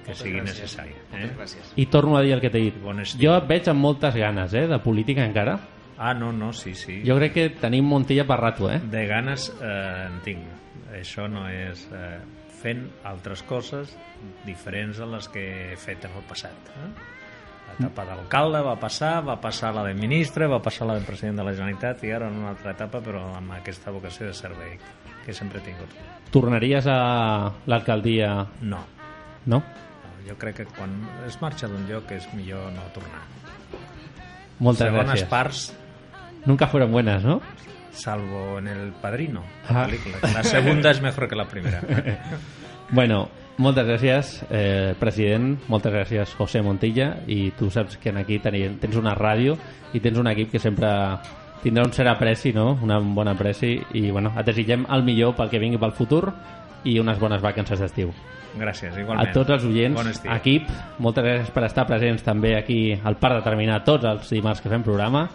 que 0.03 0.11
sigui 0.11 0.41
gràcies. 0.41 0.59
necessari 0.59 0.91
eh? 0.91 1.11
Moltes 1.13 1.37
gràcies. 1.37 1.69
I 1.79 1.85
torno 1.85 2.17
a 2.17 2.21
dir 2.21 2.33
el 2.35 2.41
que 2.43 2.49
t'he 2.51 2.59
dit. 2.65 2.81
Bon 2.83 2.99
estiu. 2.99 3.21
Jo 3.23 3.37
et 3.37 3.47
veig 3.47 3.69
amb 3.71 3.79
moltes 3.79 4.17
ganes 4.19 4.53
eh, 4.53 4.65
de 4.67 4.79
política 4.83 5.23
encara. 5.23 5.55
ah 5.97 6.13
no, 6.13 6.33
no, 6.33 6.51
sí, 6.51 6.73
sí 6.75 7.01
Jo 7.05 7.15
crec 7.15 7.33
que 7.33 7.49
tenim 7.61 7.85
Montilla 7.85 8.25
per 8.27 8.39
rato, 8.41 8.69
eh? 8.69 8.81
de 8.83 9.05
ganes 9.07 9.53
eh, 9.61 10.07
en 10.07 10.19
tinc 10.25 10.43
això 10.99 11.27
no 11.29 11.47
és 11.47 11.87
eh, 11.93 12.19
fent 12.61 12.89
altres 13.05 13.41
coses 13.43 13.95
diferents 14.45 14.99
a 14.99 15.05
les 15.05 15.27
que 15.29 15.71
he 15.71 15.75
fet 15.77 16.03
en 16.05 16.11
el 16.17 16.25
passat 16.27 16.73
eh? 16.75 16.89
L'etapa 17.79 18.03
d'alcalde 18.05 18.61
va 18.61 18.75
passar, 18.79 19.23
va 19.25 19.35
passar 19.41 19.73
la 19.73 19.83
de 19.87 19.93
ministre, 19.97 20.47
va 20.47 20.59
passar 20.61 20.85
la 20.87 20.93
de 20.99 21.05
president 21.05 21.37
de 21.39 21.43
la 21.47 21.53
Generalitat 21.55 22.03
i 22.03 22.11
ara 22.13 22.27
en 22.29 22.37
una 22.43 22.49
altra 22.53 22.71
etapa, 22.71 22.99
però 23.01 23.23
amb 23.37 23.51
aquesta 23.57 23.91
vocació 23.91 24.27
de 24.27 24.33
servei 24.37 24.77
que 25.25 25.33
sempre 25.33 25.59
he 25.59 25.63
tingut. 25.65 25.89
Tornaries 26.31 26.85
a 26.87 27.51
l'alcaldia? 27.65 28.45
No. 28.61 28.83
No? 29.45 29.59
No, 29.59 30.11
Jo 30.27 30.37
crec 30.39 30.55
que 30.61 30.65
quan 30.65 30.93
es 31.27 31.39
marxa 31.41 31.67
d'un 31.67 31.87
lloc 31.89 32.11
és 32.11 32.27
millor 32.33 32.71
no 32.71 32.81
tornar. 32.93 33.23
Moltes 34.59 34.87
Segones 34.87 35.09
gràcies. 35.23 35.29
parts, 35.29 35.73
Nunca 36.45 36.67
fueron 36.67 36.91
buenas, 36.91 37.23
¿no? 37.23 37.41
salvo 37.93 38.57
en 38.59 38.67
El 38.67 38.91
Padrino, 38.91 39.43
Ah. 39.69 39.73
la 39.73 39.85
película. 39.85 40.17
La 40.33 40.43
segunda 40.43 40.89
es 40.91 40.99
mejor 41.01 41.27
que 41.29 41.35
la 41.35 41.45
primera. 41.45 41.79
Bueno, 42.89 43.29
Moltes 43.57 43.85
gràcies, 43.85 44.45
eh, 44.49 44.95
president. 44.99 45.59
Moltes 45.69 45.93
gràcies, 45.93 46.33
José 46.37 46.61
Montilla. 46.65 47.19
I 47.27 47.51
tu 47.51 47.69
saps 47.69 47.97
que 47.97 48.09
aquí 48.09 48.39
tens 48.39 48.95
una 48.97 49.13
ràdio 49.15 49.57
i 49.93 49.99
tens 49.99 50.17
un 50.17 50.27
equip 50.27 50.51
que 50.51 50.59
sempre 50.59 50.89
tindrà 51.63 51.85
un 51.85 51.91
cert 51.93 52.09
apreci, 52.09 52.51
no? 52.51 52.79
Una 52.81 52.97
bona 52.99 53.31
apreci. 53.31 53.79
I, 53.93 54.09
bueno, 54.11 54.33
et 54.37 54.45
desitgem 54.45 54.85
el 54.89 55.03
millor 55.03 55.35
pel 55.35 55.49
que 55.49 55.59
vingui 55.59 55.77
pel 55.77 55.91
futur 55.93 56.33
i 56.83 56.97
unes 56.99 57.19
bones 57.19 57.41
vacances 57.41 57.79
d'estiu. 57.79 58.11
Gràcies, 58.57 58.97
igualment. 58.97 59.29
A 59.29 59.31
tots 59.33 59.49
els 59.51 59.63
oients, 59.65 59.95
Bon 59.95 60.35
equip, 60.35 60.67
moltes 60.99 61.23
gràcies 61.23 61.51
per 61.53 61.63
estar 61.65 61.85
presents 61.87 62.23
també 62.23 62.55
aquí 62.57 62.93
al 63.03 63.15
Parc 63.17 63.35
de 63.39 63.43
Terminar 63.43 63.83
tots 63.83 64.05
els 64.05 64.29
dimarts 64.29 64.61
que 64.61 64.69
fem 64.69 64.83
programa. 64.83 65.27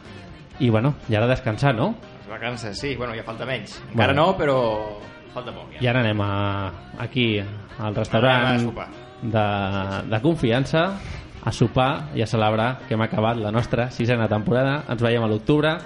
I, 0.60 0.70
bueno, 0.70 0.96
i 1.08 1.14
ara 1.14 1.26
descansar, 1.30 1.74
no? 1.74 1.94
Les 2.18 2.28
vacances, 2.28 2.76
sí, 2.78 2.96
bueno, 2.96 3.14
ja 3.14 3.22
falta 3.22 3.46
menys. 3.46 3.80
Encara 3.92 4.12
Bueno. 4.12 4.26
no, 4.26 4.36
però 4.36 4.98
falta 5.32 5.52
poc. 5.54 5.72
Ja. 5.74 5.82
I 5.82 5.86
ara 5.86 6.00
anem 6.00 6.20
a, 6.20 6.72
aquí 6.98 7.38
al 7.78 7.94
restaurant 7.94 8.68
de, 9.22 9.46
de 10.10 10.20
confiança 10.22 10.84
a 11.44 11.52
sopar 11.52 12.10
i 12.14 12.22
a 12.22 12.26
celebrar 12.26 12.80
que 12.86 12.94
hem 12.94 13.02
acabat 13.06 13.38
la 13.40 13.52
nostra 13.54 13.90
sisena 13.90 14.28
temporada. 14.28 14.82
Ens 14.90 15.02
veiem 15.02 15.24
a 15.24 15.30
l'octubre. 15.30 15.78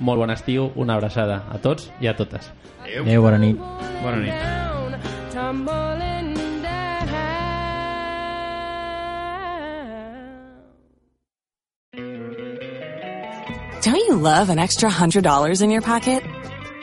Molt 0.00 0.18
bon 0.18 0.32
estiu, 0.34 0.72
una 0.74 0.96
abraçada 0.98 1.44
a 1.54 1.60
tots 1.62 1.92
i 2.00 2.10
a 2.10 2.16
totes. 2.18 2.50
Adéu. 2.82 3.04
Adéu, 3.04 3.22
bona 3.22 3.38
nit. 3.38 3.60
Bona 4.02 4.18
nit. 4.24 4.62
tumbling. 5.34 6.04
Don't 13.82 13.96
you 13.96 14.16
love 14.16 14.48
an 14.48 14.58
extra 14.58 14.88
$100 14.88 15.60
in 15.60 15.70
your 15.70 15.82
pocket? 15.82 16.22